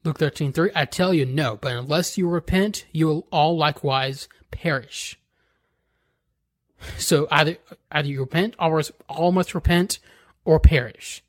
Luke 0.05 0.19
13, 0.19 0.55
3, 0.55 0.71
I 0.75 0.87
tell 0.87 1.13
you, 1.13 1.27
no, 1.27 1.59
but 1.61 1.77
unless 1.77 2.17
you 2.17 2.31
repent, 2.31 2.87
you 2.93 3.07
will 3.09 3.27
all 3.31 3.59
likewise 3.59 4.27
perish. 4.51 5.18
So 6.97 7.27
either 7.31 7.57
either 7.91 8.09
you 8.09 8.21
repent, 8.21 8.55
or 8.59 8.83
all 9.09 9.33
must 9.33 9.55
repent, 9.55 9.99
or 10.45 10.61
perish. 10.61 11.23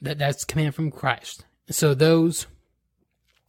That 0.00 0.18
that's 0.18 0.44
command 0.44 0.74
from 0.74 0.90
Christ. 0.90 1.44
So 1.70 1.94
those 1.94 2.46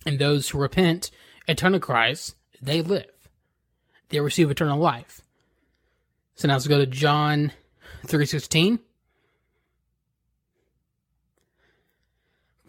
and 0.06 0.20
those 0.20 0.50
who 0.50 0.60
repent 0.60 1.10
and 1.48 1.58
turn 1.58 1.72
to 1.72 1.80
Christ, 1.80 2.36
they 2.62 2.82
live. 2.82 3.08
They 4.10 4.20
receive 4.20 4.52
eternal 4.52 4.80
life. 4.80 5.22
So 6.36 6.48
now 6.48 6.54
let's 6.54 6.68
go 6.68 6.78
to 6.78 6.86
John 6.86 7.52
three 8.06 8.26
sixteen. 8.26 8.80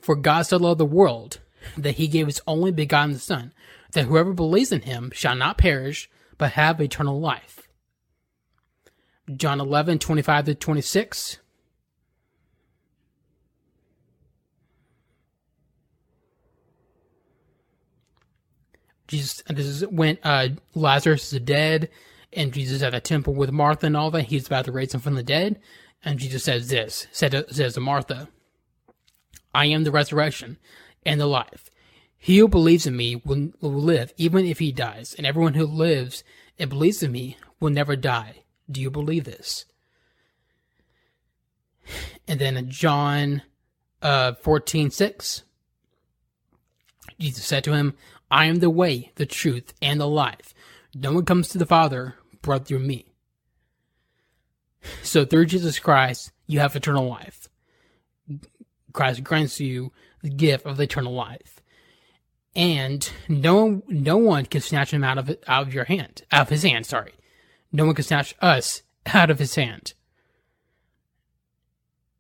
For 0.01 0.17
God 0.17 0.43
so 0.43 0.57
loved 0.59 0.81
the 0.81 0.87
world 0.87 1.41
that 1.77 1.97
he 1.97 2.09
gave 2.09 2.27
his 2.27 2.43
only 2.47 2.71
begotten 2.71 3.17
Son, 3.17 3.53
that 3.93 4.05
whoever 4.05 4.33
believes 4.33 4.71
in 4.71 4.83
him 4.83 5.11
shall 5.15 5.35
not 5.35 5.57
perish, 5.57 6.11
but 6.37 6.53
have 6.53 6.81
eternal 6.81 7.21
life. 7.21 7.64
John 9.37 9.61
11, 9.61 9.99
25 9.99 10.45
to 10.47 10.55
26. 10.55 11.39
Jesus, 19.07 19.43
this 19.49 19.67
is 19.67 19.87
when 19.87 20.19
uh, 20.23 20.49
Lazarus 20.75 21.33
is 21.33 21.41
dead, 21.41 21.91
and 22.33 22.53
Jesus 22.53 22.83
at 22.83 22.93
the 22.93 23.01
temple 23.01 23.35
with 23.35 23.53
Martha 23.53 23.87
and 23.87 23.97
all 23.97 24.11
that. 24.11 24.25
He's 24.25 24.47
about 24.47 24.65
to 24.65 24.73
raise 24.73 24.95
him 24.95 25.01
from 25.01 25.15
the 25.15 25.23
dead, 25.23 25.61
and 26.05 26.19
Jesus 26.19 26.45
says 26.45 26.69
this: 26.69 27.07
said, 27.13 27.45
says 27.51 27.75
to 27.75 27.81
Martha, 27.81 28.29
I 29.55 29.67
am 29.67 29.85
the 29.85 29.91
resurrection 29.91 30.59
and 31.05 31.21
the 31.21 31.27
life. 31.27 31.71
He 32.17 32.39
who 32.39 32.49
believes 32.49 32.87
in 32.87 32.97
me 32.97 33.17
will, 33.17 33.53
will 33.61 33.71
live 33.71 34.13
even 34.17 34.47
if 34.47 34.59
he 34.59 34.73
dies, 34.73 35.15
and 35.15 35.27
everyone 35.27 35.55
who 35.55 35.67
lives 35.67 36.25
and 36.59 36.71
believes 36.71 37.03
in 37.03 37.13
me 37.13 37.37
will 37.61 37.71
never 37.71 37.97
die. 37.97 38.44
Do 38.71 38.81
you 38.81 38.91
believe 38.91 39.25
this? 39.25 39.67
And 42.27 42.41
then 42.41 42.71
John 42.71 43.43
uh, 44.01 44.35
14, 44.35 44.91
6, 44.91 45.43
Jesus 47.19 47.45
said 47.45 47.65
to 47.65 47.73
him, 47.73 47.95
I 48.31 48.47
am 48.47 48.57
the 48.57 48.71
way, 48.71 49.13
the 49.17 49.27
truth, 49.27 49.75
and 49.83 50.01
the 50.01 50.09
life. 50.09 50.55
No 50.95 51.13
one 51.13 51.25
comes 51.25 51.49
to 51.49 51.59
the 51.59 51.67
Father 51.67 52.15
but 52.43 52.67
through 52.67 52.81
me. 52.81 53.07
So 55.03 55.25
through 55.25 55.47
Jesus 55.47 55.79
Christ, 55.79 56.33
you 56.47 56.61
have 56.61 56.77
eternal 56.77 57.09
life. 57.09 57.49
Christ 58.93 59.25
grants 59.25 59.61
you 59.61 59.93
the 60.23 60.31
gift 60.31 60.67
of 60.67 60.79
eternal 60.81 61.13
life. 61.13 61.61
And 62.57 63.11
no 63.29 63.83
no 63.89 64.17
one 64.17 64.47
can 64.47 64.61
snatch 64.61 64.93
him 64.93 65.03
out 65.03 65.19
of 65.19 65.37
out 65.49 65.67
of 65.67 65.75
your 65.75 65.85
hand, 65.85 66.23
out 66.31 66.43
of 66.43 66.49
his 66.51 66.63
hand, 66.63 66.87
sorry. 66.87 67.15
No 67.75 67.87
one 67.87 67.97
can 67.97 68.05
snatch 68.05 68.37
us 68.41 68.83
out 69.05 69.31
of 69.31 69.41
his 69.41 69.57
hand. 69.57 69.95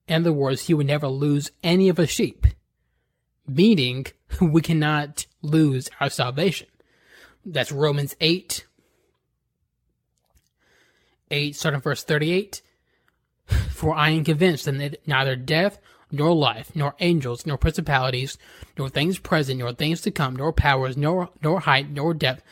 In 0.08 0.22
other 0.22 0.32
words, 0.32 0.62
he 0.62 0.74
would 0.74 0.88
never 0.88 1.06
lose 1.06 1.52
any 1.62 1.88
of 1.88 1.96
his 1.96 2.10
sheep. 2.10 2.48
Meaning 3.46 4.06
we 4.40 4.60
cannot 4.60 5.26
lose 5.42 5.88
our 6.00 6.10
salvation. 6.10 6.66
That's 7.46 7.70
Romans 7.70 8.16
8. 8.20 8.66
8, 11.30 11.54
starting 11.54 11.80
verse 11.80 12.02
38. 12.02 12.60
For 13.70 13.94
I 13.94 14.10
am 14.10 14.24
convinced 14.24 14.64
that 14.64 15.06
neither 15.06 15.36
death 15.36 15.78
nor 16.10 16.34
life, 16.34 16.74
nor 16.74 16.96
angels, 16.98 17.46
nor 17.46 17.58
principalities, 17.58 18.38
nor 18.76 18.88
things 18.88 19.20
present, 19.20 19.60
nor 19.60 19.72
things 19.72 20.00
to 20.00 20.10
come, 20.10 20.34
nor 20.34 20.52
powers, 20.52 20.96
nor 20.96 21.30
nor 21.42 21.60
height, 21.60 21.90
nor 21.90 22.12
depth, 22.12 22.42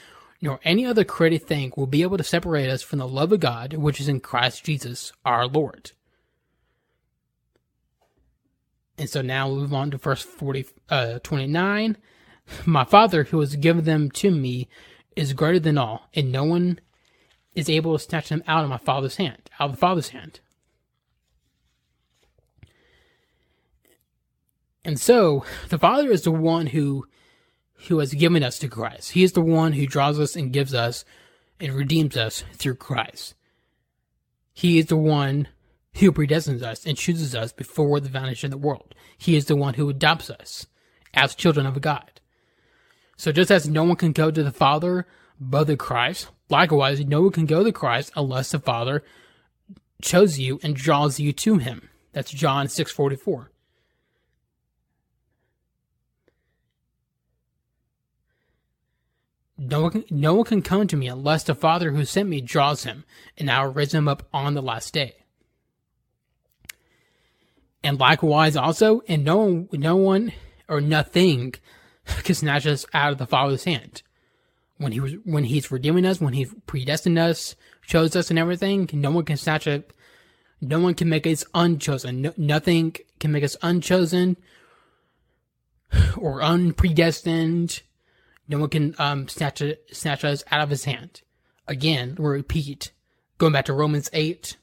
nor 0.42 0.58
any 0.64 0.84
other 0.84 1.04
created 1.04 1.46
thing 1.46 1.72
will 1.76 1.86
be 1.86 2.02
able 2.02 2.18
to 2.18 2.24
separate 2.24 2.68
us 2.68 2.82
from 2.82 2.98
the 2.98 3.08
love 3.08 3.32
of 3.32 3.40
God 3.40 3.74
which 3.74 4.00
is 4.00 4.08
in 4.08 4.20
Christ 4.20 4.64
Jesus 4.64 5.12
our 5.24 5.46
Lord. 5.46 5.92
And 8.98 9.08
so 9.08 9.22
now 9.22 9.48
we'll 9.48 9.60
move 9.60 9.72
on 9.72 9.92
to 9.92 9.96
verse 9.96 10.20
40, 10.20 10.66
uh, 10.90 11.18
29. 11.20 11.96
My 12.66 12.84
Father 12.84 13.24
who 13.24 13.40
has 13.40 13.56
given 13.56 13.84
them 13.84 14.10
to 14.10 14.30
me 14.30 14.68
is 15.14 15.32
greater 15.32 15.60
than 15.60 15.78
all, 15.78 16.08
and 16.12 16.32
no 16.32 16.44
one 16.44 16.80
is 17.54 17.70
able 17.70 17.96
to 17.96 18.02
snatch 18.02 18.28
them 18.28 18.42
out 18.46 18.64
of 18.64 18.70
my 18.70 18.78
Father's 18.78 19.16
hand, 19.16 19.48
out 19.60 19.66
of 19.66 19.70
the 19.72 19.78
Father's 19.78 20.08
hand. 20.08 20.40
And 24.84 24.98
so 24.98 25.44
the 25.68 25.78
Father 25.78 26.10
is 26.10 26.22
the 26.22 26.32
one 26.32 26.68
who 26.68 27.06
who 27.88 27.98
has 27.98 28.14
given 28.14 28.42
us 28.42 28.58
to 28.58 28.68
Christ. 28.68 29.12
He 29.12 29.22
is 29.22 29.32
the 29.32 29.40
one 29.40 29.72
who 29.72 29.86
draws 29.86 30.18
us 30.20 30.36
and 30.36 30.52
gives 30.52 30.74
us 30.74 31.04
and 31.60 31.72
redeems 31.72 32.16
us 32.16 32.44
through 32.54 32.76
Christ. 32.76 33.34
He 34.52 34.78
is 34.78 34.86
the 34.86 34.96
one 34.96 35.48
who 35.94 36.12
predestines 36.12 36.62
us 36.62 36.86
and 36.86 36.96
chooses 36.96 37.34
us 37.34 37.52
before 37.52 38.00
the 38.00 38.08
foundation 38.08 38.46
of 38.46 38.50
the 38.60 38.66
world. 38.66 38.94
He 39.16 39.36
is 39.36 39.46
the 39.46 39.56
one 39.56 39.74
who 39.74 39.88
adopts 39.88 40.30
us 40.30 40.66
as 41.14 41.34
children 41.34 41.66
of 41.66 41.80
God. 41.80 42.20
So 43.16 43.30
just 43.30 43.50
as 43.50 43.68
no 43.68 43.84
one 43.84 43.96
can 43.96 44.12
go 44.12 44.30
to 44.30 44.42
the 44.42 44.50
Father 44.50 45.06
but 45.38 45.66
the 45.66 45.76
Christ, 45.76 46.28
likewise 46.48 47.00
no 47.04 47.22
one 47.22 47.32
can 47.32 47.46
go 47.46 47.62
to 47.62 47.72
Christ 47.72 48.12
unless 48.16 48.50
the 48.50 48.58
Father 48.58 49.02
chose 50.02 50.38
you 50.38 50.58
and 50.62 50.74
draws 50.74 51.20
you 51.20 51.32
to 51.32 51.58
him. 51.58 51.88
That's 52.12 52.30
John 52.30 52.68
644. 52.68 53.51
No 59.58 59.82
one, 59.82 59.90
can, 59.90 60.04
no 60.10 60.34
one 60.34 60.44
can 60.44 60.62
come 60.62 60.86
to 60.88 60.96
me 60.96 61.08
unless 61.08 61.44
the 61.44 61.54
Father 61.54 61.90
who 61.90 62.04
sent 62.04 62.28
me 62.28 62.40
draws 62.40 62.84
him, 62.84 63.04
and 63.36 63.50
I 63.50 63.64
will 63.64 63.72
raise 63.72 63.94
him 63.94 64.08
up 64.08 64.26
on 64.32 64.54
the 64.54 64.62
last 64.62 64.92
day. 64.94 65.16
And 67.84 67.98
likewise 67.98 68.56
also, 68.56 69.02
and 69.08 69.24
no 69.24 69.36
one, 69.38 69.68
no 69.72 69.96
one 69.96 70.32
or 70.68 70.80
nothing 70.80 71.54
can 72.24 72.34
snatch 72.34 72.66
us 72.66 72.86
out 72.94 73.12
of 73.12 73.18
the 73.18 73.26
Father's 73.26 73.64
hand. 73.64 74.02
When 74.78 74.92
he 74.92 75.00
was, 75.00 75.12
when 75.24 75.44
he's 75.44 75.70
redeeming 75.70 76.06
us, 76.06 76.20
when 76.20 76.32
he 76.32 76.46
predestined 76.66 77.18
us, 77.18 77.54
chose 77.86 78.16
us 78.16 78.30
and 78.30 78.38
everything, 78.38 78.88
no 78.92 79.10
one 79.10 79.24
can 79.24 79.36
snatch 79.36 79.66
it. 79.66 79.92
No 80.60 80.78
one 80.80 80.94
can 80.94 81.08
make 81.08 81.26
us 81.26 81.44
unchosen. 81.54 82.22
No, 82.22 82.32
nothing 82.36 82.96
can 83.18 83.32
make 83.32 83.44
us 83.44 83.56
unchosen 83.62 84.36
or 86.16 86.40
unpredestined 86.40 87.82
no 88.48 88.58
one 88.58 88.68
can 88.68 88.94
um, 88.98 89.28
snatch, 89.28 89.62
snatch 89.90 90.24
us 90.24 90.44
out 90.50 90.60
of 90.60 90.70
his 90.70 90.84
hand. 90.84 91.22
Again, 91.66 92.16
we 92.18 92.26
repeat, 92.26 92.92
going 93.38 93.52
back 93.52 93.66
to 93.66 93.72
Romans 93.72 94.10
8, 94.12 94.56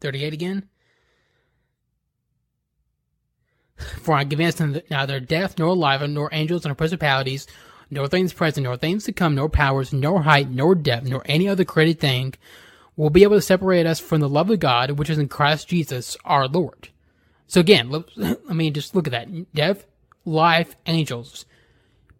38 0.00 0.32
again. 0.32 0.68
For 3.76 4.14
I 4.14 4.24
give 4.24 4.38
neither 4.38 5.20
death, 5.20 5.58
nor 5.58 5.74
life, 5.74 6.08
nor 6.08 6.28
angels, 6.32 6.64
nor 6.64 6.74
principalities, 6.74 7.46
nor 7.90 8.06
things 8.06 8.32
present, 8.32 8.64
nor 8.64 8.76
things 8.76 9.04
to 9.04 9.12
come, 9.12 9.34
nor 9.34 9.48
powers, 9.48 9.92
nor 9.92 10.22
height, 10.22 10.48
nor 10.48 10.74
depth, 10.74 11.08
nor 11.08 11.22
any 11.26 11.48
other 11.48 11.64
created 11.64 11.98
thing 11.98 12.34
will 12.96 13.10
be 13.10 13.22
able 13.22 13.36
to 13.36 13.42
separate 13.42 13.86
us 13.86 13.98
from 13.98 14.20
the 14.20 14.28
love 14.28 14.50
of 14.50 14.60
God, 14.60 14.92
which 14.92 15.10
is 15.10 15.18
in 15.18 15.28
Christ 15.28 15.68
Jesus 15.68 16.16
our 16.24 16.46
Lord. 16.46 16.90
So 17.46 17.60
again, 17.60 17.90
let, 17.90 18.04
I 18.48 18.52
mean, 18.52 18.74
just 18.74 18.94
look 18.94 19.06
at 19.06 19.12
that. 19.12 19.52
Death, 19.54 19.84
life, 20.24 20.76
angels 20.86 21.44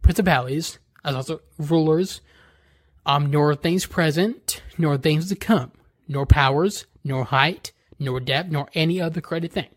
principalities, 0.02 0.78
as 1.04 1.14
also 1.14 1.40
rulers, 1.58 2.20
um, 3.06 3.30
nor 3.30 3.54
things 3.54 3.86
present, 3.86 4.62
nor 4.78 4.98
things 4.98 5.28
to 5.28 5.36
come, 5.36 5.72
nor 6.06 6.26
powers, 6.26 6.86
nor 7.04 7.24
height, 7.24 7.72
nor 7.98 8.20
depth, 8.20 8.50
nor 8.50 8.68
any 8.74 9.00
other 9.00 9.20
created 9.20 9.52
thing. 9.52 9.70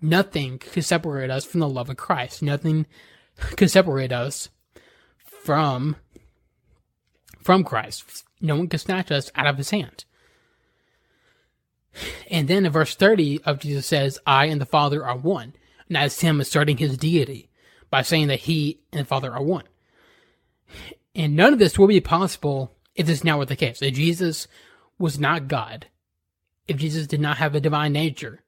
Nothing 0.00 0.58
could 0.58 0.84
separate 0.84 1.30
us 1.30 1.44
from 1.44 1.60
the 1.60 1.68
love 1.68 1.90
of 1.90 1.96
Christ. 1.96 2.42
Nothing 2.42 2.86
could 3.36 3.70
separate 3.70 4.12
us 4.12 4.48
from 5.24 5.96
from 7.42 7.64
Christ. 7.64 8.24
No 8.40 8.56
one 8.56 8.68
could 8.68 8.80
snatch 8.80 9.10
us 9.10 9.30
out 9.34 9.46
of 9.46 9.56
his 9.56 9.70
hand. 9.70 10.04
And 12.30 12.48
then 12.48 12.64
in 12.64 12.72
verse 12.72 12.94
30 12.94 13.42
of 13.44 13.58
Jesus 13.58 13.86
says, 13.86 14.18
I 14.26 14.46
and 14.46 14.60
the 14.60 14.66
Father 14.66 15.04
are 15.04 15.16
one. 15.16 15.54
And 15.88 15.96
that's 15.96 16.20
him 16.20 16.40
asserting 16.40 16.76
his 16.76 16.96
deity 16.96 17.49
by 17.90 18.02
saying 18.02 18.28
that 18.28 18.40
he 18.40 18.80
and 18.92 19.02
the 19.02 19.06
Father 19.06 19.32
are 19.32 19.42
one. 19.42 19.64
And 21.14 21.34
none 21.34 21.52
of 21.52 21.58
this 21.58 21.78
will 21.78 21.88
be 21.88 22.00
possible 22.00 22.72
if 22.94 23.06
this 23.06 23.24
now 23.24 23.38
were 23.38 23.46
the 23.46 23.56
case. 23.56 23.82
If 23.82 23.94
Jesus 23.94 24.46
was 24.98 25.18
not 25.18 25.48
God, 25.48 25.86
if 26.68 26.76
Jesus 26.76 27.06
did 27.06 27.20
not 27.20 27.38
have 27.38 27.54
a 27.54 27.60
divine 27.60 27.92
nature, 27.92 28.44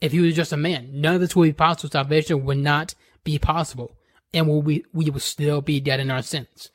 if 0.00 0.12
he 0.12 0.20
was 0.20 0.36
just 0.36 0.52
a 0.52 0.56
man, 0.56 0.90
none 0.92 1.14
of 1.14 1.20
this 1.20 1.34
would 1.34 1.46
be 1.46 1.52
possible. 1.52 1.90
Salvation 1.90 2.44
would 2.44 2.58
not 2.58 2.94
be 3.24 3.38
possible. 3.38 3.96
And 4.32 4.48
we, 4.48 4.84
we 4.92 5.10
would 5.10 5.22
still 5.22 5.60
be 5.62 5.80
dead 5.80 5.98
in 5.98 6.10
our 6.10 6.22
sins. 6.22 6.70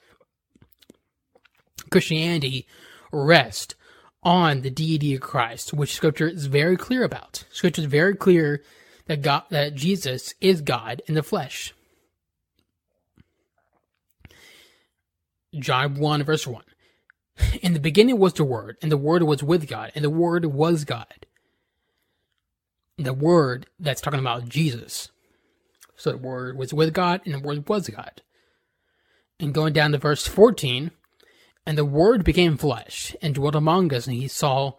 Christianity 1.89 2.67
rests 3.11 3.75
on 4.23 4.61
the 4.61 4.69
deity 4.69 5.15
of 5.15 5.21
Christ, 5.21 5.73
which 5.73 5.93
scripture 5.93 6.27
is 6.27 6.45
very 6.45 6.77
clear 6.77 7.03
about. 7.03 7.45
Scripture 7.51 7.81
is 7.81 7.87
very 7.87 8.15
clear 8.15 8.63
that 9.05 9.21
God, 9.21 9.43
that 9.49 9.75
Jesus 9.75 10.33
is 10.41 10.61
God 10.61 11.01
in 11.07 11.15
the 11.15 11.23
flesh. 11.23 11.73
John 15.59 15.95
1 15.95 16.23
verse 16.23 16.47
1. 16.47 16.63
In 17.61 17.73
the 17.73 17.79
beginning 17.79 18.17
was 18.17 18.33
the 18.33 18.43
Word, 18.43 18.77
and 18.81 18.91
the 18.91 18.97
Word 18.97 19.23
was 19.23 19.43
with 19.43 19.67
God, 19.67 19.91
and 19.95 20.03
the 20.03 20.09
Word 20.09 20.45
was 20.45 20.85
God. 20.85 21.25
The 22.97 23.13
Word 23.13 23.67
that's 23.79 24.01
talking 24.01 24.19
about 24.19 24.49
Jesus. 24.49 25.09
So 25.95 26.11
the 26.11 26.17
Word 26.17 26.57
was 26.57 26.73
with 26.73 26.93
God, 26.93 27.21
and 27.25 27.33
the 27.33 27.39
Word 27.39 27.67
was 27.67 27.89
God. 27.89 28.21
And 29.39 29.53
going 29.53 29.73
down 29.73 29.91
to 29.91 29.97
verse 29.97 30.27
14, 30.27 30.91
and 31.65 31.77
the 31.77 31.85
Word 31.85 32.23
became 32.23 32.57
flesh 32.57 33.15
and 33.21 33.35
dwelt 33.35 33.55
among 33.55 33.93
us, 33.93 34.07
and 34.07 34.15
he 34.15 34.27
saw, 34.27 34.73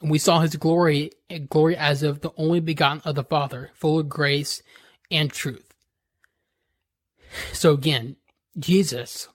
and 0.00 0.10
we 0.10 0.18
saw 0.18 0.40
his 0.40 0.56
glory, 0.56 1.12
glory 1.48 1.76
as 1.76 2.02
of 2.02 2.20
the 2.20 2.32
only 2.36 2.60
begotten 2.60 3.02
of 3.04 3.14
the 3.14 3.24
Father, 3.24 3.70
full 3.74 3.98
of 3.98 4.08
grace 4.08 4.62
and 5.10 5.32
truth. 5.32 5.74
So 7.52 7.72
again, 7.72 8.16
Jesus 8.58 9.28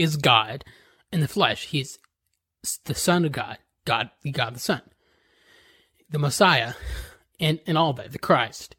is 0.00 0.16
God 0.16 0.64
in 1.12 1.20
the 1.20 1.28
flesh. 1.28 1.66
He's 1.66 1.98
the 2.84 2.94
Son 2.94 3.24
of 3.24 3.32
God, 3.32 3.58
God, 3.84 4.10
God 4.32 4.54
the 4.54 4.60
Son, 4.60 4.82
the 6.10 6.18
Messiah, 6.18 6.74
and 7.38 7.60
and 7.66 7.76
all 7.76 7.92
that, 7.92 8.12
the 8.12 8.18
Christ. 8.18 8.76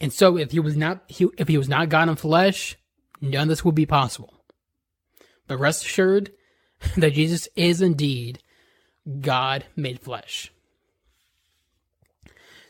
And 0.00 0.12
so, 0.12 0.38
if 0.38 0.52
he 0.52 0.60
was 0.60 0.76
not, 0.76 1.02
he, 1.08 1.26
if 1.36 1.48
he 1.48 1.58
was 1.58 1.68
not 1.68 1.88
God 1.88 2.08
in 2.08 2.16
flesh, 2.16 2.76
none 3.20 3.42
of 3.42 3.48
this 3.48 3.64
would 3.64 3.74
be 3.74 3.86
possible. 3.86 4.32
But 5.48 5.58
rest 5.58 5.84
assured 5.84 6.30
that 6.96 7.14
Jesus 7.14 7.48
is 7.56 7.82
indeed 7.82 8.40
God 9.20 9.64
made 9.74 10.00
flesh. 10.00 10.52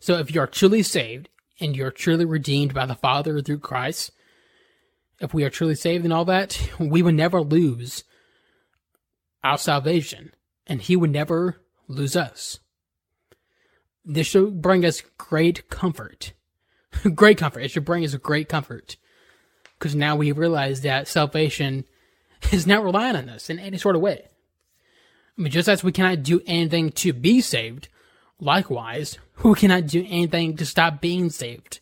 So, 0.01 0.15
if 0.19 0.35
you 0.35 0.41
are 0.41 0.47
truly 0.47 0.83
saved 0.83 1.29
and 1.61 1.77
you're 1.77 1.91
truly 1.91 2.25
redeemed 2.25 2.73
by 2.73 2.87
the 2.87 2.95
Father 2.95 3.43
through 3.43 3.59
Christ, 3.59 4.11
if 5.21 5.35
we 5.35 5.45
are 5.45 5.51
truly 5.51 5.75
saved 5.75 6.05
and 6.05 6.13
all 6.13 6.25
that, 6.27 6.71
we 6.79 7.03
would 7.03 7.15
never 7.15 7.41
lose 7.41 8.05
our 9.43 9.59
salvation, 9.59 10.33
and 10.67 10.83
He 10.83 10.97
would 10.97 11.11
never 11.11 11.61
lose 11.87 12.17
us. 12.17 12.61
This 14.05 14.27
should 14.27 14.63
bring 14.63 14.85
us 14.85 15.03
great 15.17 15.69
comfort. 15.69 16.33
great 17.15 17.39
comfort. 17.39 17.61
It 17.61 17.71
should 17.71 17.85
bring 17.85 18.05
us 18.05 18.15
great 18.17 18.49
comfort. 18.49 18.97
Because 19.79 19.95
now 19.95 20.17
we 20.17 20.33
realize 20.33 20.81
that 20.81 21.09
salvation 21.09 21.85
is 22.53 22.67
not 22.67 22.85
relying 22.85 23.17
on 23.17 23.29
us 23.29 23.51
in 23.51 23.59
any 23.59 23.79
sort 23.79 23.97
of 23.97 24.03
way. 24.03 24.27
I 25.37 25.43
mean, 25.43 25.53
just 25.53 25.69
as 25.69 25.85
we 25.85 25.93
cannot 25.93 26.23
do 26.23 26.41
anything 26.47 26.91
to 26.91 27.13
be 27.13 27.41
saved, 27.41 27.89
likewise, 28.41 29.19
we 29.45 29.55
cannot 29.55 29.87
do 29.87 30.05
anything 30.09 30.57
to 30.57 30.67
stop 30.67 31.01
being 31.01 31.31
saved 31.31 31.81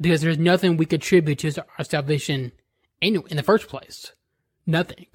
because 0.00 0.20
there's 0.20 0.38
nothing 0.38 0.76
we 0.76 0.86
contribute 0.86 1.38
to 1.40 1.64
our 1.78 1.84
salvation 1.84 2.52
in 3.00 3.22
the 3.30 3.42
first 3.42 3.68
place. 3.68 4.12
Nothing. 4.66 5.06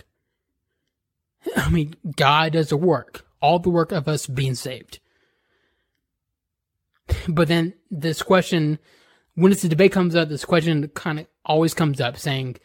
I 1.56 1.70
mean, 1.70 1.96
God 2.16 2.54
does 2.54 2.70
the 2.70 2.78
work, 2.78 3.26
all 3.42 3.60
the 3.60 3.70
work 3.70 3.92
of 3.92 4.08
us 4.08 4.28
being 4.28 4.56
saved. 4.56 5.00
But 7.28 7.50
then 7.50 7.74
this 7.90 8.22
question, 8.22 8.80
when 9.36 9.52
this 9.52 9.64
debate 9.64 9.92
comes 9.92 10.16
up, 10.16 10.30
this 10.30 10.46
question 10.46 10.88
kind 10.90 11.20
of 11.20 11.28
always 11.44 11.74
comes 11.74 12.00
up 12.00 12.18
saying, 12.18 12.56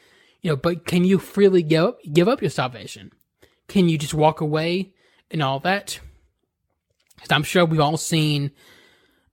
you 0.40 0.50
know, 0.50 0.56
but 0.56 0.86
can 0.86 1.04
you 1.04 1.18
freely 1.18 1.64
give 1.64 1.84
up, 1.84 1.98
give 2.12 2.28
up 2.28 2.40
your 2.40 2.50
salvation? 2.50 3.10
Can 3.66 3.88
you 3.88 3.98
just 3.98 4.14
walk 4.14 4.40
away 4.40 4.92
and 5.32 5.42
all 5.42 5.58
that? 5.60 5.98
Because 7.16 7.32
I'm 7.32 7.42
sure 7.42 7.64
we've 7.64 7.80
all 7.80 7.96
seen 7.96 8.52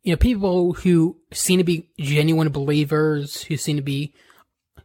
you 0.03 0.11
know, 0.11 0.17
people 0.17 0.73
who 0.73 1.17
seem 1.31 1.57
to 1.57 1.63
be 1.63 1.89
genuine 1.97 2.49
believers, 2.49 3.43
who 3.43 3.57
seem 3.57 3.77
to 3.77 3.81
be, 3.81 4.13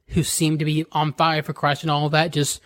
who 0.09 0.23
seem 0.23 0.59
to 0.59 0.65
be 0.65 0.87
on 0.93 1.13
fire 1.13 1.43
for 1.43 1.53
Christ 1.53 1.83
and 1.83 1.91
all 1.91 2.07
of 2.07 2.13
that, 2.13 2.33
just, 2.33 2.61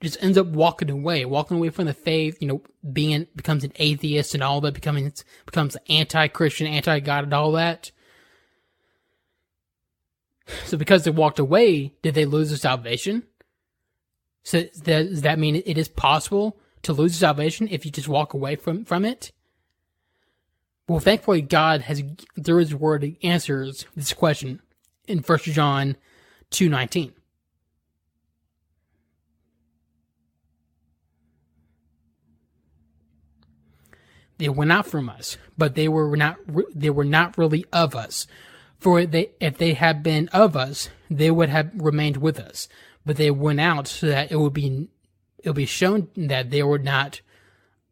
just 0.00 0.22
ends 0.22 0.38
up 0.38 0.46
walking 0.46 0.88
away, 0.88 1.24
walking 1.24 1.56
away 1.56 1.70
from 1.70 1.86
the 1.86 1.94
faith, 1.94 2.38
you 2.40 2.46
know, 2.46 2.62
being, 2.92 3.26
becomes 3.34 3.64
an 3.64 3.72
atheist 3.76 4.34
and 4.34 4.42
all 4.42 4.60
that, 4.60 4.74
becoming, 4.74 5.12
becomes 5.46 5.76
anti-Christian, 5.88 6.68
anti-God 6.68 7.24
and 7.24 7.34
all 7.34 7.52
that. 7.52 7.90
So 10.64 10.76
because 10.76 11.02
they 11.02 11.10
walked 11.10 11.40
away, 11.40 11.94
did 12.02 12.14
they 12.14 12.24
lose 12.24 12.50
their 12.50 12.58
salvation? 12.58 13.24
So 14.44 14.62
does 14.84 15.22
that 15.22 15.40
mean 15.40 15.56
it 15.56 15.76
is 15.76 15.88
possible 15.88 16.60
to 16.82 16.92
lose 16.92 17.16
salvation 17.16 17.66
if 17.68 17.84
you 17.84 17.90
just 17.90 18.06
walk 18.06 18.32
away 18.32 18.54
from, 18.54 18.84
from 18.84 19.04
it? 19.04 19.32
Well, 20.88 21.00
thankfully, 21.00 21.42
God 21.42 21.82
has, 21.82 22.02
through 22.42 22.58
His 22.58 22.74
Word, 22.74 23.16
answers 23.22 23.86
this 23.96 24.12
question 24.12 24.60
in 25.08 25.18
1 25.18 25.38
John 25.38 25.96
2.19. 26.52 27.12
They 34.38 34.48
were 34.48 34.66
not 34.66 34.86
from 34.86 35.08
us, 35.08 35.38
but 35.56 35.74
they 35.74 35.88
were 35.88 36.14
not 36.14 36.36
they 36.74 36.90
were 36.90 37.06
not 37.06 37.38
really 37.38 37.64
of 37.72 37.94
us. 37.94 38.26
For 38.78 39.06
they, 39.06 39.30
if 39.40 39.56
they 39.56 39.72
had 39.72 40.02
been 40.02 40.28
of 40.28 40.54
us, 40.54 40.90
they 41.08 41.30
would 41.30 41.48
have 41.48 41.70
remained 41.74 42.18
with 42.18 42.38
us. 42.38 42.68
But 43.06 43.16
they 43.16 43.30
went 43.30 43.60
out 43.60 43.88
so 43.88 44.08
that 44.08 44.30
it 44.30 44.36
would 44.36 44.52
be 44.52 44.88
it 45.42 45.48
would 45.48 45.56
be 45.56 45.64
shown 45.64 46.08
that 46.18 46.50
they 46.50 46.62
were 46.62 46.78
not 46.78 47.22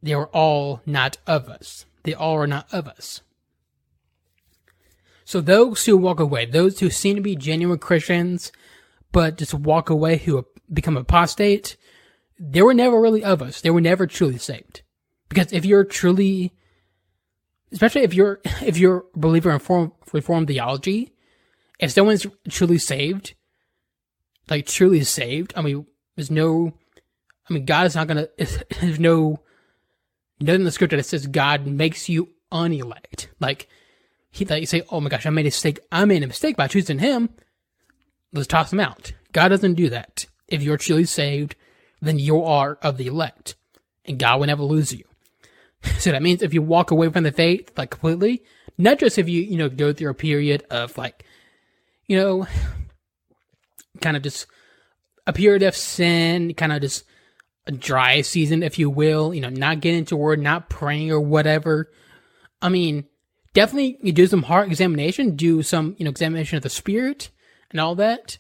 they 0.02 0.14
were 0.14 0.28
all 0.28 0.82
not 0.84 1.16
of 1.26 1.48
us 1.48 1.86
they 2.04 2.14
all 2.14 2.36
are 2.36 2.46
not 2.46 2.72
of 2.72 2.86
us. 2.86 3.22
So 5.24 5.40
those 5.40 5.84
who 5.84 5.96
walk 5.96 6.20
away, 6.20 6.44
those 6.46 6.78
who 6.78 6.90
seem 6.90 7.16
to 7.16 7.22
be 7.22 7.34
genuine 7.34 7.78
Christians, 7.78 8.52
but 9.10 9.38
just 9.38 9.54
walk 9.54 9.90
away 9.90 10.18
who 10.18 10.46
become 10.72 10.96
apostate, 10.96 11.76
they 12.38 12.62
were 12.62 12.74
never 12.74 13.00
really 13.00 13.24
of 13.24 13.42
us. 13.42 13.60
They 13.60 13.70
were 13.70 13.80
never 13.80 14.06
truly 14.06 14.38
saved. 14.38 14.82
Because 15.28 15.52
if 15.52 15.64
you're 15.64 15.84
truly, 15.84 16.52
especially 17.72 18.02
if 18.02 18.12
you're, 18.12 18.40
if 18.62 18.76
you're 18.76 19.04
a 19.14 19.18
believer 19.18 19.50
in 19.50 19.54
reform, 19.54 19.92
reform 20.12 20.46
theology, 20.46 21.12
if 21.78 21.90
someone's 21.90 22.26
truly 22.48 22.78
saved, 22.78 23.34
like 24.50 24.66
truly 24.66 25.02
saved, 25.04 25.54
I 25.56 25.62
mean, 25.62 25.86
there's 26.16 26.30
no, 26.30 26.74
I 27.48 27.52
mean, 27.52 27.64
God 27.64 27.86
is 27.86 27.94
not 27.94 28.08
gonna, 28.08 28.28
there's 28.80 29.00
no 29.00 29.43
nothing 30.44 30.60
in 30.60 30.64
the 30.64 30.72
scripture 30.72 30.96
that 30.96 31.04
says 31.04 31.26
God 31.26 31.66
makes 31.66 32.08
you 32.08 32.30
unelect. 32.52 33.28
Like 33.40 33.68
he 34.30 34.44
like 34.44 34.60
you 34.60 34.66
say, 34.66 34.82
Oh 34.90 35.00
my 35.00 35.08
gosh, 35.08 35.26
I 35.26 35.30
made 35.30 35.46
a 35.46 35.46
mistake 35.46 35.80
I 35.90 36.04
made 36.04 36.22
a 36.22 36.26
mistake 36.26 36.56
by 36.56 36.68
choosing 36.68 36.98
him. 36.98 37.30
Let's 38.32 38.48
toss 38.48 38.72
him 38.72 38.80
out. 38.80 39.12
God 39.32 39.48
doesn't 39.48 39.74
do 39.74 39.88
that. 39.90 40.26
If 40.48 40.62
you're 40.62 40.76
truly 40.76 41.04
saved, 41.04 41.56
then 42.00 42.18
you 42.18 42.42
are 42.42 42.78
of 42.82 42.96
the 42.96 43.06
elect. 43.06 43.54
And 44.04 44.18
God 44.18 44.38
will 44.38 44.46
never 44.46 44.62
lose 44.62 44.92
you. 44.92 45.04
So 45.98 46.12
that 46.12 46.22
means 46.22 46.42
if 46.42 46.54
you 46.54 46.62
walk 46.62 46.90
away 46.90 47.10
from 47.10 47.24
the 47.24 47.32
faith, 47.32 47.70
like 47.76 47.90
completely, 47.90 48.42
not 48.78 48.98
just 48.98 49.18
if 49.18 49.28
you, 49.28 49.42
you 49.42 49.58
know, 49.58 49.68
go 49.68 49.92
through 49.92 50.10
a 50.10 50.14
period 50.14 50.64
of 50.70 50.96
like, 50.96 51.24
you 52.06 52.16
know, 52.16 52.46
kind 54.00 54.16
of 54.16 54.22
just 54.22 54.46
a 55.26 55.32
period 55.32 55.62
of 55.62 55.76
sin, 55.76 56.54
kind 56.54 56.72
of 56.72 56.80
just 56.80 57.04
dry 57.72 58.20
season, 58.20 58.62
if 58.62 58.78
you 58.78 58.90
will, 58.90 59.34
you 59.34 59.40
know, 59.40 59.48
not 59.48 59.80
getting 59.80 60.04
to 60.06 60.16
word, 60.16 60.40
not 60.40 60.68
praying 60.68 61.10
or 61.10 61.20
whatever. 61.20 61.90
I 62.60 62.68
mean, 62.68 63.04
definitely 63.52 63.98
you 64.02 64.12
do 64.12 64.26
some 64.26 64.42
heart 64.42 64.68
examination, 64.68 65.36
do 65.36 65.62
some, 65.62 65.94
you 65.98 66.04
know, 66.04 66.10
examination 66.10 66.56
of 66.56 66.62
the 66.62 66.70
spirit 66.70 67.30
and 67.70 67.80
all 67.80 67.94
that. 67.96 68.38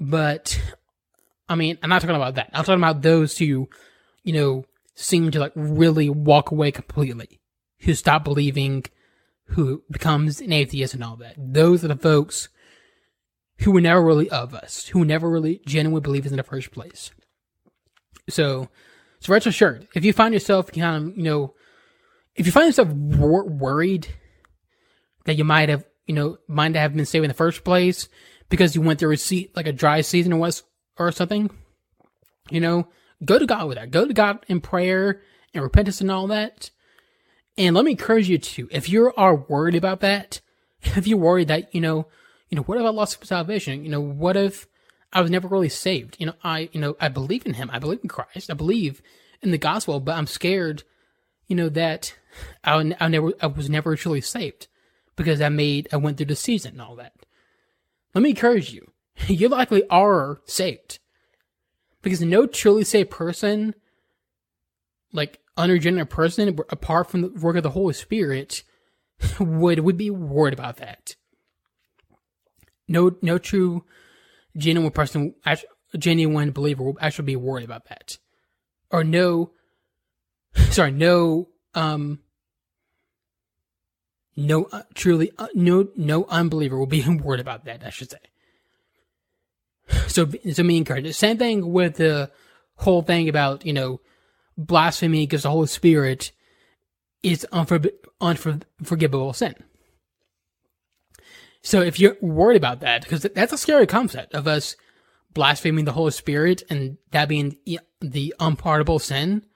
But 0.00 0.60
I 1.48 1.54
mean, 1.54 1.78
I'm 1.82 1.90
not 1.90 2.00
talking 2.00 2.16
about 2.16 2.36
that. 2.36 2.50
I'm 2.52 2.64
talking 2.64 2.82
about 2.82 3.02
those 3.02 3.36
who, 3.38 3.68
you 4.22 4.32
know, 4.32 4.64
seem 4.94 5.30
to 5.30 5.40
like 5.40 5.52
really 5.54 6.08
walk 6.08 6.50
away 6.50 6.70
completely, 6.70 7.40
who 7.80 7.94
stop 7.94 8.24
believing, 8.24 8.84
who 9.48 9.82
becomes 9.90 10.40
an 10.40 10.52
atheist 10.52 10.94
and 10.94 11.04
all 11.04 11.16
that. 11.16 11.34
Those 11.36 11.84
are 11.84 11.88
the 11.88 11.96
folks 11.96 12.48
who 13.58 13.72
were 13.72 13.80
never 13.80 14.02
really 14.02 14.30
of 14.30 14.54
us, 14.54 14.88
who 14.88 15.04
never 15.04 15.28
really 15.28 15.60
genuinely 15.66 16.00
believed 16.00 16.26
in 16.26 16.36
the 16.36 16.42
first 16.42 16.70
place. 16.70 17.10
So, 18.28 18.68
so 19.20 19.32
rest 19.32 19.46
assured, 19.46 19.88
if 19.94 20.04
you 20.04 20.12
find 20.12 20.34
yourself 20.34 20.72
kind 20.72 21.10
of, 21.10 21.16
you 21.16 21.24
know, 21.24 21.54
if 22.34 22.46
you 22.46 22.52
find 22.52 22.66
yourself 22.66 22.88
wor- 22.88 23.48
worried 23.48 24.08
that 25.24 25.36
you 25.36 25.44
might 25.44 25.68
have, 25.68 25.84
you 26.06 26.14
know, 26.14 26.38
might 26.48 26.74
have 26.74 26.94
been 26.94 27.06
saved 27.06 27.24
in 27.24 27.28
the 27.28 27.34
first 27.34 27.64
place 27.64 28.08
because 28.48 28.74
you 28.74 28.82
went 28.82 28.98
through 28.98 29.12
a 29.12 29.16
seat 29.16 29.54
like 29.56 29.66
a 29.66 29.72
dry 29.72 30.00
season 30.00 30.32
or 30.32 30.38
was 30.38 30.62
or 30.98 31.10
something, 31.12 31.50
you 32.50 32.60
know, 32.60 32.88
go 33.24 33.38
to 33.38 33.46
God 33.46 33.68
with 33.68 33.78
that. 33.78 33.90
Go 33.90 34.06
to 34.06 34.14
God 34.14 34.44
in 34.48 34.60
prayer 34.60 35.22
and 35.52 35.62
repentance 35.62 36.00
and 36.00 36.10
all 36.10 36.26
that. 36.28 36.70
And 37.56 37.74
let 37.74 37.84
me 37.84 37.92
encourage 37.92 38.28
you 38.28 38.38
to, 38.38 38.68
if 38.70 38.88
you 38.88 39.12
are 39.16 39.36
worried 39.36 39.74
about 39.74 40.00
that, 40.00 40.40
if 40.82 41.06
you're 41.06 41.18
worried 41.18 41.48
that, 41.48 41.74
you 41.74 41.80
know, 41.80 42.08
you 42.48 42.56
know, 42.56 42.62
what 42.62 42.78
if 42.78 42.84
I 42.84 42.90
lost 42.90 43.24
salvation? 43.26 43.84
You 43.84 43.90
know, 43.90 44.00
what 44.00 44.36
if 44.36 44.66
I 45.14 45.22
was 45.22 45.30
never 45.30 45.46
really 45.46 45.68
saved. 45.68 46.16
You 46.18 46.26
know, 46.26 46.34
I, 46.42 46.68
you 46.72 46.80
know, 46.80 46.96
I 47.00 47.08
believe 47.08 47.46
in 47.46 47.54
him. 47.54 47.70
I 47.72 47.78
believe 47.78 48.00
in 48.02 48.08
Christ. 48.08 48.50
I 48.50 48.54
believe 48.54 49.00
in 49.42 49.52
the 49.52 49.58
gospel, 49.58 50.00
but 50.00 50.16
I'm 50.16 50.26
scared, 50.26 50.82
you 51.46 51.54
know, 51.54 51.68
that 51.68 52.16
I, 52.64 52.94
I 53.00 53.08
never, 53.08 53.32
I 53.40 53.46
was 53.46 53.70
never 53.70 53.94
truly 53.94 54.20
saved 54.20 54.66
because 55.14 55.40
I 55.40 55.48
made, 55.48 55.88
I 55.92 55.96
went 55.96 56.16
through 56.16 56.26
the 56.26 56.36
season 56.36 56.72
and 56.72 56.82
all 56.82 56.96
that. 56.96 57.14
Let 58.14 58.22
me 58.22 58.30
encourage 58.30 58.72
you. 58.72 58.90
You 59.28 59.48
likely 59.48 59.88
are 59.88 60.40
saved. 60.44 60.98
Because 62.02 62.20
no 62.20 62.46
truly 62.46 62.82
saved 62.82 63.10
person, 63.10 63.74
like 65.12 65.38
unregenerate 65.56 66.10
person, 66.10 66.58
apart 66.68 67.08
from 67.08 67.22
the 67.22 67.28
work 67.28 67.56
of 67.56 67.62
the 67.62 67.70
Holy 67.70 67.94
Spirit, 67.94 68.64
would 69.40 69.78
would 69.78 69.96
be 69.96 70.10
worried 70.10 70.52
about 70.52 70.78
that. 70.78 71.14
No, 72.88 73.16
no 73.22 73.38
true 73.38 73.84
genuine 74.56 74.90
person, 74.90 75.34
genuine 75.98 76.50
believer 76.50 76.82
will 76.82 76.98
actually 77.00 77.26
be 77.26 77.36
worried 77.36 77.64
about 77.64 77.88
that, 77.88 78.18
or 78.90 79.04
no, 79.04 79.52
sorry, 80.70 80.92
no, 80.92 81.48
um, 81.74 82.20
no, 84.36 84.64
uh, 84.72 84.82
truly, 84.94 85.32
uh, 85.38 85.48
no, 85.54 85.88
no 85.96 86.24
unbeliever 86.24 86.78
will 86.78 86.86
be 86.86 87.06
worried 87.08 87.40
about 87.40 87.64
that. 87.64 87.84
I 87.84 87.90
should 87.90 88.10
say. 88.10 88.18
So, 90.08 90.30
so 90.52 90.62
me 90.62 90.76
encourage. 90.76 91.12
Same 91.14 91.36
thing 91.36 91.72
with 91.72 91.96
the 91.96 92.30
whole 92.76 93.02
thing 93.02 93.28
about 93.28 93.64
you 93.64 93.72
know 93.72 94.00
blasphemy 94.56 95.22
against 95.22 95.44
the 95.44 95.50
Holy 95.50 95.66
Spirit 95.66 96.32
is 97.22 97.46
unfor- 97.52 97.92
unforgivable 98.20 99.32
sin. 99.32 99.54
So 101.64 101.80
if 101.80 101.98
you're 101.98 102.16
worried 102.20 102.58
about 102.58 102.80
that, 102.80 103.02
because 103.02 103.22
that's 103.22 103.52
a 103.52 103.58
scary 103.58 103.86
concept 103.86 104.34
of 104.34 104.46
us 104.46 104.76
blaspheming 105.32 105.86
the 105.86 105.92
Holy 105.92 106.10
Spirit 106.10 106.62
and 106.68 106.98
that 107.10 107.26
being 107.26 107.56
the 108.00 108.34
unpardonable 108.38 108.98
sin, 108.98 109.46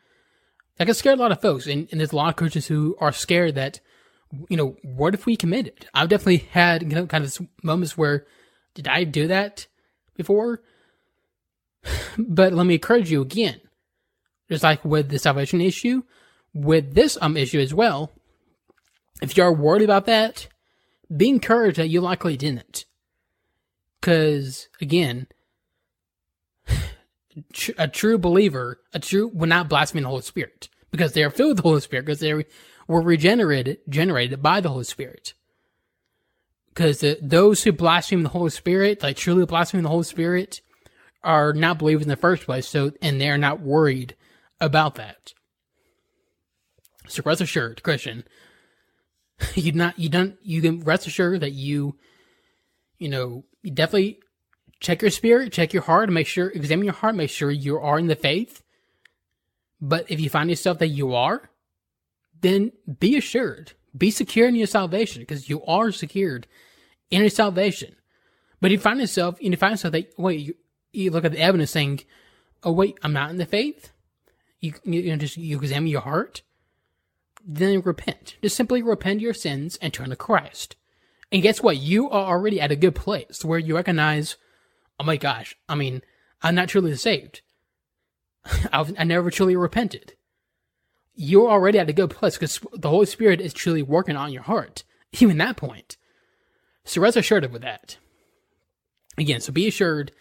that 0.79 0.87
can 0.87 0.95
scare 0.95 1.13
a 1.13 1.17
lot 1.17 1.33
of 1.33 1.43
folks. 1.43 1.67
And, 1.67 1.87
and, 1.91 2.01
there's 2.01 2.13
a 2.13 2.17
lot 2.17 2.31
of 2.31 2.37
Christians 2.37 2.67
who 2.67 2.97
are 2.99 3.13
scared 3.13 3.57
that, 3.57 3.81
you 4.49 4.57
know, 4.57 4.77
what 4.83 5.13
if 5.13 5.27
we 5.27 5.37
commit 5.37 5.67
it? 5.67 5.85
I've 5.93 6.09
definitely 6.09 6.49
had 6.51 6.83
you 6.83 6.89
know, 6.89 7.07
kind 7.07 7.25
of 7.25 7.39
moments 7.63 7.99
where, 7.99 8.27
did 8.73 8.89
I 8.89 9.05
do 9.05 9.29
that 9.29 9.67
before? 10.17 10.63
But 12.17 12.53
let 12.53 12.67
me 12.67 12.75
encourage 12.75 13.11
you 13.11 13.21
again, 13.23 13.61
just 14.51 14.65
like 14.65 14.85
with 14.85 15.11
the 15.11 15.19
salvation 15.19 15.61
issue, 15.61 16.03
with 16.53 16.95
this 16.95 17.17
um 17.21 17.37
issue 17.37 17.61
as 17.61 17.73
well, 17.73 18.13
if 19.23 19.37
you're 19.37 19.53
worried 19.53 19.83
about 19.83 20.07
that, 20.07 20.49
be 21.15 21.29
encouraged 21.29 21.79
that 21.79 21.89
you 21.89 22.01
likely 22.01 22.37
didn't. 22.37 22.85
Because, 24.01 24.69
again, 24.81 25.27
a 27.79 27.89
true 27.89 28.19
believer, 28.19 28.81
a 28.93 28.99
true, 28.99 29.29
will 29.29 29.49
not 29.49 29.69
blaspheme 29.69 30.03
the 30.03 30.09
Holy 30.09 30.23
Spirit 30.23 30.69
because 30.91 31.13
they 31.13 31.25
are 31.25 31.31
filled 31.31 31.51
with 31.51 31.57
the 31.59 31.63
Holy 31.63 31.81
Spirit 31.81 32.07
because 32.07 32.21
they 32.21 32.45
were 32.87 33.03
regenerated, 33.03 33.79
generated 33.89 34.43
by 34.43 34.61
the 34.61 34.71
Holy 34.71 34.85
Spirit. 34.85 35.35
Because 36.69 37.05
those 37.21 37.65
who 37.65 37.73
blaspheme 37.73 38.23
the 38.23 38.29
Holy 38.29 38.51
Spirit, 38.51 39.03
like 39.03 39.17
truly 39.17 39.45
blaspheme 39.45 39.83
the 39.83 39.89
Holy 39.89 40.05
Spirit, 40.05 40.61
are 41.25 41.53
not 41.53 41.79
believers 41.79 42.05
in 42.05 42.09
the 42.09 42.17
first 42.17 42.45
place. 42.45 42.69
So, 42.69 42.93
and 43.03 43.21
they're 43.21 43.37
not 43.37 43.61
worried 43.61 44.15
about 44.61 44.95
that. 44.95 45.35
So 47.09 47.23
rest 47.25 47.41
assured, 47.41 47.83
Christian, 47.83 48.25
you 49.55 49.73
not 49.73 49.99
you 49.99 50.09
don't 50.09 50.37
you 50.43 50.61
can 50.61 50.81
rest 50.81 51.07
assured 51.07 51.41
that 51.41 51.53
you 51.53 51.97
you 52.99 53.09
know 53.09 53.45
you 53.63 53.71
definitely 53.71 54.21
check 54.81 55.03
your 55.03 55.11
spirit 55.11 55.53
check 55.53 55.73
your 55.73 55.83
heart 55.83 56.11
make 56.11 56.27
sure 56.27 56.51
examine 56.51 56.85
your 56.85 56.95
heart 56.95 57.15
make 57.15 57.31
sure 57.31 57.51
you 57.51 57.79
are 57.79 57.99
in 57.99 58.07
the 58.07 58.17
faith. 58.17 58.63
But 59.81 60.11
if 60.11 60.19
you 60.19 60.29
find 60.29 60.51
yourself 60.51 60.79
that 60.79 60.89
you 60.89 61.15
are 61.15 61.51
then 62.41 62.73
be 62.99 63.17
assured 63.17 63.73
be 63.97 64.11
secure 64.11 64.49
in 64.49 64.55
your 64.55 64.67
salvation 64.67 65.23
because 65.23 65.49
you 65.49 65.63
are 65.65 65.91
secured 65.93 66.47
in 67.11 67.21
your 67.21 67.31
salvation. 67.31 67.97
But 68.61 68.71
if 68.71 68.79
you 68.79 68.83
find 68.83 69.01
yourself 69.01 69.39
and 69.39 69.53
you 69.53 69.57
find 69.57 69.73
yourself 69.73 69.93
that 69.93 70.13
wait 70.19 70.41
you, 70.41 70.55
you 70.93 71.11
look 71.11 71.25
at 71.25 71.33
the 71.33 71.41
evidence 71.41 71.71
saying 71.71 72.01
oh 72.65 72.73
wait 72.73 72.99
i'm 73.03 73.13
not 73.13 73.31
in 73.31 73.39
the 73.39 73.47
faith. 73.47 73.93
You 74.61 74.75
you 74.85 75.11
know 75.11 75.17
just 75.17 75.37
you 75.37 75.57
examine 75.59 75.87
your 75.87 76.01
heart 76.01 76.43
then 77.47 77.81
repent. 77.81 78.37
Just 78.43 78.57
simply 78.57 78.83
repent 78.83 79.21
your 79.21 79.35
sins 79.35 79.79
and 79.81 79.93
turn 79.93 80.11
to 80.11 80.17
Christ. 80.17 80.77
And 81.31 81.43
guess 81.43 81.63
what? 81.63 81.77
You 81.77 82.09
are 82.11 82.27
already 82.27 82.61
at 82.61 82.73
a 82.73 82.77
good 82.77 82.95
place 82.95 83.45
where 83.45 83.59
you 83.59 83.77
recognize, 83.77 84.37
oh 84.99 85.05
my 85.05 85.17
gosh, 85.17 85.57
I 85.69 85.75
mean, 85.75 86.03
I'm 86.43 86.55
not 86.55 86.69
truly 86.69 86.95
saved. 86.97 87.43
I've, 88.73 88.95
I 88.99 89.05
never 89.05 89.31
truly 89.31 89.57
repented. 89.57 90.15
You're 91.15 91.51
already 91.51 91.79
at 91.79 91.91
a 91.91 91.95
good 91.95 92.11
place 92.11 92.37
because 92.37 92.61
the 92.73 92.89
Holy 92.89 93.07
Spirit 93.07 93.41
is 93.41 93.53
truly 93.53 93.83
working 93.83 94.17
on 94.17 94.33
your 94.33 94.43
heart, 94.43 94.85
even 95.21 95.39
that 95.39 95.57
point. 95.57 95.97
So 96.85 97.01
rest 97.01 97.17
assured 97.17 97.51
with 97.53 97.63
that. 97.63 97.99
Again, 99.19 99.41
so 99.41 99.53
be 99.53 99.67
assured, 99.67 100.13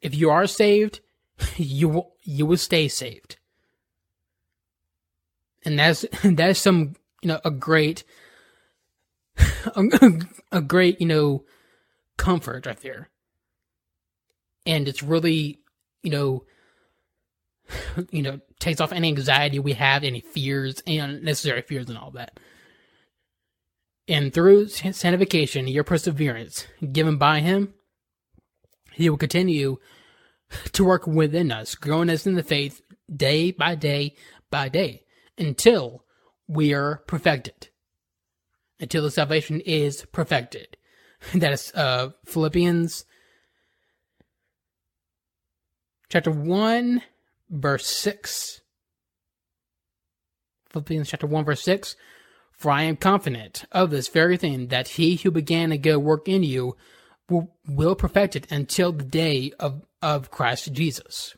if 0.00 0.14
you 0.14 0.30
are 0.30 0.46
saved, 0.46 1.00
you 1.56 1.88
will, 1.88 2.12
you 2.22 2.46
will 2.46 2.56
stay 2.56 2.88
saved 2.88 3.36
and 5.64 5.78
that's 5.78 6.04
that's 6.24 6.60
some 6.60 6.94
you 7.22 7.28
know 7.28 7.40
a 7.44 7.50
great 7.50 8.04
a, 9.74 9.84
a 10.52 10.60
great 10.60 11.00
you 11.00 11.06
know 11.06 11.44
comfort 12.16 12.66
right 12.66 12.80
there. 12.80 13.08
And 14.66 14.88
it's 14.88 15.02
really 15.02 15.60
you 16.02 16.10
know 16.10 16.44
you 18.10 18.22
know 18.22 18.40
takes 18.60 18.80
off 18.80 18.92
any 18.92 19.08
anxiety 19.08 19.58
we 19.60 19.74
have 19.74 20.02
any 20.02 20.20
fears 20.20 20.82
any 20.86 20.98
unnecessary 20.98 21.62
fears 21.62 21.88
and 21.88 21.98
all 21.98 22.10
that. 22.12 22.38
And 24.06 24.32
through 24.32 24.68
sanctification 24.68 25.68
your 25.68 25.84
perseverance 25.84 26.66
given 26.92 27.18
by 27.18 27.40
him 27.40 27.74
he 28.92 29.08
will 29.08 29.18
continue 29.18 29.78
to 30.72 30.84
work 30.84 31.06
within 31.06 31.52
us 31.52 31.74
growing 31.74 32.10
us 32.10 32.26
in 32.26 32.34
the 32.34 32.42
faith 32.42 32.82
day 33.14 33.50
by 33.50 33.74
day 33.74 34.14
by 34.50 34.68
day 34.68 35.04
until 35.38 36.04
we 36.46 36.72
are 36.72 37.02
perfected. 37.06 37.68
Until 38.80 39.02
the 39.02 39.10
salvation 39.10 39.60
is 39.60 40.04
perfected. 40.12 40.76
That 41.34 41.52
is 41.52 41.72
uh, 41.74 42.10
Philippians 42.26 43.04
chapter 46.08 46.30
1, 46.30 47.02
verse 47.50 47.86
6. 47.86 48.60
Philippians 50.70 51.08
chapter 51.08 51.26
1, 51.26 51.44
verse 51.44 51.62
6. 51.62 51.96
For 52.52 52.70
I 52.70 52.82
am 52.82 52.96
confident 52.96 53.64
of 53.70 53.90
this 53.90 54.08
very 54.08 54.36
thing, 54.36 54.68
that 54.68 54.88
he 54.88 55.16
who 55.16 55.30
began 55.30 55.72
a 55.72 55.78
good 55.78 55.98
work 55.98 56.28
in 56.28 56.42
you 56.42 56.76
will, 57.28 57.54
will 57.68 57.94
perfect 57.94 58.36
it 58.36 58.50
until 58.50 58.92
the 58.92 59.04
day 59.04 59.52
of, 59.60 59.84
of 60.02 60.30
Christ 60.30 60.72
Jesus. 60.72 61.36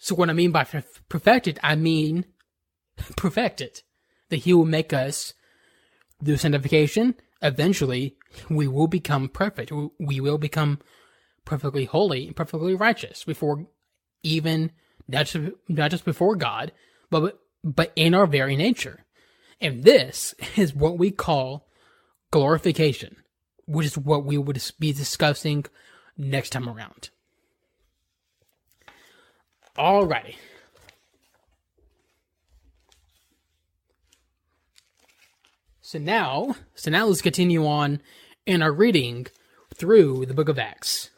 So 0.00 0.14
what 0.14 0.30
I 0.30 0.32
mean 0.32 0.50
by 0.50 0.64
perfected, 1.08 1.60
I 1.62 1.76
mean 1.76 2.24
perfected. 3.16 3.82
That 4.30 4.38
he 4.38 4.54
will 4.54 4.64
make 4.64 4.92
us 4.92 5.34
through 6.24 6.36
sanctification. 6.36 7.16
Eventually, 7.42 8.16
we 8.48 8.66
will 8.68 8.86
become 8.86 9.28
perfect. 9.28 9.72
We 9.98 10.20
will 10.20 10.38
become 10.38 10.78
perfectly 11.44 11.84
holy 11.84 12.28
and 12.28 12.36
perfectly 12.36 12.74
righteous 12.74 13.24
before 13.24 13.66
even 14.22 14.70
not 15.08 15.26
just, 15.26 15.52
not 15.68 15.90
just 15.90 16.04
before 16.04 16.36
God, 16.36 16.72
but 17.10 17.38
but 17.62 17.92
in 17.96 18.14
our 18.14 18.26
very 18.26 18.56
nature. 18.56 19.04
And 19.60 19.84
this 19.84 20.34
is 20.56 20.74
what 20.74 20.98
we 20.98 21.10
call 21.10 21.68
glorification, 22.30 23.16
which 23.66 23.86
is 23.86 23.98
what 23.98 24.24
we 24.24 24.38
would 24.38 24.62
be 24.78 24.92
discussing 24.92 25.66
next 26.16 26.50
time 26.50 26.68
around. 26.68 27.10
Alrighty. 29.80 30.34
So 35.80 35.98
now, 35.98 36.56
so 36.74 36.90
now 36.90 37.06
let's 37.06 37.22
continue 37.22 37.66
on 37.66 38.02
in 38.44 38.60
our 38.60 38.72
reading 38.72 39.28
through 39.74 40.26
the 40.26 40.34
book 40.34 40.50
of 40.50 40.58
Acts. 40.58 41.08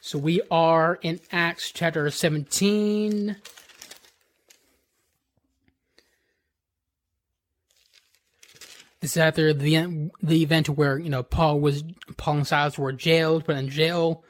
So 0.00 0.16
we 0.16 0.40
are 0.48 1.00
in 1.02 1.18
Acts 1.32 1.72
chapter 1.72 2.08
17. 2.08 3.34
Is 9.04 9.16
after 9.18 9.52
the 9.52 10.10
the 10.22 10.42
event 10.42 10.68
where 10.70 10.98
you 10.98 11.10
know 11.10 11.22
Paul 11.22 11.60
was 11.60 11.84
Paul 12.16 12.38
and 12.38 12.46
Silas 12.46 12.78
were 12.78 12.92
jailed, 12.92 13.44
put 13.44 13.56
in 13.56 13.68
jail, 13.68 14.24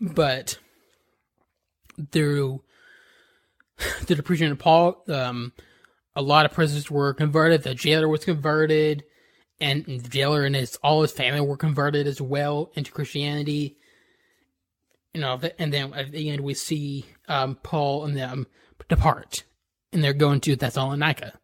but 0.00 0.58
through 2.10 2.62
through 3.78 4.16
the 4.16 4.22
preaching 4.22 4.50
of 4.50 4.58
Paul, 4.58 5.04
um, 5.08 5.52
a 6.14 6.22
lot 6.22 6.46
of 6.46 6.52
prisoners 6.52 6.90
were 6.90 7.14
converted. 7.14 7.62
The 7.62 7.74
jailer 7.74 8.08
was 8.08 8.24
converted, 8.24 9.04
and 9.60 9.84
the 9.84 10.08
jailer 10.08 10.44
and 10.44 10.56
his 10.56 10.76
all 10.82 11.02
his 11.02 11.12
family 11.12 11.40
were 11.40 11.56
converted 11.56 12.06
as 12.06 12.20
well 12.20 12.72
into 12.74 12.90
Christianity. 12.90 13.76
You 15.14 15.20
know, 15.20 15.40
and 15.58 15.72
then 15.72 15.94
at 15.94 16.10
the 16.10 16.28
end 16.28 16.40
we 16.42 16.54
see 16.54 17.06
um, 17.28 17.56
Paul 17.62 18.04
and 18.04 18.16
them 18.16 18.46
depart, 18.88 19.44
and 19.92 20.02
they're 20.02 20.12
going 20.12 20.40
to 20.40 20.56
Thessalonica. 20.56 21.34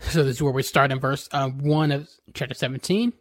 So 0.00 0.24
this 0.24 0.36
is 0.36 0.42
where 0.42 0.52
we 0.52 0.62
start 0.62 0.90
in 0.90 0.98
verse 0.98 1.28
uh, 1.30 1.48
one 1.48 1.92
of 1.92 2.08
chapter 2.34 2.54
seventeen. 2.54 3.12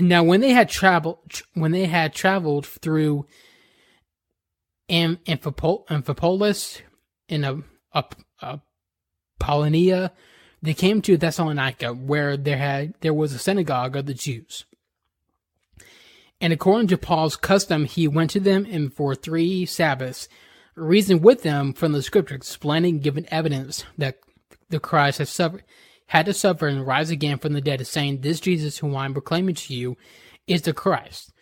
Now, 0.00 0.24
when 0.24 0.40
they 0.40 0.52
had 0.52 0.70
traveled, 0.70 1.42
when 1.52 1.72
they 1.72 1.84
had 1.84 2.14
traveled 2.14 2.66
through 2.66 3.26
Am- 4.88 5.18
Amphipolis 5.26 6.80
in 7.28 7.44
a, 7.44 7.58
a, 7.92 8.04
a 8.40 8.60
they 10.62 10.74
came 10.74 11.02
to 11.02 11.16
Thessalonica, 11.16 11.92
where 11.92 12.36
there 12.36 12.56
had 12.56 12.94
there 13.00 13.14
was 13.14 13.34
a 13.34 13.38
synagogue 13.38 13.96
of 13.96 14.06
the 14.06 14.14
Jews. 14.14 14.64
And 16.40 16.52
according 16.52 16.88
to 16.88 16.98
Paul's 16.98 17.36
custom, 17.36 17.84
he 17.84 18.08
went 18.08 18.30
to 18.30 18.40
them 18.40 18.66
and 18.70 18.92
for 18.92 19.14
three 19.14 19.66
Sabbaths 19.66 20.28
reasoned 20.74 21.22
with 21.22 21.42
them 21.42 21.72
from 21.72 21.92
the 21.92 22.02
scriptures, 22.02 22.36
explaining, 22.36 23.00
giving 23.00 23.26
evidence 23.30 23.84
that 23.96 24.18
the 24.68 24.80
Christ 24.80 25.18
has 25.18 25.30
suffered, 25.30 25.64
had 26.06 26.26
to 26.26 26.34
suffer 26.34 26.66
and 26.66 26.86
rise 26.86 27.10
again 27.10 27.38
from 27.38 27.52
the 27.52 27.60
dead, 27.60 27.84
saying, 27.86 28.20
This 28.20 28.40
Jesus 28.40 28.78
whom 28.78 28.96
I 28.96 29.04
am 29.04 29.12
proclaiming 29.12 29.54
to 29.56 29.74
you 29.74 29.96
is 30.46 30.62
the 30.62 30.72
Christ. 30.72 31.32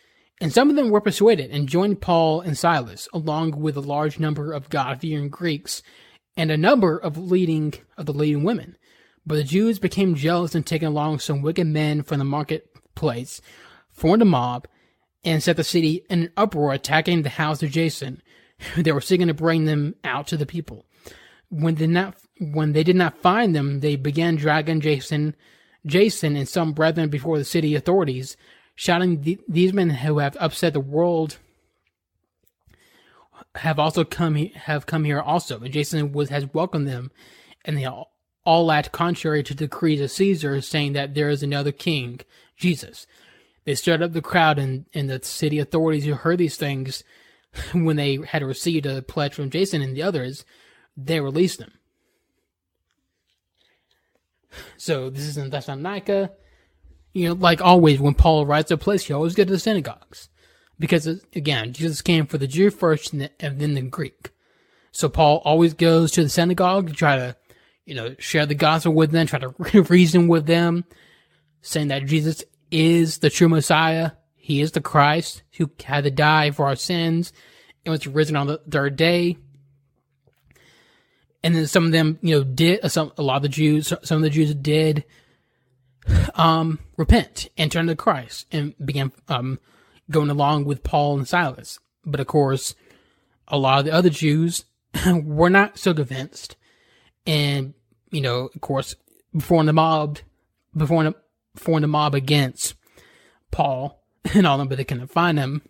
And 0.41 0.53
some 0.53 0.69
of 0.69 0.77
them 0.77 0.91
were 0.91 1.01
persuaded 1.01 1.51
and 1.51 1.69
joined 1.69 2.01
Paul 2.01 2.41
and 2.41 2.59
Silas, 2.59 3.09
along 3.13 3.61
with 3.61 3.77
a 3.77 3.81
large 3.81 4.19
number 4.19 4.53
of 4.53 4.69
God-fearing 4.69 5.29
Greeks 5.29 5.83
and 6.37 6.51
a 6.51 6.57
number 6.57 6.99
of 6.99 7.17
leading 7.17 7.75
of 7.97 8.07
the 8.07 8.13
leading 8.13 8.43
women. 8.43 8.77
But 9.27 9.37
the 9.37 9.45
Jews 9.45 9.79
became 9.79 10.15
jealous 10.15 10.55
and 10.55 10.67
taking 10.67 10.89
along 10.89 11.21
some 11.21 11.41
wicked 11.41 11.67
men 11.67 12.03
from 12.03 12.19
the 12.19 12.25
marketplace, 12.25 13.41
formed 13.91 14.23
a 14.23 14.27
mob, 14.27 14.67
and 15.25 15.43
set 15.43 15.57
the 15.57 15.65
city 15.65 16.05
in 16.11 16.25
an 16.25 16.33
uproar, 16.37 16.73
attacking 16.73 17.23
the 17.23 17.31
house 17.31 17.63
of 17.63 17.71
Jason. 17.71 18.21
They 18.77 18.93
were 18.93 19.01
seeking 19.01 19.27
to 19.27 19.35
bring 19.35 19.65
them 19.65 19.97
out 20.05 20.29
to 20.29 20.37
the 20.37 20.47
people. 20.47 20.87
When 21.51 21.75
not 21.93 22.17
when 22.39 22.73
they 22.73 22.83
did 22.83 22.97
not 22.97 23.19
find 23.19 23.55
them, 23.55 23.81
they 23.81 23.97
began 23.97 24.37
dragging 24.37 24.81
Jason, 24.81 25.35
Jason 25.87 26.37
and 26.37 26.49
some 26.49 26.73
brethren 26.73 27.09
before 27.09 27.39
the 27.39 27.45
city 27.45 27.75
authorities, 27.75 28.37
shouting, 28.75 29.39
"These 29.49 29.73
men 29.73 29.91
who 29.91 30.19
have 30.19 30.37
upset 30.41 30.73
the 30.73 30.81
world 30.81 31.39
have 33.57 33.79
also 33.79 34.05
come 34.05 34.35
have 34.37 34.87
come 34.87 35.05
here 35.05 35.21
also." 35.21 35.61
And 35.61 35.73
Jason 35.73 36.13
was 36.13 36.31
has 36.31 36.53
welcomed 36.53 36.89
them, 36.89 37.11
and 37.65 37.77
they 37.77 37.85
all 37.85 38.13
all 38.45 38.71
act 38.71 38.93
contrary 38.93 39.43
to 39.43 39.55
the 39.55 39.67
decrees 39.67 40.01
of 40.01 40.11
Caesar, 40.11 40.61
saying 40.61 40.93
that 40.93 41.15
there 41.15 41.31
is 41.31 41.43
another 41.43 41.73
king, 41.73 42.21
Jesus. 42.57 43.07
They 43.65 43.75
stirred 43.75 44.03
up 44.03 44.13
the 44.13 44.21
crowd 44.21 44.59
and, 44.59 44.85
and 44.93 45.09
the 45.09 45.23
city 45.23 45.59
authorities 45.59 46.05
who 46.05 46.13
heard 46.13 46.39
these 46.39 46.57
things 46.57 47.03
when 47.73 47.97
they 47.97 48.17
had 48.17 48.43
received 48.43 48.87
a 48.87 49.01
pledge 49.03 49.35
from 49.35 49.51
Jason 49.51 49.81
and 49.81 49.97
the 49.97 50.03
others, 50.03 50.45
they 50.97 51.21
released 51.21 51.59
them. 51.59 51.73
So 54.77 55.11
this 55.11 55.25
is 55.25 55.37
in 55.37 55.51
Thessalonica. 55.51 56.31
You 57.13 57.29
know, 57.29 57.35
like 57.35 57.61
always, 57.61 58.01
when 58.01 58.15
Paul 58.15 58.47
writes 58.47 58.71
a 58.71 58.77
place, 58.77 59.05
he 59.05 59.13
always 59.13 59.35
goes 59.35 59.47
to 59.47 59.53
the 59.53 59.59
synagogues. 59.59 60.29
Because, 60.79 61.07
uh, 61.07 61.17
again, 61.35 61.73
Jesus 61.73 62.03
came 62.03 62.27
for 62.27 62.39
the 62.39 62.49
Jew 62.49 62.71
first 62.71 63.13
and 63.13 63.31
then 63.41 63.75
the 63.75 63.83
Greek. 63.83 64.31
So 64.91 65.09
Paul 65.09 65.43
always 65.45 65.75
goes 65.75 66.11
to 66.13 66.23
the 66.23 66.29
synagogue 66.29 66.89
to 66.89 66.93
try 66.93 67.17
to, 67.17 67.37
you 67.85 67.95
know, 67.95 68.17
share 68.19 68.47
the 68.47 68.55
gospel 68.55 68.93
with 68.93 69.11
them, 69.13 69.27
try 69.27 69.39
to 69.41 69.83
reason 69.89 70.29
with 70.29 70.47
them, 70.47 70.85
saying 71.63 71.89
that 71.89 72.07
Jesus 72.07 72.45
is 72.71 73.19
the 73.19 73.31
true 73.31 73.49
Messiah. 73.49 74.13
He 74.35 74.61
is 74.61 74.73
the 74.73 74.81
Christ 74.81 75.43
who 75.57 75.71
had 75.85 76.05
to 76.05 76.11
die 76.11 76.51
for 76.51 76.67
our 76.67 76.77
sins 76.77 77.33
and 77.85 77.93
was 77.93 78.07
risen 78.07 78.37
on 78.37 78.47
the 78.47 78.59
third 78.69 78.97
day. 78.97 79.39
And 81.45 81.55
then 81.55 81.67
some 81.67 81.85
of 81.85 81.93
them, 81.93 82.19
you 82.23 82.35
know, 82.35 82.43
did 82.43 82.91
some 82.91 83.13
a 83.19 83.23
lot 83.23 83.37
of 83.37 83.43
the 83.43 83.49
Jews, 83.51 83.93
some 84.03 84.17
of 84.17 84.23
the 84.23 84.31
Jews 84.31 84.55
did 84.55 85.05
um, 86.35 86.79
repent 86.97 87.51
and 87.59 87.71
turn 87.71 87.87
to 87.87 87.95
Christ 87.95 88.47
and 88.51 88.75
began 88.83 89.13
um, 89.29 89.61
going 90.11 90.31
along 90.31 90.65
with 90.65 90.83
Paul 90.83 91.19
and 91.19 91.29
Silas. 91.29 91.79
But 92.03 92.21
of 92.21 92.27
course, 92.27 92.75
a 93.47 93.59
lot 93.59 93.81
of 93.81 93.85
the 93.85 93.93
other 93.93 94.09
Jews 94.09 94.65
were 95.07 95.51
not 95.51 95.79
so 95.79 95.93
convinced, 95.93 96.57
and 97.27 97.75
you 98.11 98.23
know, 98.23 98.49
of 98.55 98.61
course, 98.63 98.97
before 99.37 99.63
the 99.65 99.73
mob, 99.75 100.21
before 100.75 101.05
the, 101.05 101.15
before 101.55 101.79
the 101.79 101.87
mob 101.87 102.15
against 102.15 102.75
Paul 103.51 104.03
and 104.35 104.47
all 104.47 104.57
them, 104.57 104.69
but 104.69 104.79
they 104.79 104.85
couldn't 104.85 105.09
find 105.09 105.39
him, 105.39 105.61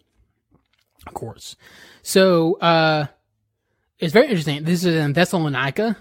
of 1.04 1.14
course. 1.14 1.56
So, 2.02 2.58
uh, 2.60 3.06
it's 3.98 4.12
very 4.12 4.26
interesting. 4.26 4.64
This 4.64 4.84
is 4.84 4.94
in 4.94 5.12
Thessalonica, 5.12 5.96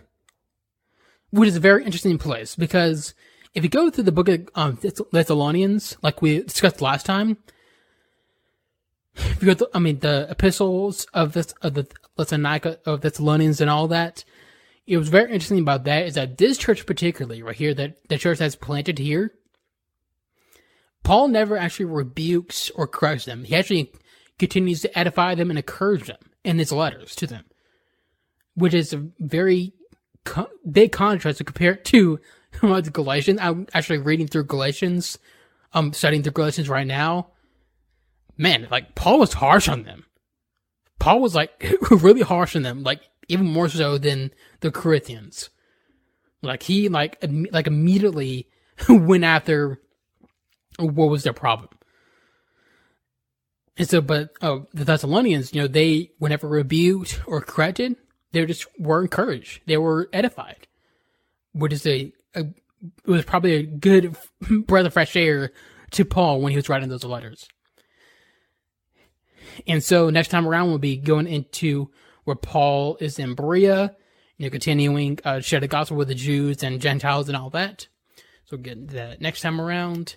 which 1.31 1.49
is 1.49 1.55
a 1.55 1.61
very 1.61 1.85
interesting 1.85 2.17
place 2.17 2.55
because 2.55 3.13
if 3.53 3.63
you 3.63 3.69
go 3.69 3.89
through 3.89 4.05
the 4.05 4.11
book 4.11 4.27
of 4.29 4.49
um, 4.55 4.79
Thessalonians, 5.11 5.97
like 6.01 6.21
we 6.21 6.41
discussed 6.43 6.81
last 6.81 7.05
time, 7.05 7.37
if 9.15 9.41
you 9.41 9.47
go 9.47 9.53
through, 9.53 9.67
I 9.73 9.79
mean, 9.79 9.99
the 9.99 10.27
epistles 10.29 11.05
of 11.13 11.33
this, 11.33 11.53
of 11.61 11.75
the 11.75 11.87
Thessalonica, 12.17 12.79
of 12.85 13.01
Thessalonians 13.01 13.61
and 13.61 13.69
all 13.69 13.87
that, 13.89 14.23
it 14.87 14.97
was 14.97 15.09
very 15.09 15.31
interesting 15.31 15.59
about 15.59 15.85
that 15.85 16.05
is 16.05 16.15
that 16.15 16.37
this 16.37 16.57
church 16.57 16.85
particularly 16.85 17.41
right 17.41 17.55
here, 17.55 17.73
that 17.73 17.97
the 18.09 18.17
church 18.17 18.39
has 18.39 18.55
planted 18.55 18.99
here, 18.99 19.33
Paul 21.03 21.27
never 21.27 21.57
actually 21.57 21.85
rebukes 21.85 22.69
or 22.71 22.87
corrects 22.87 23.25
them. 23.25 23.43
He 23.43 23.55
actually 23.55 23.93
continues 24.39 24.81
to 24.81 24.97
edify 24.97 25.35
them 25.35 25.49
and 25.49 25.59
encourage 25.59 26.07
them 26.07 26.31
in 26.43 26.57
his 26.57 26.71
letters 26.71 27.15
to 27.17 27.27
them, 27.27 27.45
which 28.55 28.73
is 28.73 28.93
a 28.93 29.05
very 29.19 29.73
co- 30.25 30.49
big 30.69 30.91
contrast 30.91 31.39
to 31.39 31.43
compare 31.43 31.73
it 31.73 31.85
to 31.85 32.19
Galatians. 32.61 33.39
I'm 33.41 33.67
actually 33.73 33.99
reading 33.99 34.27
through 34.27 34.45
Galatians, 34.45 35.17
I'm 35.73 35.85
um, 35.85 35.93
studying 35.93 36.23
through 36.23 36.33
Galatians 36.33 36.69
right 36.69 36.85
now. 36.85 37.29
Man, 38.37 38.67
like 38.69 38.95
Paul 38.95 39.19
was 39.19 39.33
harsh 39.33 39.67
on 39.67 39.83
them. 39.83 40.05
Paul 40.99 41.19
was 41.19 41.35
like 41.35 41.73
really 41.91 42.21
harsh 42.21 42.55
on 42.55 42.61
them, 42.61 42.83
like 42.83 43.01
even 43.27 43.45
more 43.45 43.69
so 43.69 43.97
than 43.97 44.31
the 44.61 44.71
Corinthians. 44.71 45.49
Like 46.41 46.63
he 46.63 46.89
like 46.89 47.17
Im- 47.21 47.47
like 47.51 47.67
immediately 47.67 48.47
went 48.89 49.23
after 49.23 49.81
what 50.77 51.09
was 51.09 51.23
their 51.23 51.33
problem. 51.33 51.69
And 53.75 53.89
so, 53.89 54.01
but 54.01 54.31
oh, 54.41 54.67
the 54.73 54.85
Thessalonians, 54.85 55.53
you 55.53 55.61
know, 55.61 55.67
they 55.67 56.11
whenever 56.19 56.47
rebuked 56.47 57.21
or 57.25 57.41
corrected, 57.41 57.95
they 58.33 58.45
just 58.45 58.67
were 58.77 59.01
encouraged. 59.01 59.61
They 59.65 59.77
were 59.77 60.09
edified, 60.11 60.67
which 61.53 61.71
is 61.71 61.85
a, 61.85 62.11
a 62.35 62.45
it 63.05 63.09
was 63.09 63.23
probably 63.23 63.53
a 63.53 63.63
good 63.63 64.17
breath 64.67 64.85
of 64.85 64.93
fresh 64.93 65.15
air 65.15 65.53
to 65.91 66.03
Paul 66.03 66.41
when 66.41 66.51
he 66.51 66.57
was 66.57 66.67
writing 66.67 66.89
those 66.89 67.05
letters. 67.05 67.47
And 69.67 69.83
so 69.83 70.09
next 70.09 70.29
time 70.29 70.47
around, 70.47 70.69
we'll 70.69 70.79
be 70.79 70.97
going 70.97 71.27
into 71.27 71.91
where 72.23 72.35
Paul 72.35 72.97
is 72.99 73.19
in 73.19 73.35
Berea, 73.35 73.95
you 74.37 74.45
know, 74.45 74.49
continuing 74.49 75.19
uh, 75.23 75.39
share 75.39 75.59
the 75.59 75.67
gospel 75.67 75.95
with 75.95 76.07
the 76.07 76.15
Jews 76.15 76.63
and 76.63 76.81
Gentiles 76.81 77.29
and 77.29 77.37
all 77.37 77.51
that. 77.51 77.87
So 78.45 78.57
get 78.57 78.89
that 78.89 79.21
next 79.21 79.41
time 79.41 79.61
around. 79.61 80.15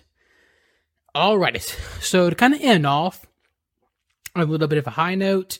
Alrighty, 1.15 1.61
so 2.01 2.29
to 2.29 2.35
kind 2.35 2.53
of 2.53 2.61
end 2.61 2.85
off 2.85 3.25
a 4.35 4.45
little 4.45 4.67
bit 4.67 4.77
of 4.77 4.87
a 4.87 4.91
high 4.91 5.15
note, 5.15 5.57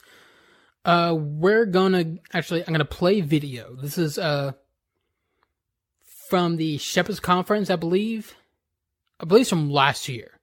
uh, 0.87 1.13
we're 1.13 1.65
gonna 1.65 2.15
actually 2.33 2.63
I'm 2.65 2.73
gonna 2.73 2.85
play 2.85 3.21
video. 3.21 3.75
This 3.75 3.97
is 3.97 4.17
uh 4.17 4.53
from 6.29 6.55
the 6.55 6.77
Shepherds 6.77 7.19
Conference, 7.19 7.69
I 7.69 7.75
believe. 7.75 8.35
I 9.19 9.25
believe 9.25 9.41
it's 9.41 9.49
from 9.49 9.69
last 9.69 10.07
year, 10.07 10.39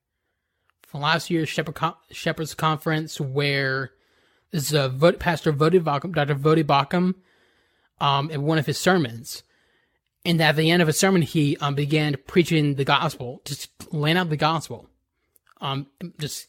from 0.83 1.01
last 1.01 1.31
year's 1.31 1.49
Shepherd 1.49 1.75
Con- 1.75 1.95
Shepherds 2.11 2.55
Conference, 2.55 3.21
where 3.21 3.93
this 4.51 4.73
is 4.73 4.93
vote, 4.93 5.19
Pastor 5.19 5.53
Baucham, 5.53 6.15
Dr. 6.15 6.35
Voddie 6.35 6.63
Baucham, 6.65 7.15
um, 8.01 8.31
in 8.31 8.43
one 8.43 8.59
of 8.59 8.67
his 8.67 8.79
sermons. 8.79 9.43
And 10.25 10.41
at 10.41 10.57
the 10.57 10.71
end 10.71 10.81
of 10.81 10.89
his 10.89 10.99
sermon, 10.99 11.23
he 11.23 11.57
um, 11.59 11.75
began 11.75 12.17
preaching 12.27 12.77
the 12.77 12.85
gospel, 12.85 13.43
just 13.45 13.71
laying 13.93 14.17
out 14.17 14.31
the 14.31 14.37
gospel. 14.37 14.89
Um, 15.61 15.89
just, 16.19 16.47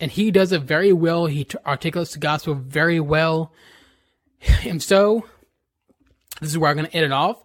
and 0.00 0.10
he 0.10 0.30
does 0.30 0.52
it 0.52 0.62
very 0.62 0.92
well. 0.92 1.26
He 1.26 1.46
articulates 1.66 2.12
the 2.12 2.18
gospel 2.18 2.54
very 2.54 3.00
well. 3.00 3.52
And 4.64 4.82
so, 4.82 5.24
this 6.40 6.50
is 6.50 6.58
where 6.58 6.70
I'm 6.70 6.76
going 6.76 6.88
to 6.88 6.94
end 6.94 7.06
it 7.06 7.12
off. 7.12 7.42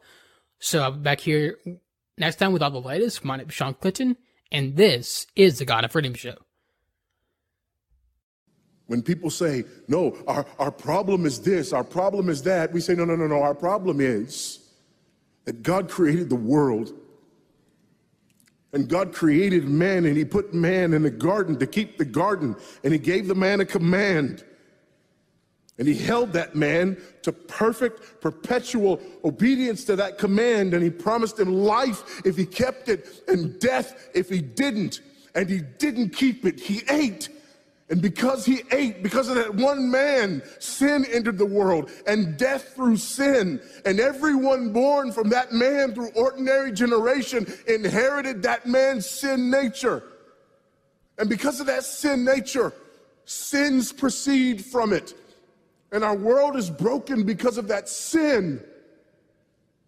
So 0.59 0.81
I'll 0.81 0.91
be 0.91 0.99
back 0.99 1.19
here 1.19 1.57
next 2.17 2.37
time 2.37 2.53
with 2.53 2.61
all 2.61 2.71
the 2.71 2.79
latest. 2.79 3.25
My 3.25 3.37
name 3.37 3.47
is 3.47 3.53
Shawn 3.53 3.73
Clinton, 3.73 4.15
and 4.51 4.75
this 4.75 5.27
is 5.35 5.59
the 5.59 5.65
God 5.65 5.83
of 5.83 5.91
Freedom 5.91 6.13
Show. 6.13 6.35
When 8.87 9.01
people 9.01 9.29
say, 9.29 9.63
no, 9.87 10.15
our, 10.27 10.45
our 10.59 10.71
problem 10.71 11.25
is 11.25 11.41
this, 11.41 11.73
our 11.73 11.83
problem 11.83 12.29
is 12.29 12.43
that, 12.43 12.71
we 12.71 12.81
say, 12.81 12.93
no, 12.93 13.05
no, 13.05 13.15
no, 13.15 13.27
no, 13.27 13.41
our 13.41 13.55
problem 13.55 13.99
is 13.99 14.59
that 15.45 15.63
God 15.63 15.89
created 15.89 16.29
the 16.29 16.35
world 16.35 16.93
and 18.73 18.89
God 18.89 19.13
created 19.13 19.65
man 19.65 20.05
and 20.05 20.17
he 20.17 20.25
put 20.25 20.53
man 20.53 20.93
in 20.93 21.03
the 21.03 21.11
garden 21.11 21.57
to 21.59 21.67
keep 21.67 21.97
the 21.97 22.05
garden 22.05 22.55
and 22.83 22.91
he 22.91 22.99
gave 22.99 23.27
the 23.27 23.35
man 23.35 23.61
a 23.61 23.65
command. 23.65 24.43
And 25.77 25.87
he 25.87 25.95
held 25.95 26.33
that 26.33 26.55
man 26.55 26.97
to 27.23 27.31
perfect, 27.31 28.21
perpetual 28.21 28.99
obedience 29.23 29.83
to 29.85 29.95
that 29.95 30.17
command. 30.17 30.73
And 30.73 30.83
he 30.83 30.89
promised 30.89 31.39
him 31.39 31.51
life 31.51 32.21
if 32.25 32.35
he 32.35 32.45
kept 32.45 32.89
it 32.89 33.23
and 33.27 33.59
death 33.59 34.09
if 34.13 34.29
he 34.29 34.39
didn't. 34.39 35.01
And 35.35 35.49
he 35.49 35.61
didn't 35.79 36.09
keep 36.09 36.45
it. 36.45 36.59
He 36.59 36.81
ate. 36.89 37.29
And 37.89 38.01
because 38.01 38.45
he 38.45 38.61
ate, 38.71 39.03
because 39.03 39.27
of 39.27 39.35
that 39.35 39.53
one 39.53 39.91
man, 39.91 40.41
sin 40.59 41.05
entered 41.11 41.37
the 41.37 41.45
world 41.45 41.91
and 42.07 42.37
death 42.37 42.73
through 42.75 42.97
sin. 42.97 43.61
And 43.85 43.99
everyone 43.99 44.71
born 44.71 45.11
from 45.11 45.29
that 45.29 45.51
man 45.51 45.93
through 45.93 46.11
ordinary 46.15 46.71
generation 46.71 47.45
inherited 47.67 48.41
that 48.43 48.65
man's 48.65 49.09
sin 49.09 49.51
nature. 49.51 50.03
And 51.17 51.29
because 51.29 51.59
of 51.59 51.67
that 51.67 51.83
sin 51.83 52.23
nature, 52.23 52.73
sins 53.25 53.91
proceed 53.91 54.63
from 54.63 54.93
it. 54.93 55.13
And 55.91 56.03
our 56.03 56.15
world 56.15 56.55
is 56.55 56.69
broken 56.69 57.23
because 57.23 57.57
of 57.57 57.67
that 57.67 57.87
sin. 57.89 58.63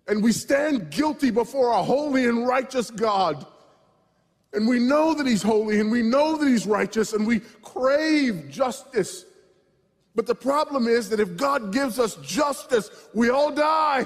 And 0.08 0.22
we 0.22 0.34
stand 0.34 0.92
guilty 0.92 1.32
before 1.32 1.72
a 1.72 1.82
holy 1.82 2.26
and 2.26 2.46
righteous 2.46 2.92
God. 2.92 3.46
And 4.56 4.68
we 4.68 4.80
know 4.80 5.14
that 5.14 5.28
He's 5.28 5.44
holy 5.44 5.80
and 5.80 5.92
we 5.92 6.02
know 6.02 6.38
that 6.38 6.48
He's 6.48 6.66
righteous 6.66 7.14
and 7.14 7.28
we 7.28 7.42
crave 7.62 8.50
justice. 8.50 9.26
But 10.16 10.28
the 10.28 10.36
problem 10.36 10.88
is 10.88 11.10
that 11.10 11.20
if 11.20 11.36
God 11.36 11.74
gives 11.74 12.00
us 12.00 12.16
justice, 12.16 12.90
we 13.14 13.30
all 13.30 13.52
die. 13.52 14.06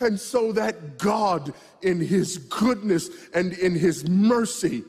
And 0.00 0.18
so 0.18 0.50
that 0.52 0.98
God, 0.98 1.54
in 1.82 2.00
His 2.00 2.38
goodness 2.38 3.10
and 3.32 3.52
in 3.52 3.74
His 3.74 4.08
mercy, 4.08 4.82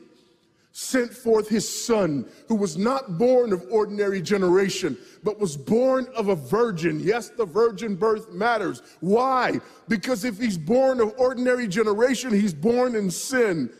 sent 0.72 1.12
forth 1.12 1.48
his 1.48 1.86
son, 1.86 2.26
who 2.48 2.54
was 2.54 2.78
not 2.78 3.18
born 3.18 3.52
of 3.52 3.62
ordinary 3.70 4.22
generation, 4.22 4.96
but 5.22 5.38
was 5.38 5.56
born 5.56 6.06
of 6.16 6.28
a 6.28 6.34
virgin. 6.34 6.98
Yes, 6.98 7.28
the 7.28 7.44
virgin 7.44 7.94
birth 7.94 8.32
matters. 8.32 8.82
Why? 9.00 9.60
Because 9.88 10.24
if 10.24 10.38
he's 10.38 10.56
born 10.56 11.00
of 11.00 11.14
ordinary 11.18 11.68
generation, 11.68 12.32
he's 12.32 12.54
born 12.54 12.96
in 12.96 13.10
sin. 13.10 13.70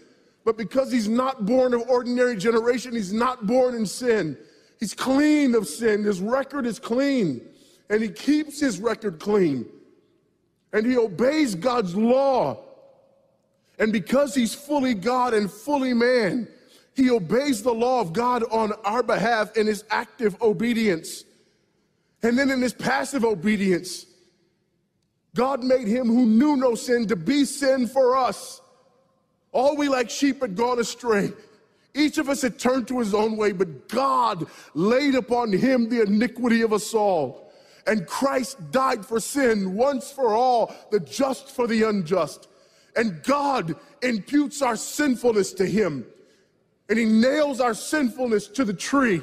But 0.45 0.59
because 0.59 0.93
he's 0.93 1.09
not 1.09 1.47
born 1.47 1.73
of 1.73 1.89
ordinary 1.89 2.37
generation, 2.37 2.93
he's 2.93 3.13
not 3.13 3.47
born 3.47 3.75
in 3.75 3.87
sin. 3.87 4.37
He's 4.79 4.93
clean 4.93 5.55
of 5.55 5.67
sin. 5.67 6.05
His 6.05 6.21
record 6.21 6.67
is 6.67 6.79
clean. 6.79 7.41
And 7.89 8.03
he 8.03 8.09
keeps 8.09 8.61
his 8.61 8.81
record 8.81 9.19
clean. 9.19 9.65
And 10.73 10.85
he 10.85 10.99
obeys 10.99 11.55
God's 11.55 11.95
law. 11.95 12.59
And 13.79 13.93
because 13.93 14.35
he's 14.35 14.55
fully 14.55 14.95
God 14.95 15.33
and 15.33 15.51
fully 15.51 15.95
man, 15.95 16.49
he 16.95 17.11
obeys 17.11 17.63
the 17.63 17.73
law 17.73 18.01
of 18.01 18.13
God 18.13 18.45
on 18.51 18.73
our 18.85 19.03
behalf 19.03 19.57
in 19.57 19.67
his 19.67 19.85
active 19.91 20.41
obedience. 20.43 21.25
And 22.23 22.39
then 22.39 22.51
in 22.51 22.61
his 22.61 22.75
passive 22.75 23.25
obedience, 23.25 24.07
God 25.35 25.65
made 25.65 25.89
him 25.89 26.07
who 26.07 26.27
knew 26.27 26.57
no 26.57 26.75
sin 26.75 27.09
to 27.09 27.17
be 27.17 27.45
sin 27.45 27.87
for 27.87 28.17
us. 28.17 28.61
All 29.53 29.77
we 29.77 29.89
like 29.89 30.11
sheep 30.11 30.43
had 30.43 30.55
gone 30.55 30.79
astray. 30.79 31.33
Each 31.95 32.19
of 32.19 32.29
us 32.29 32.43
had 32.43 32.59
turned 32.59 32.89
to 32.89 32.99
his 32.99 33.15
own 33.15 33.37
way, 33.37 33.53
but 33.53 33.89
God 33.89 34.47
laid 34.75 35.15
upon 35.15 35.53
him 35.53 35.89
the 35.89 36.03
iniquity 36.03 36.63
of 36.63 36.73
us 36.73 36.95
all. 36.95 37.53
And 37.87 38.07
Christ 38.07 38.71
died 38.71 39.05
for 39.05 39.19
sin 39.19 39.75
once 39.75 40.11
for 40.11 40.35
all, 40.35 40.75
the 40.91 41.01
just 41.01 41.51
for 41.51 41.67
the 41.67 41.83
unjust. 41.83 42.49
And 42.95 43.23
God 43.23 43.75
imputes 44.03 44.63
our 44.63 44.77
sinfulness 44.77 45.53
to 45.55 45.67
him 45.67 46.07
and 46.89 46.99
he 46.99 47.05
nails 47.05 47.61
our 47.61 47.75
sinfulness 47.75 48.49
to 48.49 48.65
the 48.65 48.75
tree. 48.75 49.21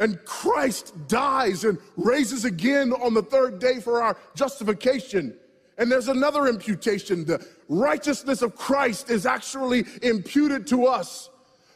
And 0.00 0.22
Christ 0.24 0.92
dies 1.08 1.64
and 1.64 1.78
raises 1.96 2.44
again 2.44 2.92
on 2.92 3.14
the 3.14 3.22
third 3.22 3.58
day 3.58 3.80
for 3.80 4.02
our 4.02 4.16
justification. 4.34 5.34
And 5.78 5.90
there's 5.90 6.08
another 6.08 6.46
imputation. 6.46 7.24
The 7.24 7.46
righteousness 7.68 8.42
of 8.42 8.56
Christ 8.56 9.10
is 9.10 9.26
actually 9.26 9.84
imputed 10.02 10.66
to 10.68 10.86
us 10.86 11.30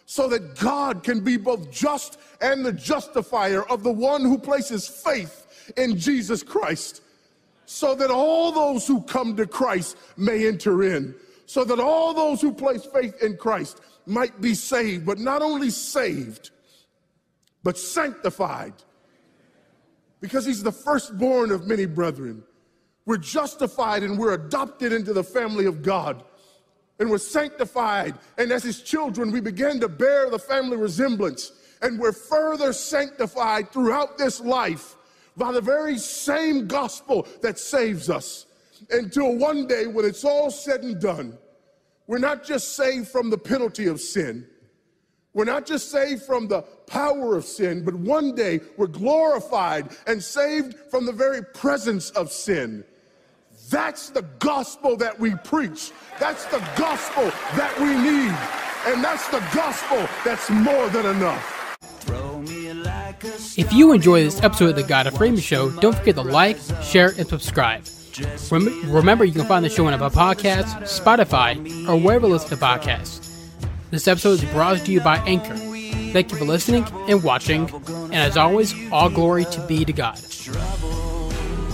so 0.06 0.28
that 0.28 0.56
God 0.58 1.02
can 1.02 1.20
be 1.20 1.36
both 1.36 1.70
just 1.70 2.18
and 2.40 2.64
the 2.64 2.72
justifier 2.72 3.62
of 3.64 3.82
the 3.82 3.92
one 3.92 4.22
who 4.22 4.38
places 4.38 4.88
faith 4.88 5.72
in 5.76 5.98
Jesus 5.98 6.42
Christ. 6.42 7.02
So 7.66 7.94
that 7.94 8.10
all 8.10 8.50
those 8.50 8.86
who 8.86 9.02
come 9.02 9.36
to 9.36 9.46
Christ 9.46 9.96
may 10.16 10.46
enter 10.48 10.82
in. 10.82 11.14
So 11.46 11.64
that 11.64 11.78
all 11.78 12.14
those 12.14 12.40
who 12.40 12.52
place 12.52 12.86
faith 12.86 13.22
in 13.22 13.36
Christ 13.36 13.80
might 14.08 14.40
be 14.40 14.54
saved, 14.54 15.06
but 15.06 15.18
not 15.18 15.42
only 15.42 15.70
saved, 15.70 16.50
but 17.62 17.78
sanctified. 17.78 18.74
Because 20.20 20.44
he's 20.44 20.62
the 20.62 20.72
firstborn 20.72 21.50
of 21.50 21.66
many 21.66 21.86
brethren. 21.86 22.42
We're 23.06 23.18
justified 23.18 24.02
and 24.02 24.18
we're 24.18 24.34
adopted 24.34 24.92
into 24.92 25.12
the 25.12 25.24
family 25.24 25.66
of 25.66 25.82
God. 25.82 26.24
And 26.98 27.08
we're 27.08 27.18
sanctified. 27.18 28.14
And 28.36 28.50
as 28.50 28.64
his 28.64 28.82
children, 28.82 29.30
we 29.30 29.40
begin 29.40 29.80
to 29.80 29.88
bear 29.88 30.28
the 30.28 30.38
family 30.38 30.76
resemblance. 30.76 31.52
And 31.80 31.98
we're 31.98 32.12
further 32.12 32.72
sanctified 32.72 33.70
throughout 33.72 34.18
this 34.18 34.40
life 34.40 34.96
by 35.36 35.52
the 35.52 35.60
very 35.60 35.96
same 35.96 36.66
gospel 36.66 37.26
that 37.42 37.58
saves 37.58 38.10
us. 38.10 38.46
Until 38.90 39.36
one 39.36 39.66
day, 39.66 39.86
when 39.86 40.04
it's 40.04 40.24
all 40.24 40.50
said 40.50 40.82
and 40.82 41.00
done, 41.00 41.38
we're 42.08 42.18
not 42.18 42.42
just 42.42 42.74
saved 42.74 43.06
from 43.06 43.30
the 43.30 43.38
penalty 43.38 43.86
of 43.86 44.00
sin. 44.00 44.46
We're 45.34 45.44
not 45.44 45.66
just 45.66 45.92
saved 45.92 46.22
from 46.22 46.48
the 46.48 46.62
power 46.62 47.36
of 47.36 47.44
sin, 47.44 47.84
but 47.84 47.94
one 47.94 48.34
day 48.34 48.60
we're 48.76 48.86
glorified 48.86 49.90
and 50.06 50.20
saved 50.20 50.74
from 50.90 51.06
the 51.06 51.12
very 51.12 51.44
presence 51.44 52.10
of 52.10 52.32
sin. 52.32 52.82
That's 53.70 54.08
the 54.08 54.22
gospel 54.38 54.96
that 54.96 55.20
we 55.20 55.34
preach. 55.44 55.92
That's 56.18 56.46
the 56.46 56.66
gospel 56.76 57.24
that 57.56 57.78
we 57.78 57.88
need. 57.88 58.34
And 58.92 59.04
that's 59.04 59.28
the 59.28 59.40
gospel 59.54 60.08
that's 60.24 60.48
more 60.48 60.88
than 60.88 61.04
enough. 61.14 61.54
If 63.58 63.72
you 63.72 63.92
enjoy 63.92 64.24
this 64.24 64.42
episode 64.42 64.70
of 64.70 64.76
the 64.76 64.82
God 64.82 65.06
of 65.06 65.16
Freeman 65.16 65.40
Show, 65.40 65.70
don't 65.72 65.94
forget 65.94 66.14
to 66.14 66.22
like, 66.22 66.56
share, 66.82 67.12
and 67.18 67.28
subscribe. 67.28 67.84
Rem- 68.50 68.90
remember, 68.92 69.24
you 69.24 69.32
can 69.32 69.46
find 69.46 69.64
the 69.64 69.68
show 69.68 69.86
on 69.86 69.94
Apple 69.94 70.10
Podcasts, 70.10 70.74
Spotify, 71.00 71.88
or 71.88 71.96
wherever 71.96 72.26
you 72.26 72.32
listen 72.32 72.50
to 72.50 72.56
podcasts. 72.56 73.26
This 73.90 74.06
episode 74.08 74.42
is 74.42 74.44
brought 74.46 74.78
to 74.78 74.92
you 74.92 75.00
by 75.00 75.16
Anchor. 75.18 75.56
Thank 76.12 76.32
you 76.32 76.38
for 76.38 76.44
listening 76.44 76.86
and 77.08 77.22
watching, 77.22 77.70
and 77.88 78.14
as 78.14 78.36
always, 78.36 78.74
all 78.92 79.10
glory 79.10 79.44
to 79.46 79.66
be 79.66 79.84
to 79.84 79.92
God. 79.92 80.18